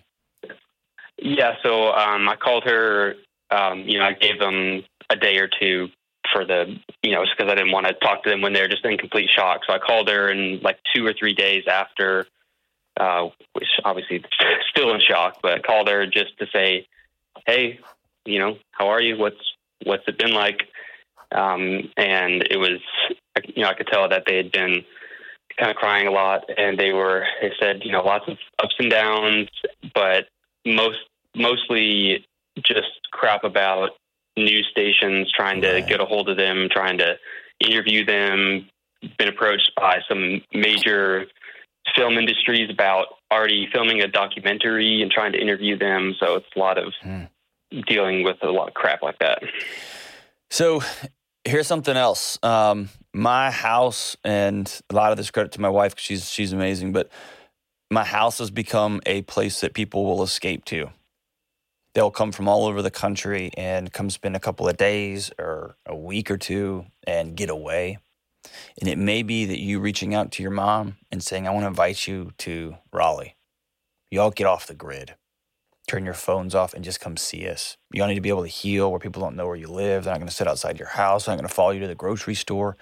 Yeah. 1.18 1.56
So 1.62 1.92
um, 1.92 2.28
I 2.28 2.36
called 2.36 2.64
her. 2.64 3.14
Um, 3.50 3.80
you 3.80 3.98
know, 3.98 4.06
I 4.06 4.12
gave 4.12 4.38
them 4.38 4.84
a 5.10 5.16
day 5.16 5.36
or 5.38 5.48
two 5.48 5.88
for 6.34 6.44
the 6.44 6.76
you 7.02 7.12
know 7.12 7.24
just 7.24 7.36
because 7.38 7.50
I 7.50 7.54
didn't 7.54 7.72
want 7.72 7.86
to 7.86 7.94
talk 7.94 8.24
to 8.24 8.30
them 8.30 8.42
when 8.42 8.52
they're 8.52 8.68
just 8.68 8.84
in 8.84 8.98
complete 8.98 9.30
shock. 9.34 9.60
So 9.66 9.72
I 9.72 9.78
called 9.78 10.08
her 10.08 10.28
and 10.28 10.60
like 10.62 10.78
two 10.94 11.06
or 11.06 11.14
three 11.18 11.32
days 11.32 11.64
after, 11.70 12.26
uh, 12.98 13.28
which 13.52 13.68
obviously 13.84 14.24
still 14.70 14.92
in 14.92 15.00
shock, 15.00 15.38
but 15.42 15.52
I 15.52 15.58
called 15.60 15.88
her 15.88 16.06
just 16.06 16.36
to 16.38 16.46
say, 16.52 16.86
hey, 17.46 17.78
you 18.24 18.38
know, 18.38 18.56
how 18.72 18.88
are 18.88 19.00
you? 19.00 19.16
What's 19.16 19.54
what's 19.84 20.04
it 20.08 20.18
been 20.18 20.32
like? 20.32 20.64
Um, 21.32 21.90
and 21.96 22.46
it 22.50 22.58
was 22.58 22.80
you 23.54 23.62
know 23.62 23.68
I 23.68 23.74
could 23.74 23.86
tell 23.86 24.08
that 24.08 24.24
they 24.26 24.36
had 24.36 24.52
been 24.52 24.84
kind 25.56 25.70
of 25.70 25.76
crying 25.76 26.08
a 26.08 26.10
lot, 26.10 26.44
and 26.56 26.78
they 26.78 26.92
were 26.92 27.24
they 27.40 27.52
said 27.60 27.82
you 27.84 27.92
know 27.92 28.02
lots 28.02 28.24
of 28.28 28.36
ups 28.62 28.74
and 28.78 28.90
downs, 28.90 29.48
but 29.94 30.26
most 30.66 30.98
mostly 31.36 32.26
just 32.64 32.88
crap 33.12 33.44
about 33.44 33.90
news 34.36 34.66
stations 34.70 35.30
trying 35.32 35.60
to 35.62 35.74
right. 35.74 35.86
get 35.86 36.00
a 36.00 36.04
hold 36.04 36.28
of 36.28 36.36
them, 36.36 36.68
trying 36.70 36.98
to 36.98 37.16
interview 37.60 38.04
them, 38.04 38.68
been 39.18 39.28
approached 39.28 39.72
by 39.76 40.00
some 40.08 40.42
major 40.52 41.26
film 41.94 42.18
industries 42.18 42.70
about 42.70 43.06
already 43.32 43.68
filming 43.72 44.00
a 44.00 44.08
documentary 44.08 45.02
and 45.02 45.10
trying 45.10 45.32
to 45.32 45.40
interview 45.40 45.78
them. 45.78 46.14
So 46.18 46.36
it's 46.36 46.46
a 46.56 46.58
lot 46.58 46.78
of 46.78 46.92
hmm. 47.02 47.24
dealing 47.86 48.24
with 48.24 48.36
a 48.42 48.50
lot 48.50 48.68
of 48.68 48.74
crap 48.74 49.02
like 49.02 49.18
that. 49.18 49.42
So 50.50 50.82
here's 51.44 51.66
something 51.66 51.96
else. 51.96 52.38
Um, 52.42 52.88
my 53.12 53.50
house, 53.50 54.16
and 54.24 54.80
a 54.90 54.94
lot 54.94 55.12
of 55.12 55.16
this 55.16 55.30
credit 55.30 55.52
to 55.52 55.60
my 55.60 55.68
wife, 55.68 55.94
she's 55.96 56.30
she's 56.30 56.52
amazing, 56.52 56.92
but 56.92 57.10
my 57.90 58.04
house 58.04 58.38
has 58.38 58.50
become 58.50 59.00
a 59.06 59.22
place 59.22 59.60
that 59.60 59.74
people 59.74 60.04
will 60.04 60.22
escape 60.22 60.64
to 60.66 60.90
they'll 61.94 62.10
come 62.10 62.32
from 62.32 62.48
all 62.48 62.66
over 62.66 62.82
the 62.82 62.90
country 62.90 63.50
and 63.56 63.92
come 63.92 64.10
spend 64.10 64.36
a 64.36 64.40
couple 64.40 64.68
of 64.68 64.76
days 64.76 65.30
or 65.38 65.76
a 65.86 65.96
week 65.96 66.30
or 66.30 66.36
two 66.36 66.86
and 67.06 67.36
get 67.36 67.48
away. 67.48 67.98
And 68.80 68.88
it 68.88 68.98
may 68.98 69.22
be 69.22 69.46
that 69.46 69.60
you 69.60 69.80
reaching 69.80 70.14
out 70.14 70.30
to 70.32 70.42
your 70.42 70.52
mom 70.52 70.96
and 71.10 71.22
saying, 71.22 71.46
I 71.46 71.50
want 71.50 71.62
to 71.62 71.68
invite 71.68 72.06
you 72.06 72.32
to 72.38 72.76
Raleigh. 72.92 73.36
Y'all 74.10 74.30
get 74.30 74.46
off 74.46 74.66
the 74.66 74.74
grid. 74.74 75.14
Turn 75.86 76.04
your 76.04 76.14
phones 76.14 76.54
off 76.54 76.74
and 76.74 76.84
just 76.84 77.00
come 77.00 77.16
see 77.16 77.48
us. 77.48 77.76
Y'all 77.92 78.08
need 78.08 78.14
to 78.14 78.20
be 78.20 78.28
able 78.28 78.42
to 78.42 78.48
heal 78.48 78.90
where 78.90 79.00
people 79.00 79.22
don't 79.22 79.36
know 79.36 79.46
where 79.46 79.56
you 79.56 79.68
live. 79.68 80.04
They're 80.04 80.12
not 80.12 80.18
going 80.18 80.28
to 80.28 80.34
sit 80.34 80.48
outside 80.48 80.78
your 80.78 80.88
house. 80.88 81.26
They're 81.26 81.34
not 81.34 81.42
going 81.42 81.48
to 81.48 81.54
follow 81.54 81.70
you 81.70 81.80
to 81.80 81.86
the 81.86 81.94
grocery 81.94 82.34
store. 82.34 82.76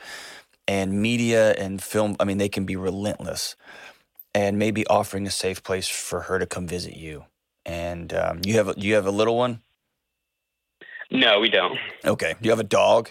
And 0.69 1.03
media 1.03 1.53
and 1.55 1.83
film, 1.83 2.17
I 2.21 2.25
mean, 2.25 2.39
they 2.39 2.49
can 2.49 2.65
be 2.65 2.77
relentless. 2.77 3.57
And 4.35 4.59
maybe 4.59 4.87
offering 4.87 5.27
a 5.27 5.31
safe 5.31 5.63
place 5.63 5.89
for 5.89 6.23
her 6.23 6.39
to 6.39 6.47
come 6.47 6.67
visit 6.67 6.97
you 6.97 7.25
and 7.65 8.13
um, 8.13 8.41
you 8.45 8.55
have 8.55 8.69
a, 8.69 8.75
you 8.77 8.95
have 8.95 9.07
a 9.07 9.11
little 9.11 9.37
one. 9.37 9.61
No, 11.11 11.41
we 11.41 11.51
don't. 11.51 11.79
Okay. 12.05 12.35
Do 12.41 12.47
you 12.47 12.51
have 12.51 12.61
a 12.61 12.65
dog. 12.65 13.11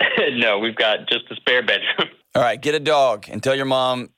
no, 0.32 0.58
we've 0.58 0.76
got 0.76 1.08
just 1.08 1.30
a 1.30 1.36
spare 1.36 1.62
bedroom. 1.62 2.08
All 2.34 2.42
right, 2.42 2.60
get 2.60 2.74
a 2.74 2.80
dog 2.80 3.26
and 3.28 3.42
tell 3.42 3.54
your 3.54 3.66
mom. 3.66 4.10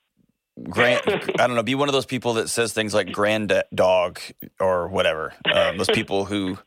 Grand, 0.62 1.02
I 1.06 1.46
don't 1.46 1.56
know. 1.56 1.64
Be 1.64 1.74
one 1.74 1.88
of 1.88 1.94
those 1.94 2.06
people 2.06 2.34
that 2.34 2.48
says 2.48 2.72
things 2.72 2.94
like 2.94 3.10
"grand 3.10 3.52
dog" 3.74 4.20
or 4.60 4.86
whatever. 4.86 5.34
Um, 5.52 5.78
those 5.78 5.90
people 5.90 6.26
who 6.26 6.58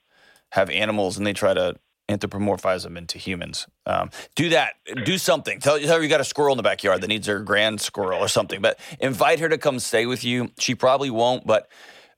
have 0.52 0.70
animals 0.70 1.18
and 1.18 1.26
they 1.26 1.32
try 1.32 1.54
to 1.54 1.76
anthropomorphize 2.10 2.84
them 2.84 2.98
into 2.98 3.18
humans. 3.18 3.68
Um, 3.86 4.10
do 4.36 4.50
that. 4.50 4.74
Do 5.06 5.18
something. 5.18 5.60
Tell, 5.60 5.80
tell 5.80 5.98
her 5.98 6.04
you 6.04 6.10
got 6.10 6.22
a 6.22 6.26
squirrel 6.26 6.54
in 6.54 6.58
the 6.58 6.64
backyard 6.64 7.02
that 7.02 7.08
needs 7.08 7.28
her 7.28 7.40
grand 7.40 7.80
squirrel 7.80 8.20
or 8.20 8.28
something. 8.28 8.62
But 8.62 8.80
invite 9.00 9.40
her 9.40 9.50
to 9.50 9.58
come 9.58 9.80
stay 9.80 10.06
with 10.06 10.24
you. 10.24 10.52
She 10.58 10.76
probably 10.76 11.10
won't, 11.10 11.46
but 11.46 11.70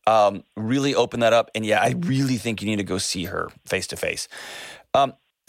um, 0.09 0.43
really 0.55 0.95
open 0.95 1.21
that 1.21 1.33
up. 1.33 1.51
And 1.55 1.65
yeah, 1.65 1.81
I 1.81 1.95
really 1.97 2.37
think 2.37 2.61
you 2.61 2.67
need 2.67 2.77
to 2.77 2.83
go 2.83 2.97
see 2.97 3.25
her 3.25 3.49
face 3.65 3.87
to 3.87 3.97
face. 3.97 4.27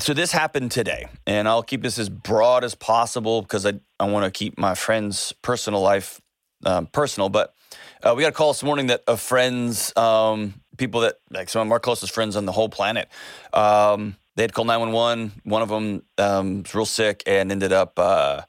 So 0.01 0.15
this 0.15 0.33
happened 0.33 0.73
today, 0.73 1.09
and 1.27 1.47
I'll 1.47 1.63
keep 1.63 1.83
this 1.83 1.99
as 1.99 2.09
broad 2.09 2.65
as 2.65 2.75
possible 2.75 3.43
because 3.43 3.67
I, 3.67 3.75
I 3.99 4.05
want 4.07 4.25
to 4.25 4.31
keep 4.31 4.59
my 4.59 4.75
friend's 4.75 5.33
personal 5.43 5.83
life 5.83 6.23
um, 6.65 6.87
personal. 6.87 7.29
But 7.29 7.55
uh, 8.03 8.15
we 8.17 8.23
got 8.23 8.31
a 8.31 8.33
call 8.33 8.53
this 8.53 8.63
morning 8.63 8.87
that 8.87 9.03
a 9.07 9.19
friends, 9.19 9.95
um, 9.97 10.55
people 10.79 11.03
that 11.03 11.17
like 11.31 11.51
some 11.51 11.69
of 11.69 11.73
our 11.73 11.81
closest 11.81 12.15
friends 12.15 12.35
on 12.35 12.47
the 12.47 12.53
whole 12.53 12.71
planet, 12.71 13.09
um, 13.53 14.17
They 14.37 14.45
had 14.45 14.55
called 14.55 14.69
911. 14.69 15.43
One 15.45 15.63
of 15.63 15.69
them 15.69 16.03
um, 16.17 16.63
was 16.63 16.75
real 16.75 16.87
sick 16.87 17.23
and 17.27 17.53
ended 17.53 17.73
up 17.73 17.99
uh, 17.99 18.43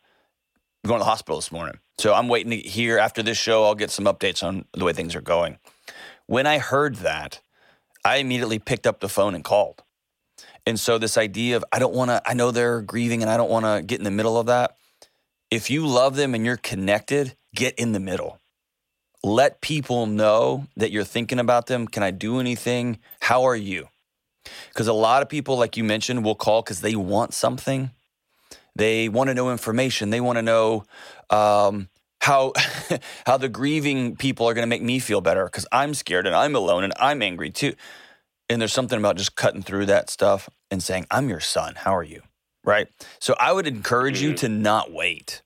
going 0.85 0.99
to 0.99 1.03
the 1.03 1.09
hospital 1.09 1.37
this 1.37 1.51
morning. 1.51 1.79
So 1.97 2.13
I'm 2.13 2.29
waiting 2.29 2.51
to 2.51 2.57
hear 2.57 2.97
after 2.97 3.21
this 3.21 3.37
show. 3.37 3.65
I'll 3.65 3.75
get 3.75 3.91
some 3.91 4.05
updates 4.05 4.41
on 4.41 4.65
the 4.73 4.85
way 4.85 4.93
things 4.93 5.15
are 5.15 5.21
going. 5.21 5.57
When 6.31 6.47
I 6.47 6.59
heard 6.59 6.95
that, 7.03 7.41
I 8.05 8.15
immediately 8.19 8.57
picked 8.57 8.87
up 8.87 9.01
the 9.01 9.09
phone 9.09 9.35
and 9.35 9.43
called. 9.43 9.83
And 10.65 10.79
so 10.79 10.97
this 10.97 11.17
idea 11.17 11.57
of 11.57 11.65
I 11.73 11.79
don't 11.79 11.93
want 11.93 12.09
to, 12.09 12.21
I 12.25 12.35
know 12.35 12.51
they're 12.51 12.79
grieving 12.79 13.21
and 13.21 13.29
I 13.29 13.35
don't 13.35 13.49
want 13.49 13.65
to 13.65 13.81
get 13.85 13.99
in 13.99 14.05
the 14.05 14.11
middle 14.11 14.37
of 14.37 14.45
that. 14.45 14.77
If 15.49 15.69
you 15.69 15.85
love 15.85 16.15
them 16.15 16.33
and 16.33 16.45
you're 16.45 16.55
connected, 16.55 17.35
get 17.53 17.75
in 17.75 17.91
the 17.91 17.99
middle. 17.99 18.39
Let 19.21 19.59
people 19.59 20.05
know 20.05 20.67
that 20.77 20.89
you're 20.89 21.03
thinking 21.03 21.37
about 21.37 21.65
them. 21.65 21.85
Can 21.85 22.01
I 22.01 22.11
do 22.11 22.39
anything? 22.39 22.99
How 23.19 23.43
are 23.43 23.55
you? 23.57 23.89
Because 24.69 24.87
a 24.87 24.93
lot 24.93 25.21
of 25.21 25.27
people, 25.27 25.57
like 25.57 25.75
you 25.75 25.83
mentioned, 25.83 26.23
will 26.23 26.35
call 26.35 26.61
because 26.61 26.79
they 26.79 26.95
want 26.95 27.33
something. 27.33 27.91
They 28.73 29.09
want 29.09 29.27
to 29.27 29.33
know 29.33 29.51
information. 29.51 30.11
They 30.11 30.21
want 30.21 30.37
to 30.37 30.43
know 30.43 30.85
um, 31.29 31.89
how 32.21 32.53
how 33.25 33.37
the 33.37 33.49
grieving 33.49 34.15
people 34.15 34.47
are 34.47 34.53
going 34.53 34.63
to 34.63 34.69
make 34.69 34.81
me 34.81 34.99
feel 34.99 35.21
better 35.21 35.45
because 35.45 35.65
I'm 35.71 35.93
scared 35.93 36.25
and 36.25 36.35
I'm 36.35 36.55
alone 36.55 36.83
and 36.83 36.93
I'm 36.97 37.21
angry 37.21 37.49
too. 37.49 37.73
And 38.49 38.61
there's 38.61 38.73
something 38.73 38.99
about 38.99 39.17
just 39.17 39.35
cutting 39.35 39.61
through 39.61 39.87
that 39.87 40.09
stuff 40.09 40.49
and 40.69 40.81
saying, 40.81 41.07
"I'm 41.11 41.29
your 41.29 41.39
son. 41.39 41.75
How 41.75 41.95
are 41.95 42.03
you?" 42.03 42.21
Right. 42.63 42.87
So 43.19 43.35
I 43.39 43.51
would 43.51 43.67
encourage 43.67 44.21
you 44.21 44.33
to 44.35 44.49
not 44.49 44.91
wait. 44.91 45.41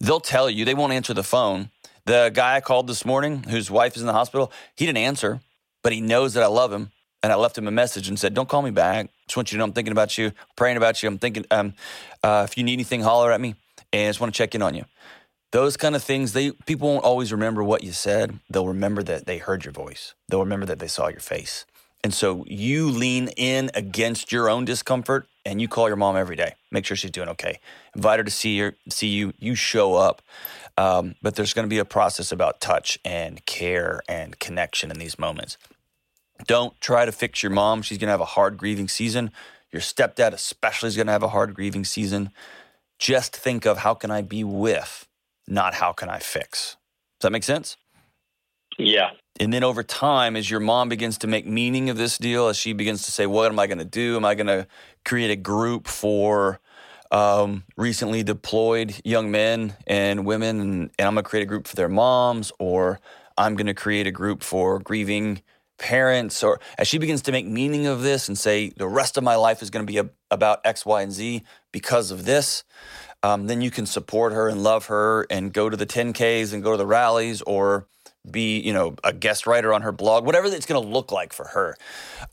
They'll 0.00 0.20
tell 0.20 0.50
you. 0.50 0.64
They 0.64 0.74
won't 0.74 0.92
answer 0.92 1.14
the 1.14 1.22
phone. 1.22 1.70
The 2.04 2.30
guy 2.34 2.56
I 2.56 2.60
called 2.60 2.86
this 2.86 3.04
morning, 3.04 3.44
whose 3.44 3.70
wife 3.70 3.94
is 3.94 4.02
in 4.02 4.06
the 4.06 4.12
hospital, 4.12 4.50
he 4.74 4.86
didn't 4.86 4.98
answer, 4.98 5.40
but 5.82 5.92
he 5.92 6.00
knows 6.00 6.34
that 6.34 6.42
I 6.42 6.46
love 6.46 6.72
him 6.72 6.90
and 7.22 7.32
I 7.32 7.36
left 7.36 7.58
him 7.58 7.68
a 7.68 7.70
message 7.70 8.08
and 8.08 8.18
said, 8.18 8.34
"Don't 8.34 8.48
call 8.48 8.62
me 8.62 8.70
back. 8.70 9.10
Just 9.26 9.36
want 9.36 9.52
you 9.52 9.56
to 9.56 9.58
know 9.58 9.64
I'm 9.64 9.72
thinking 9.72 9.92
about 9.92 10.18
you, 10.18 10.32
praying 10.56 10.78
about 10.78 11.02
you. 11.02 11.08
I'm 11.08 11.18
thinking, 11.18 11.44
um, 11.50 11.74
uh, 12.24 12.46
if 12.48 12.56
you 12.56 12.64
need 12.64 12.72
anything, 12.72 13.02
holler 13.02 13.30
at 13.30 13.40
me, 13.40 13.54
and 13.92 14.06
I 14.06 14.08
just 14.08 14.20
want 14.20 14.34
to 14.34 14.38
check 14.38 14.54
in 14.54 14.62
on 14.62 14.74
you." 14.74 14.84
Those 15.50 15.76
kind 15.76 15.96
of 15.96 16.02
things, 16.02 16.32
they 16.32 16.50
people 16.66 16.88
won't 16.88 17.04
always 17.04 17.32
remember 17.32 17.64
what 17.64 17.82
you 17.82 17.92
said. 17.92 18.38
They'll 18.50 18.68
remember 18.68 19.02
that 19.04 19.26
they 19.26 19.38
heard 19.38 19.64
your 19.64 19.72
voice. 19.72 20.14
They'll 20.28 20.40
remember 20.40 20.66
that 20.66 20.78
they 20.78 20.88
saw 20.88 21.08
your 21.08 21.20
face. 21.20 21.64
And 22.04 22.14
so 22.14 22.44
you 22.46 22.90
lean 22.90 23.28
in 23.36 23.70
against 23.74 24.30
your 24.30 24.48
own 24.48 24.64
discomfort 24.64 25.26
and 25.44 25.60
you 25.60 25.66
call 25.66 25.88
your 25.88 25.96
mom 25.96 26.16
every 26.16 26.36
day. 26.36 26.54
Make 26.70 26.84
sure 26.84 26.96
she's 26.96 27.10
doing 27.10 27.28
okay. 27.30 27.58
Invite 27.96 28.20
her 28.20 28.24
to 28.24 28.30
see 28.30 28.70
see 28.88 29.08
you. 29.08 29.32
You 29.38 29.54
show 29.54 29.94
up. 29.94 30.22
Um, 30.76 31.16
but 31.22 31.34
there's 31.34 31.54
going 31.54 31.64
to 31.64 31.70
be 31.70 31.78
a 31.78 31.84
process 31.84 32.30
about 32.30 32.60
touch 32.60 33.00
and 33.04 33.44
care 33.46 34.00
and 34.08 34.38
connection 34.38 34.92
in 34.92 34.98
these 34.98 35.18
moments. 35.18 35.58
Don't 36.46 36.80
try 36.80 37.04
to 37.04 37.10
fix 37.10 37.42
your 37.42 37.50
mom. 37.50 37.82
She's 37.82 37.98
going 37.98 38.06
to 38.06 38.12
have 38.12 38.20
a 38.20 38.26
hard 38.26 38.58
grieving 38.58 38.86
season. 38.86 39.32
Your 39.72 39.82
stepdad, 39.82 40.32
especially, 40.32 40.86
is 40.86 40.96
going 40.96 41.08
to 41.08 41.12
have 41.12 41.24
a 41.24 41.28
hard 41.28 41.52
grieving 41.54 41.84
season. 41.84 42.30
Just 43.00 43.36
think 43.36 43.66
of 43.66 43.78
how 43.78 43.94
can 43.94 44.12
I 44.12 44.22
be 44.22 44.44
with, 44.44 45.07
not 45.48 45.74
how 45.74 45.92
can 45.92 46.08
I 46.08 46.18
fix. 46.18 46.76
Does 47.18 47.26
that 47.26 47.32
make 47.32 47.44
sense? 47.44 47.76
Yeah. 48.78 49.10
And 49.40 49.52
then 49.52 49.64
over 49.64 49.82
time, 49.82 50.36
as 50.36 50.50
your 50.50 50.60
mom 50.60 50.88
begins 50.88 51.18
to 51.18 51.26
make 51.26 51.46
meaning 51.46 51.90
of 51.90 51.96
this 51.96 52.18
deal, 52.18 52.48
as 52.48 52.56
she 52.56 52.72
begins 52.72 53.04
to 53.04 53.12
say, 53.12 53.26
What 53.26 53.50
am 53.50 53.58
I 53.58 53.66
going 53.66 53.78
to 53.78 53.84
do? 53.84 54.16
Am 54.16 54.24
I 54.24 54.34
going 54.34 54.46
to 54.46 54.66
create 55.04 55.30
a 55.30 55.36
group 55.36 55.86
for 55.86 56.60
um, 57.10 57.64
recently 57.76 58.22
deployed 58.22 58.94
young 59.04 59.30
men 59.30 59.76
and 59.86 60.26
women? 60.26 60.60
And, 60.60 60.90
and 60.98 61.08
I'm 61.08 61.14
going 61.14 61.24
to 61.24 61.28
create 61.28 61.42
a 61.42 61.46
group 61.46 61.66
for 61.66 61.76
their 61.76 61.88
moms, 61.88 62.52
or 62.58 63.00
I'm 63.36 63.54
going 63.54 63.66
to 63.66 63.74
create 63.74 64.06
a 64.06 64.12
group 64.12 64.42
for 64.42 64.78
grieving 64.78 65.42
parents 65.78 66.42
or 66.42 66.60
as 66.76 66.88
she 66.88 66.98
begins 66.98 67.22
to 67.22 67.32
make 67.32 67.46
meaning 67.46 67.86
of 67.86 68.02
this 68.02 68.28
and 68.28 68.36
say 68.36 68.70
the 68.76 68.88
rest 68.88 69.16
of 69.16 69.22
my 69.22 69.36
life 69.36 69.62
is 69.62 69.70
going 69.70 69.86
to 69.86 69.90
be 69.90 69.98
a, 69.98 70.10
about 70.30 70.60
x 70.64 70.84
y 70.84 71.02
and 71.02 71.12
z 71.12 71.44
because 71.70 72.10
of 72.10 72.24
this 72.24 72.64
um, 73.28 73.46
then 73.46 73.60
you 73.60 73.70
can 73.70 73.86
support 73.86 74.32
her 74.32 74.48
and 74.48 74.62
love 74.62 74.86
her 74.86 75.26
and 75.30 75.52
go 75.52 75.68
to 75.68 75.76
the 75.76 75.86
10ks 75.86 76.52
and 76.52 76.62
go 76.62 76.72
to 76.72 76.76
the 76.76 76.86
rallies 76.86 77.42
or 77.42 77.86
be 78.28 78.60
you 78.60 78.72
know 78.72 78.94
a 79.04 79.12
guest 79.12 79.46
writer 79.46 79.72
on 79.72 79.82
her 79.82 79.92
blog 79.92 80.26
whatever 80.26 80.46
it's 80.46 80.66
going 80.66 80.82
to 80.82 80.88
look 80.88 81.12
like 81.12 81.32
for 81.32 81.46
her 81.46 81.76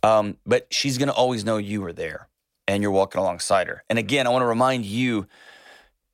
um, 0.03 0.37
but 0.45 0.67
she's 0.71 0.97
going 0.97 1.07
to 1.07 1.13
always 1.13 1.45
know 1.45 1.57
you 1.57 1.81
were 1.81 1.93
there 1.93 2.27
and 2.67 2.81
you're 2.81 2.91
walking 2.91 3.19
alongside 3.21 3.67
her 3.67 3.83
and 3.89 3.99
again 3.99 4.27
i 4.27 4.29
want 4.29 4.41
to 4.41 4.47
remind 4.47 4.85
you 4.85 5.27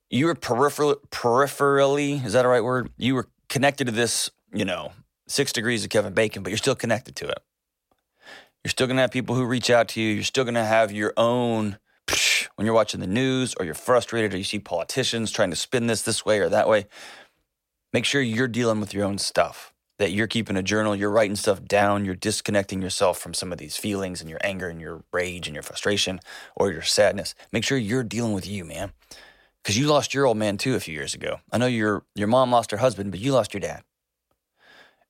you 0.10 0.26
were 0.26 0.36
peripheral, 0.36 0.96
peripherally 1.10 2.24
is 2.26 2.34
that 2.34 2.46
a 2.46 2.48
right 2.48 2.64
word 2.64 2.90
you 2.98 3.16
were 3.16 3.28
connected 3.50 3.86
to 3.86 3.92
this 3.92 4.30
you 4.54 4.66
know 4.66 4.92
six 5.32 5.52
degrees 5.52 5.84
of 5.84 5.90
Kevin 5.90 6.14
Bacon, 6.14 6.44
but 6.44 6.50
you're 6.50 6.58
still 6.58 6.76
connected 6.76 7.16
to 7.18 7.28
it. 7.28 7.40
You're 8.64 8.70
still 8.70 8.88
going 8.88 8.98
to 8.98 9.02
have 9.02 9.12
people 9.12 9.36
who 9.36 9.46
reach 9.46 9.70
out 9.70 9.88
to 9.90 10.02
you. 10.02 10.14
You're 10.14 10.24
still 10.24 10.44
going 10.44 10.56
to 10.56 10.64
have 10.64 10.92
your 10.92 11.14
own, 11.18 11.78
when 12.62 12.68
you're 12.68 12.76
watching 12.76 13.00
the 13.00 13.08
news 13.08 13.56
or 13.56 13.66
you're 13.66 13.74
frustrated 13.74 14.36
or 14.36 14.38
you 14.38 14.44
see 14.44 14.60
politicians 14.60 15.32
trying 15.32 15.50
to 15.50 15.56
spin 15.56 15.88
this 15.88 16.04
this 16.04 16.24
way 16.24 16.38
or 16.38 16.50
that 16.50 16.70
way. 16.70 16.86
Make 17.92 18.06
sure 18.06 18.22
you're 18.22 18.48
dealing 18.48 18.80
with 18.80 18.94
your 18.94 19.04
own 19.04 19.18
stuff, 19.18 19.74
that 19.98 20.12
you're 20.12 20.28
keeping 20.28 20.56
a 20.56 20.62
journal, 20.62 20.96
you're 20.96 21.10
writing 21.10 21.36
stuff 21.36 21.64
down, 21.66 22.06
you're 22.06 22.14
disconnecting 22.14 22.80
yourself 22.80 23.18
from 23.18 23.34
some 23.34 23.52
of 23.52 23.58
these 23.58 23.78
feelings 23.78 24.22
and 24.22 24.30
your 24.30 24.38
anger 24.44 24.70
and 24.70 24.80
your 24.80 25.04
rage 25.12 25.48
and 25.48 25.56
your 25.56 25.64
frustration 25.64 26.20
or 26.56 26.72
your 26.72 26.84
sadness. 26.84 27.34
Make 27.52 27.64
sure 27.64 27.80
you're 27.80 28.04
dealing 28.04 28.34
with 28.34 28.46
you, 28.46 28.64
man. 28.64 28.92
Because 29.64 29.76
you 29.76 29.88
lost 29.88 30.14
your 30.14 30.28
old 30.28 30.38
man 30.38 30.58
too 30.58 30.76
a 30.76 30.80
few 30.80 30.94
years 30.94 31.16
ago. 31.16 31.40
I 31.52 31.58
know 31.58 31.66
your 31.66 32.04
your 32.14 32.28
mom 32.28 32.52
lost 32.52 32.70
her 32.70 32.78
husband, 32.78 33.10
but 33.10 33.20
you 33.20 33.32
lost 33.32 33.56
your 33.56 33.62
dad. 33.62 33.82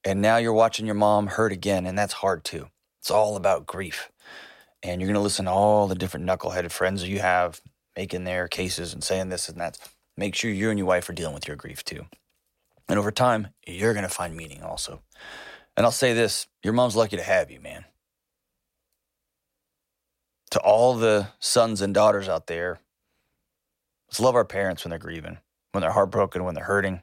And 0.06 0.22
now 0.22 0.38
you're 0.38 0.54
watching 0.54 0.86
your 0.86 0.96
mom 0.96 1.28
hurt 1.28 1.52
again, 1.52 1.86
and 1.86 1.98
that's 1.98 2.14
hard 2.14 2.46
too. 2.46 2.70
It's 3.02 3.12
all 3.12 3.36
about 3.36 3.66
grief. 3.68 4.11
And 4.84 5.00
you're 5.00 5.08
going 5.08 5.15
to 5.15 5.22
listen 5.22 5.46
to 5.46 5.52
all 5.52 5.88
the 5.88 5.96
different 5.96 6.26
knuckleheaded 6.26 6.72
friends 6.72 7.08
you 7.08 7.20
have 7.20 7.62
making 7.96 8.24
their 8.24 8.48
cases 8.48 8.94
and 8.94 9.04
saying 9.04 9.30
this 9.30 9.50
and 9.50 9.60
that. 9.60 9.78
Make 10.17 10.36
sure 10.36 10.52
you 10.52 10.70
and 10.70 10.78
your 10.78 10.88
wife 10.88 11.10
are 11.10 11.13
dealing 11.13 11.34
with 11.34 11.48
your 11.48 11.58
grief 11.58 11.84
too. 11.84 12.06
And 12.89 13.00
over 13.00 13.12
time, 13.12 13.50
you're 13.65 13.94
going 13.94 14.04
to 14.04 14.10
find 14.10 14.36
meaning 14.36 14.63
also. 14.63 15.02
And 15.78 15.86
I'll 15.86 15.91
say 15.91 16.13
this 16.13 16.48
your 16.63 16.74
mom's 16.74 16.96
lucky 16.96 17.17
to 17.17 17.24
have 17.24 17.52
you, 17.52 17.60
man. 17.60 17.86
To 20.52 20.60
all 20.60 20.96
the 20.96 21.30
sons 21.39 21.82
and 21.82 21.94
daughters 21.94 22.28
out 22.28 22.48
there, 22.48 22.80
let's 24.10 24.20
love 24.20 24.36
our 24.36 24.44
parents 24.44 24.84
when 24.84 24.89
they're 24.89 25.00
grieving, 25.00 25.38
when 25.72 25.82
they're 25.82 25.91
heartbroken, 25.91 26.44
when 26.44 26.56
they're 26.56 26.63
hurting 26.65 27.02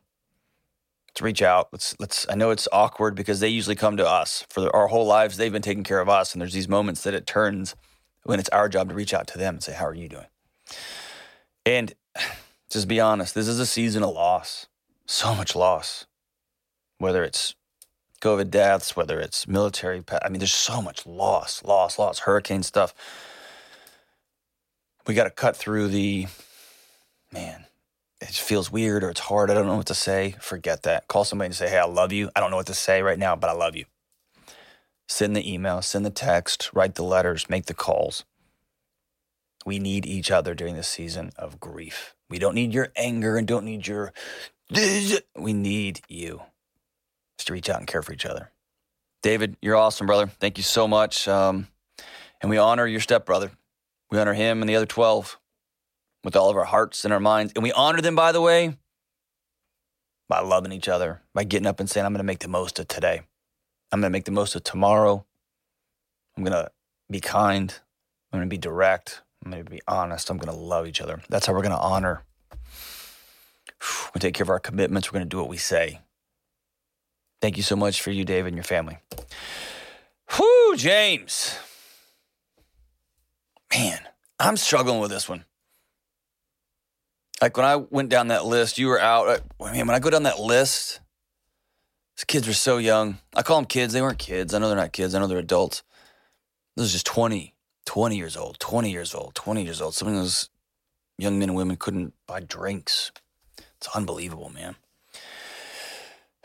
let's 1.08 1.22
reach 1.22 1.42
out. 1.42 1.68
Let's 1.72 1.96
let's. 1.98 2.26
I 2.28 2.34
know 2.34 2.50
it's 2.50 2.68
awkward 2.72 3.14
because 3.14 3.40
they 3.40 3.48
usually 3.48 3.76
come 3.76 3.96
to 3.96 4.06
us 4.06 4.44
for 4.48 4.74
our 4.74 4.88
whole 4.88 5.06
lives. 5.06 5.36
They've 5.36 5.52
been 5.52 5.62
taking 5.62 5.84
care 5.84 6.00
of 6.00 6.08
us, 6.08 6.32
and 6.32 6.40
there's 6.40 6.52
these 6.52 6.68
moments 6.68 7.02
that 7.02 7.14
it 7.14 7.26
turns 7.26 7.74
when 8.24 8.38
it's 8.38 8.48
our 8.50 8.68
job 8.68 8.88
to 8.90 8.94
reach 8.94 9.14
out 9.14 9.26
to 9.28 9.38
them 9.38 9.56
and 9.56 9.62
say, 9.62 9.72
"How 9.72 9.86
are 9.86 9.94
you 9.94 10.08
doing?" 10.08 10.26
And 11.66 11.94
just 12.70 12.88
be 12.88 13.00
honest. 13.00 13.34
This 13.34 13.48
is 13.48 13.58
a 13.58 13.66
season 13.66 14.02
of 14.02 14.14
loss. 14.14 14.66
So 15.06 15.34
much 15.34 15.56
loss. 15.56 16.06
Whether 16.98 17.24
it's 17.24 17.54
COVID 18.20 18.50
deaths, 18.50 18.96
whether 18.96 19.20
it's 19.20 19.46
military. 19.46 20.02
I 20.22 20.28
mean, 20.28 20.40
there's 20.40 20.54
so 20.54 20.82
much 20.82 21.06
loss, 21.06 21.62
loss, 21.64 21.98
loss. 21.98 22.20
Hurricane 22.20 22.62
stuff. 22.62 22.94
We 25.06 25.14
got 25.14 25.24
to 25.24 25.30
cut 25.30 25.56
through 25.56 25.88
the 25.88 26.26
man 27.32 27.67
it 28.20 28.28
feels 28.28 28.70
weird 28.70 29.04
or 29.04 29.10
it's 29.10 29.20
hard. 29.20 29.50
I 29.50 29.54
don't 29.54 29.66
know 29.66 29.76
what 29.76 29.86
to 29.86 29.94
say. 29.94 30.34
Forget 30.40 30.82
that. 30.82 31.08
Call 31.08 31.24
somebody 31.24 31.46
and 31.46 31.54
say, 31.54 31.68
hey, 31.68 31.78
I 31.78 31.84
love 31.84 32.12
you. 32.12 32.30
I 32.34 32.40
don't 32.40 32.50
know 32.50 32.56
what 32.56 32.66
to 32.66 32.74
say 32.74 33.02
right 33.02 33.18
now, 33.18 33.36
but 33.36 33.50
I 33.50 33.52
love 33.52 33.76
you. 33.76 33.84
Send 35.08 35.34
the 35.34 35.52
email, 35.52 35.80
send 35.80 36.04
the 36.04 36.10
text, 36.10 36.70
write 36.74 36.96
the 36.96 37.02
letters, 37.02 37.48
make 37.48 37.66
the 37.66 37.74
calls. 37.74 38.24
We 39.64 39.78
need 39.78 40.04
each 40.04 40.30
other 40.30 40.54
during 40.54 40.74
this 40.74 40.88
season 40.88 41.30
of 41.36 41.60
grief. 41.60 42.14
We 42.28 42.38
don't 42.38 42.54
need 42.54 42.74
your 42.74 42.88
anger 42.96 43.36
and 43.36 43.46
don't 43.46 43.64
need 43.64 43.86
your. 43.86 44.12
We 44.70 45.52
need 45.54 46.00
you 46.08 46.42
just 47.38 47.46
to 47.46 47.52
reach 47.54 47.70
out 47.70 47.78
and 47.78 47.86
care 47.86 48.02
for 48.02 48.12
each 48.12 48.26
other. 48.26 48.50
David, 49.22 49.56
you're 49.62 49.76
awesome, 49.76 50.06
brother. 50.06 50.26
Thank 50.26 50.58
you 50.58 50.64
so 50.64 50.86
much. 50.86 51.26
Um, 51.26 51.68
and 52.40 52.50
we 52.50 52.58
honor 52.58 52.86
your 52.86 53.00
stepbrother. 53.00 53.50
We 54.10 54.18
honor 54.18 54.34
him 54.34 54.62
and 54.62 54.68
the 54.68 54.76
other 54.76 54.86
12 54.86 55.38
with 56.24 56.36
all 56.36 56.50
of 56.50 56.56
our 56.56 56.64
hearts 56.64 57.04
and 57.04 57.12
our 57.12 57.20
minds. 57.20 57.52
And 57.54 57.62
we 57.62 57.72
honor 57.72 58.00
them, 58.00 58.14
by 58.14 58.32
the 58.32 58.40
way, 58.40 58.76
by 60.28 60.40
loving 60.40 60.72
each 60.72 60.88
other, 60.88 61.22
by 61.34 61.44
getting 61.44 61.66
up 61.66 61.80
and 61.80 61.88
saying, 61.88 62.04
I'm 62.04 62.12
going 62.12 62.18
to 62.18 62.24
make 62.24 62.40
the 62.40 62.48
most 62.48 62.78
of 62.78 62.88
today. 62.88 63.22
I'm 63.90 64.00
going 64.00 64.10
to 64.10 64.16
make 64.16 64.24
the 64.24 64.30
most 64.30 64.54
of 64.54 64.64
tomorrow. 64.64 65.24
I'm 66.36 66.44
going 66.44 66.52
to 66.52 66.70
be 67.10 67.20
kind. 67.20 67.74
I'm 68.32 68.38
going 68.38 68.48
to 68.48 68.52
be 68.52 68.58
direct. 68.58 69.22
I'm 69.44 69.50
going 69.50 69.64
to 69.64 69.70
be 69.70 69.80
honest. 69.88 70.30
I'm 70.30 70.38
going 70.38 70.54
to 70.54 70.60
love 70.60 70.86
each 70.86 71.00
other. 71.00 71.20
That's 71.28 71.46
how 71.46 71.52
we're 71.52 71.62
going 71.62 71.72
to 71.72 71.78
honor. 71.78 72.22
To 74.12 74.18
take 74.18 74.34
care 74.34 74.42
of 74.42 74.50
our 74.50 74.58
commitments. 74.58 75.08
We're 75.08 75.18
going 75.18 75.28
to 75.28 75.34
do 75.34 75.38
what 75.38 75.48
we 75.48 75.56
say. 75.56 76.00
Thank 77.40 77.56
you 77.56 77.62
so 77.62 77.76
much 77.76 78.02
for 78.02 78.10
you, 78.10 78.24
David, 78.24 78.48
and 78.48 78.56
your 78.56 78.64
family. 78.64 78.98
Whoo, 80.38 80.76
James. 80.76 81.56
Man, 83.72 84.00
I'm 84.40 84.56
struggling 84.56 84.98
with 84.98 85.10
this 85.10 85.28
one 85.28 85.44
like 87.40 87.56
when 87.56 87.66
I 87.66 87.76
went 87.76 88.08
down 88.08 88.28
that 88.28 88.44
list, 88.44 88.78
you 88.78 88.88
were 88.88 89.00
out. 89.00 89.42
I 89.60 89.72
mean, 89.72 89.86
when 89.86 89.94
I 89.94 90.00
go 90.00 90.10
down 90.10 90.24
that 90.24 90.40
list, 90.40 91.00
these 92.16 92.24
kids 92.24 92.46
were 92.46 92.52
so 92.52 92.78
young. 92.78 93.18
I 93.34 93.42
call 93.42 93.58
them 93.58 93.66
kids. 93.66 93.92
They 93.92 94.02
weren't 94.02 94.18
kids. 94.18 94.54
I 94.54 94.58
know 94.58 94.68
they're 94.68 94.76
not 94.76 94.92
kids. 94.92 95.14
I 95.14 95.20
know 95.20 95.26
they're 95.26 95.38
adults. 95.38 95.82
This 96.76 96.86
is 96.86 96.92
just 96.92 97.06
20, 97.06 97.54
20 97.86 98.16
years 98.16 98.36
old, 98.36 98.58
20 98.60 98.90
years 98.90 99.14
old, 99.14 99.34
20 99.34 99.64
years 99.64 99.80
old. 99.80 99.94
Some 99.94 100.08
of 100.08 100.14
those 100.14 100.50
young 101.16 101.38
men 101.38 101.50
and 101.50 101.56
women 101.56 101.76
couldn't 101.76 102.14
buy 102.26 102.40
drinks. 102.40 103.12
It's 103.76 103.88
unbelievable, 103.94 104.50
man. 104.50 104.76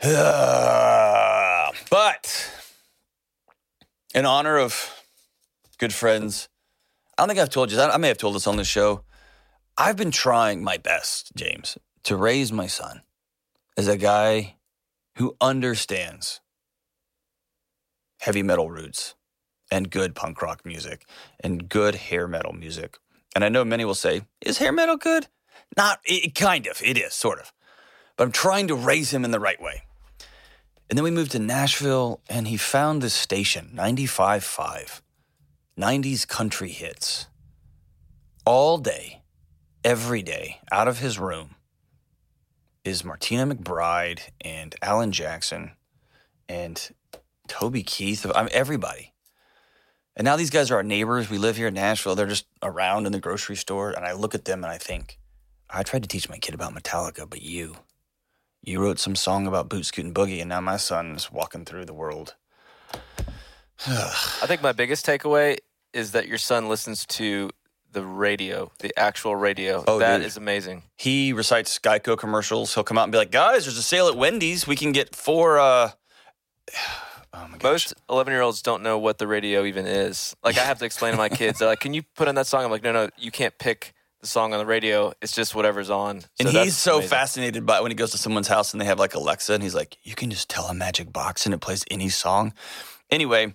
but 1.90 2.50
in 4.14 4.26
honor 4.26 4.58
of 4.58 5.04
good 5.78 5.92
friends, 5.92 6.48
I 7.16 7.22
don't 7.22 7.28
think 7.28 7.40
I've 7.40 7.50
told 7.50 7.72
you. 7.72 7.80
I 7.80 7.96
may 7.96 8.08
have 8.08 8.18
told 8.18 8.34
this 8.34 8.46
on 8.46 8.56
the 8.56 8.64
show. 8.64 9.04
I've 9.76 9.96
been 9.96 10.12
trying 10.12 10.62
my 10.62 10.76
best, 10.76 11.34
James, 11.34 11.76
to 12.04 12.16
raise 12.16 12.52
my 12.52 12.68
son 12.68 13.02
as 13.76 13.88
a 13.88 13.96
guy 13.96 14.54
who 15.16 15.36
understands 15.40 16.40
heavy 18.20 18.42
metal 18.42 18.70
roots 18.70 19.16
and 19.72 19.90
good 19.90 20.14
punk 20.14 20.40
rock 20.42 20.64
music 20.64 21.08
and 21.40 21.68
good 21.68 21.96
hair 21.96 22.28
metal 22.28 22.52
music. 22.52 22.98
And 23.34 23.44
I 23.44 23.48
know 23.48 23.64
many 23.64 23.84
will 23.84 23.96
say, 23.96 24.22
is 24.40 24.58
hair 24.58 24.70
metal 24.70 24.96
good? 24.96 25.26
Not, 25.76 25.98
it, 26.04 26.36
kind 26.36 26.68
of, 26.68 26.80
it 26.80 26.96
is, 26.96 27.12
sort 27.12 27.40
of. 27.40 27.52
But 28.16 28.24
I'm 28.24 28.32
trying 28.32 28.68
to 28.68 28.76
raise 28.76 29.12
him 29.12 29.24
in 29.24 29.32
the 29.32 29.40
right 29.40 29.60
way. 29.60 29.82
And 30.88 30.96
then 30.96 31.02
we 31.02 31.10
moved 31.10 31.32
to 31.32 31.40
Nashville 31.40 32.20
and 32.28 32.46
he 32.46 32.56
found 32.56 33.02
this 33.02 33.14
station, 33.14 33.72
95.5, 33.74 35.00
90s 35.76 36.28
country 36.28 36.68
hits. 36.68 37.26
All 38.46 38.78
day, 38.78 39.23
every 39.84 40.22
day, 40.22 40.60
out 40.72 40.88
of 40.88 40.98
his 40.98 41.18
room 41.18 41.56
is 42.84 43.04
Martina 43.04 43.54
McBride 43.54 44.20
and 44.40 44.74
Alan 44.82 45.12
Jackson 45.12 45.72
and 46.48 46.90
Toby 47.46 47.82
Keith. 47.82 48.26
I 48.34 48.42
mean, 48.42 48.50
everybody. 48.52 49.12
And 50.16 50.24
now 50.24 50.36
these 50.36 50.50
guys 50.50 50.70
are 50.70 50.76
our 50.76 50.82
neighbors. 50.82 51.28
We 51.28 51.38
live 51.38 51.56
here 51.56 51.68
in 51.68 51.74
Nashville. 51.74 52.14
They're 52.14 52.26
just 52.26 52.46
around 52.62 53.06
in 53.06 53.12
the 53.12 53.20
grocery 53.20 53.56
store. 53.56 53.90
And 53.90 54.04
I 54.04 54.12
look 54.12 54.34
at 54.34 54.46
them 54.46 54.64
and 54.64 54.72
I 54.72 54.78
think, 54.78 55.18
I 55.68 55.82
tried 55.82 56.02
to 56.02 56.08
teach 56.08 56.28
my 56.28 56.38
kid 56.38 56.54
about 56.54 56.74
Metallica, 56.74 57.28
but 57.28 57.42
you, 57.42 57.76
you 58.62 58.80
wrote 58.80 58.98
some 58.98 59.16
song 59.16 59.46
about 59.46 59.68
boot 59.68 59.86
scooting 59.86 60.14
boogie, 60.14 60.40
and 60.40 60.48
now 60.48 60.60
my 60.60 60.76
son's 60.76 61.32
walking 61.32 61.64
through 61.64 61.86
the 61.86 61.94
world. 61.94 62.34
I 63.86 64.46
think 64.46 64.62
my 64.62 64.72
biggest 64.72 65.04
takeaway 65.04 65.58
is 65.92 66.12
that 66.12 66.28
your 66.28 66.38
son 66.38 66.68
listens 66.68 67.04
to 67.06 67.50
the 67.94 68.04
radio, 68.04 68.70
the 68.80 68.92
actual 68.98 69.34
radio. 69.34 69.82
Oh, 69.86 69.98
that 70.00 70.18
dude. 70.18 70.26
is 70.26 70.36
amazing. 70.36 70.82
He 70.96 71.32
recites 71.32 71.78
Geico 71.78 72.18
commercials. 72.18 72.74
He'll 72.74 72.84
come 72.84 72.98
out 72.98 73.04
and 73.04 73.12
be 73.12 73.18
like, 73.18 73.30
guys, 73.30 73.64
there's 73.64 73.78
a 73.78 73.82
sale 73.82 74.08
at 74.08 74.16
Wendy's. 74.16 74.66
We 74.66 74.76
can 74.76 74.92
get 74.92 75.14
four, 75.16 75.58
uh, 75.58 75.90
oh 77.32 77.48
my 77.50 77.58
gosh. 77.58 77.62
Most 77.62 77.94
11 78.10 78.32
year 78.32 78.42
olds 78.42 78.62
don't 78.62 78.82
know 78.82 78.98
what 78.98 79.18
the 79.18 79.26
radio 79.26 79.64
even 79.64 79.86
is. 79.86 80.36
Like, 80.44 80.58
I 80.58 80.64
have 80.64 80.78
to 80.80 80.84
explain 80.84 81.12
to 81.12 81.18
my 81.18 81.28
kids, 81.28 81.58
they're 81.58 81.68
like, 81.68 81.80
can 81.80 81.94
you 81.94 82.02
put 82.16 82.28
on 82.28 82.34
that 82.34 82.46
song? 82.46 82.64
I'm 82.64 82.70
like, 82.70 82.82
no, 82.82 82.92
no, 82.92 83.08
you 83.18 83.30
can't 83.30 83.56
pick 83.58 83.92
the 84.20 84.26
song 84.26 84.52
on 84.52 84.58
the 84.58 84.66
radio. 84.66 85.12
It's 85.22 85.32
just 85.34 85.54
whatever's 85.54 85.90
on. 85.90 86.20
So 86.22 86.28
And 86.40 86.48
he's 86.48 86.76
so 86.76 86.96
amazing. 86.96 87.10
fascinated 87.10 87.66
by 87.66 87.80
when 87.80 87.90
he 87.90 87.94
goes 87.94 88.10
to 88.12 88.18
someone's 88.18 88.48
house 88.48 88.72
and 88.72 88.80
they 88.80 88.86
have 88.86 88.98
like 88.98 89.14
Alexa, 89.14 89.52
and 89.52 89.62
he's 89.62 89.74
like, 89.74 89.98
"You 90.02 90.14
can 90.14 90.30
just 90.30 90.48
tell 90.48 90.64
a 90.66 90.74
magic 90.74 91.12
box 91.12 91.44
and 91.44 91.54
it 91.54 91.60
plays 91.60 91.84
any 91.90 92.08
song." 92.08 92.54
Anyway, 93.10 93.52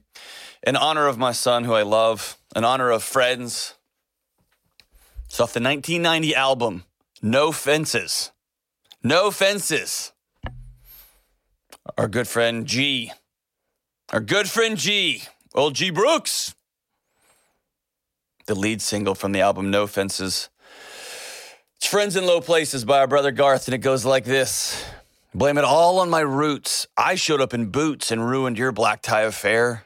in 0.65 0.75
honor 0.75 1.07
of 1.07 1.17
my 1.17 1.31
son, 1.31 1.63
who 1.63 1.73
I 1.73 1.81
love, 1.81 2.37
in 2.55 2.63
honor 2.63 2.91
of 2.91 3.03
friends, 3.03 3.73
it's 5.29 5.39
off 5.39 5.53
the 5.53 5.61
1990 5.61 6.33
album 6.33 6.85
"No 7.21 7.51
Fences." 7.51 8.31
No 9.03 9.29
fences. 9.31 10.11
Our 11.97 12.09
good 12.09 12.27
friend 12.27 12.65
G, 12.65 13.13
our 14.11 14.19
good 14.19 14.49
friend 14.49 14.75
G, 14.75 15.23
old 15.53 15.75
G 15.75 15.91
Brooks, 15.91 16.53
the 18.47 18.55
lead 18.55 18.81
single 18.81 19.15
from 19.15 19.31
the 19.31 19.41
album 19.41 19.69
"No 19.69 19.85
Fences." 19.85 20.49
It's 21.77 21.87
Friends 21.87 22.17
in 22.17 22.25
Low 22.25 22.41
Places 22.41 22.83
by 22.83 22.99
our 22.99 23.07
brother 23.07 23.31
Garth, 23.31 23.67
and 23.67 23.75
it 23.75 23.77
goes 23.77 24.03
like 24.03 24.25
this 24.25 24.83
Blame 25.33 25.59
it 25.59 25.63
all 25.63 25.99
on 25.99 26.09
my 26.09 26.21
roots. 26.21 26.87
I 26.97 27.13
showed 27.13 27.39
up 27.39 27.53
in 27.53 27.67
boots 27.67 28.11
and 28.11 28.27
ruined 28.27 28.57
your 28.57 28.71
black 28.71 29.03
tie 29.03 29.21
affair. 29.21 29.85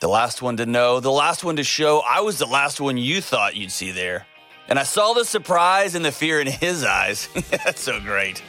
The 0.00 0.08
last 0.08 0.40
one 0.40 0.56
to 0.56 0.64
know, 0.64 0.98
the 0.98 1.12
last 1.12 1.44
one 1.44 1.56
to 1.56 1.62
show, 1.62 2.00
I 2.00 2.20
was 2.20 2.38
the 2.38 2.46
last 2.46 2.80
one 2.80 2.96
you 2.96 3.20
thought 3.20 3.54
you'd 3.54 3.70
see 3.70 3.90
there. 3.90 4.26
And 4.66 4.78
I 4.78 4.82
saw 4.84 5.12
the 5.12 5.26
surprise 5.26 5.94
and 5.94 6.02
the 6.02 6.10
fear 6.10 6.40
in 6.40 6.46
his 6.46 6.84
eyes. 6.84 7.28
That's 7.50 7.82
so 7.82 8.00
great. 8.00 8.42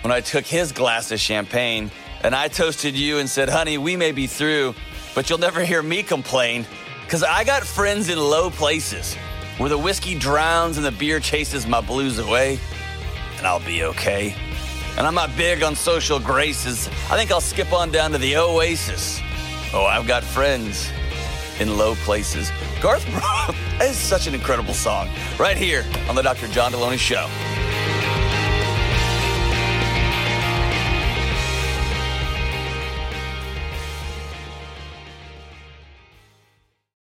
When 0.00 0.10
I 0.10 0.20
took 0.20 0.44
his 0.44 0.72
glass 0.72 1.12
of 1.12 1.20
champagne 1.20 1.92
and 2.24 2.34
I 2.34 2.48
toasted 2.48 2.96
you 2.96 3.18
and 3.18 3.30
said, 3.30 3.48
honey, 3.48 3.78
we 3.78 3.94
may 3.94 4.10
be 4.10 4.26
through, 4.26 4.74
but 5.14 5.30
you'll 5.30 5.38
never 5.38 5.64
hear 5.64 5.84
me 5.84 6.02
complain. 6.02 6.66
Cause 7.08 7.22
I 7.22 7.44
got 7.44 7.62
friends 7.62 8.08
in 8.08 8.18
low 8.18 8.50
places 8.50 9.14
where 9.58 9.68
the 9.68 9.78
whiskey 9.78 10.18
drowns 10.18 10.78
and 10.78 10.84
the 10.84 10.90
beer 10.90 11.20
chases 11.20 11.64
my 11.64 11.80
blues 11.80 12.18
away, 12.18 12.58
and 13.38 13.46
I'll 13.46 13.64
be 13.64 13.84
okay. 13.84 14.34
And 14.96 15.06
I'm 15.06 15.14
not 15.14 15.30
big 15.36 15.62
on 15.62 15.76
social 15.76 16.18
graces. 16.18 16.88
I 17.08 17.16
think 17.16 17.30
I'll 17.30 17.40
skip 17.40 17.72
on 17.72 17.92
down 17.92 18.10
to 18.10 18.18
the 18.18 18.36
Oasis. 18.36 19.20
Oh, 19.74 19.86
I've 19.86 20.06
got 20.06 20.22
friends 20.22 20.90
in 21.58 21.78
low 21.78 21.94
places. 21.96 22.52
Garth 22.82 23.08
Brooks 23.10 23.58
is 23.82 23.96
such 23.96 24.26
an 24.26 24.34
incredible 24.34 24.74
song. 24.74 25.08
Right 25.38 25.56
here 25.56 25.84
on 26.08 26.14
the 26.14 26.22
Dr. 26.22 26.46
John 26.48 26.72
Delony 26.72 26.98
Show. 26.98 27.26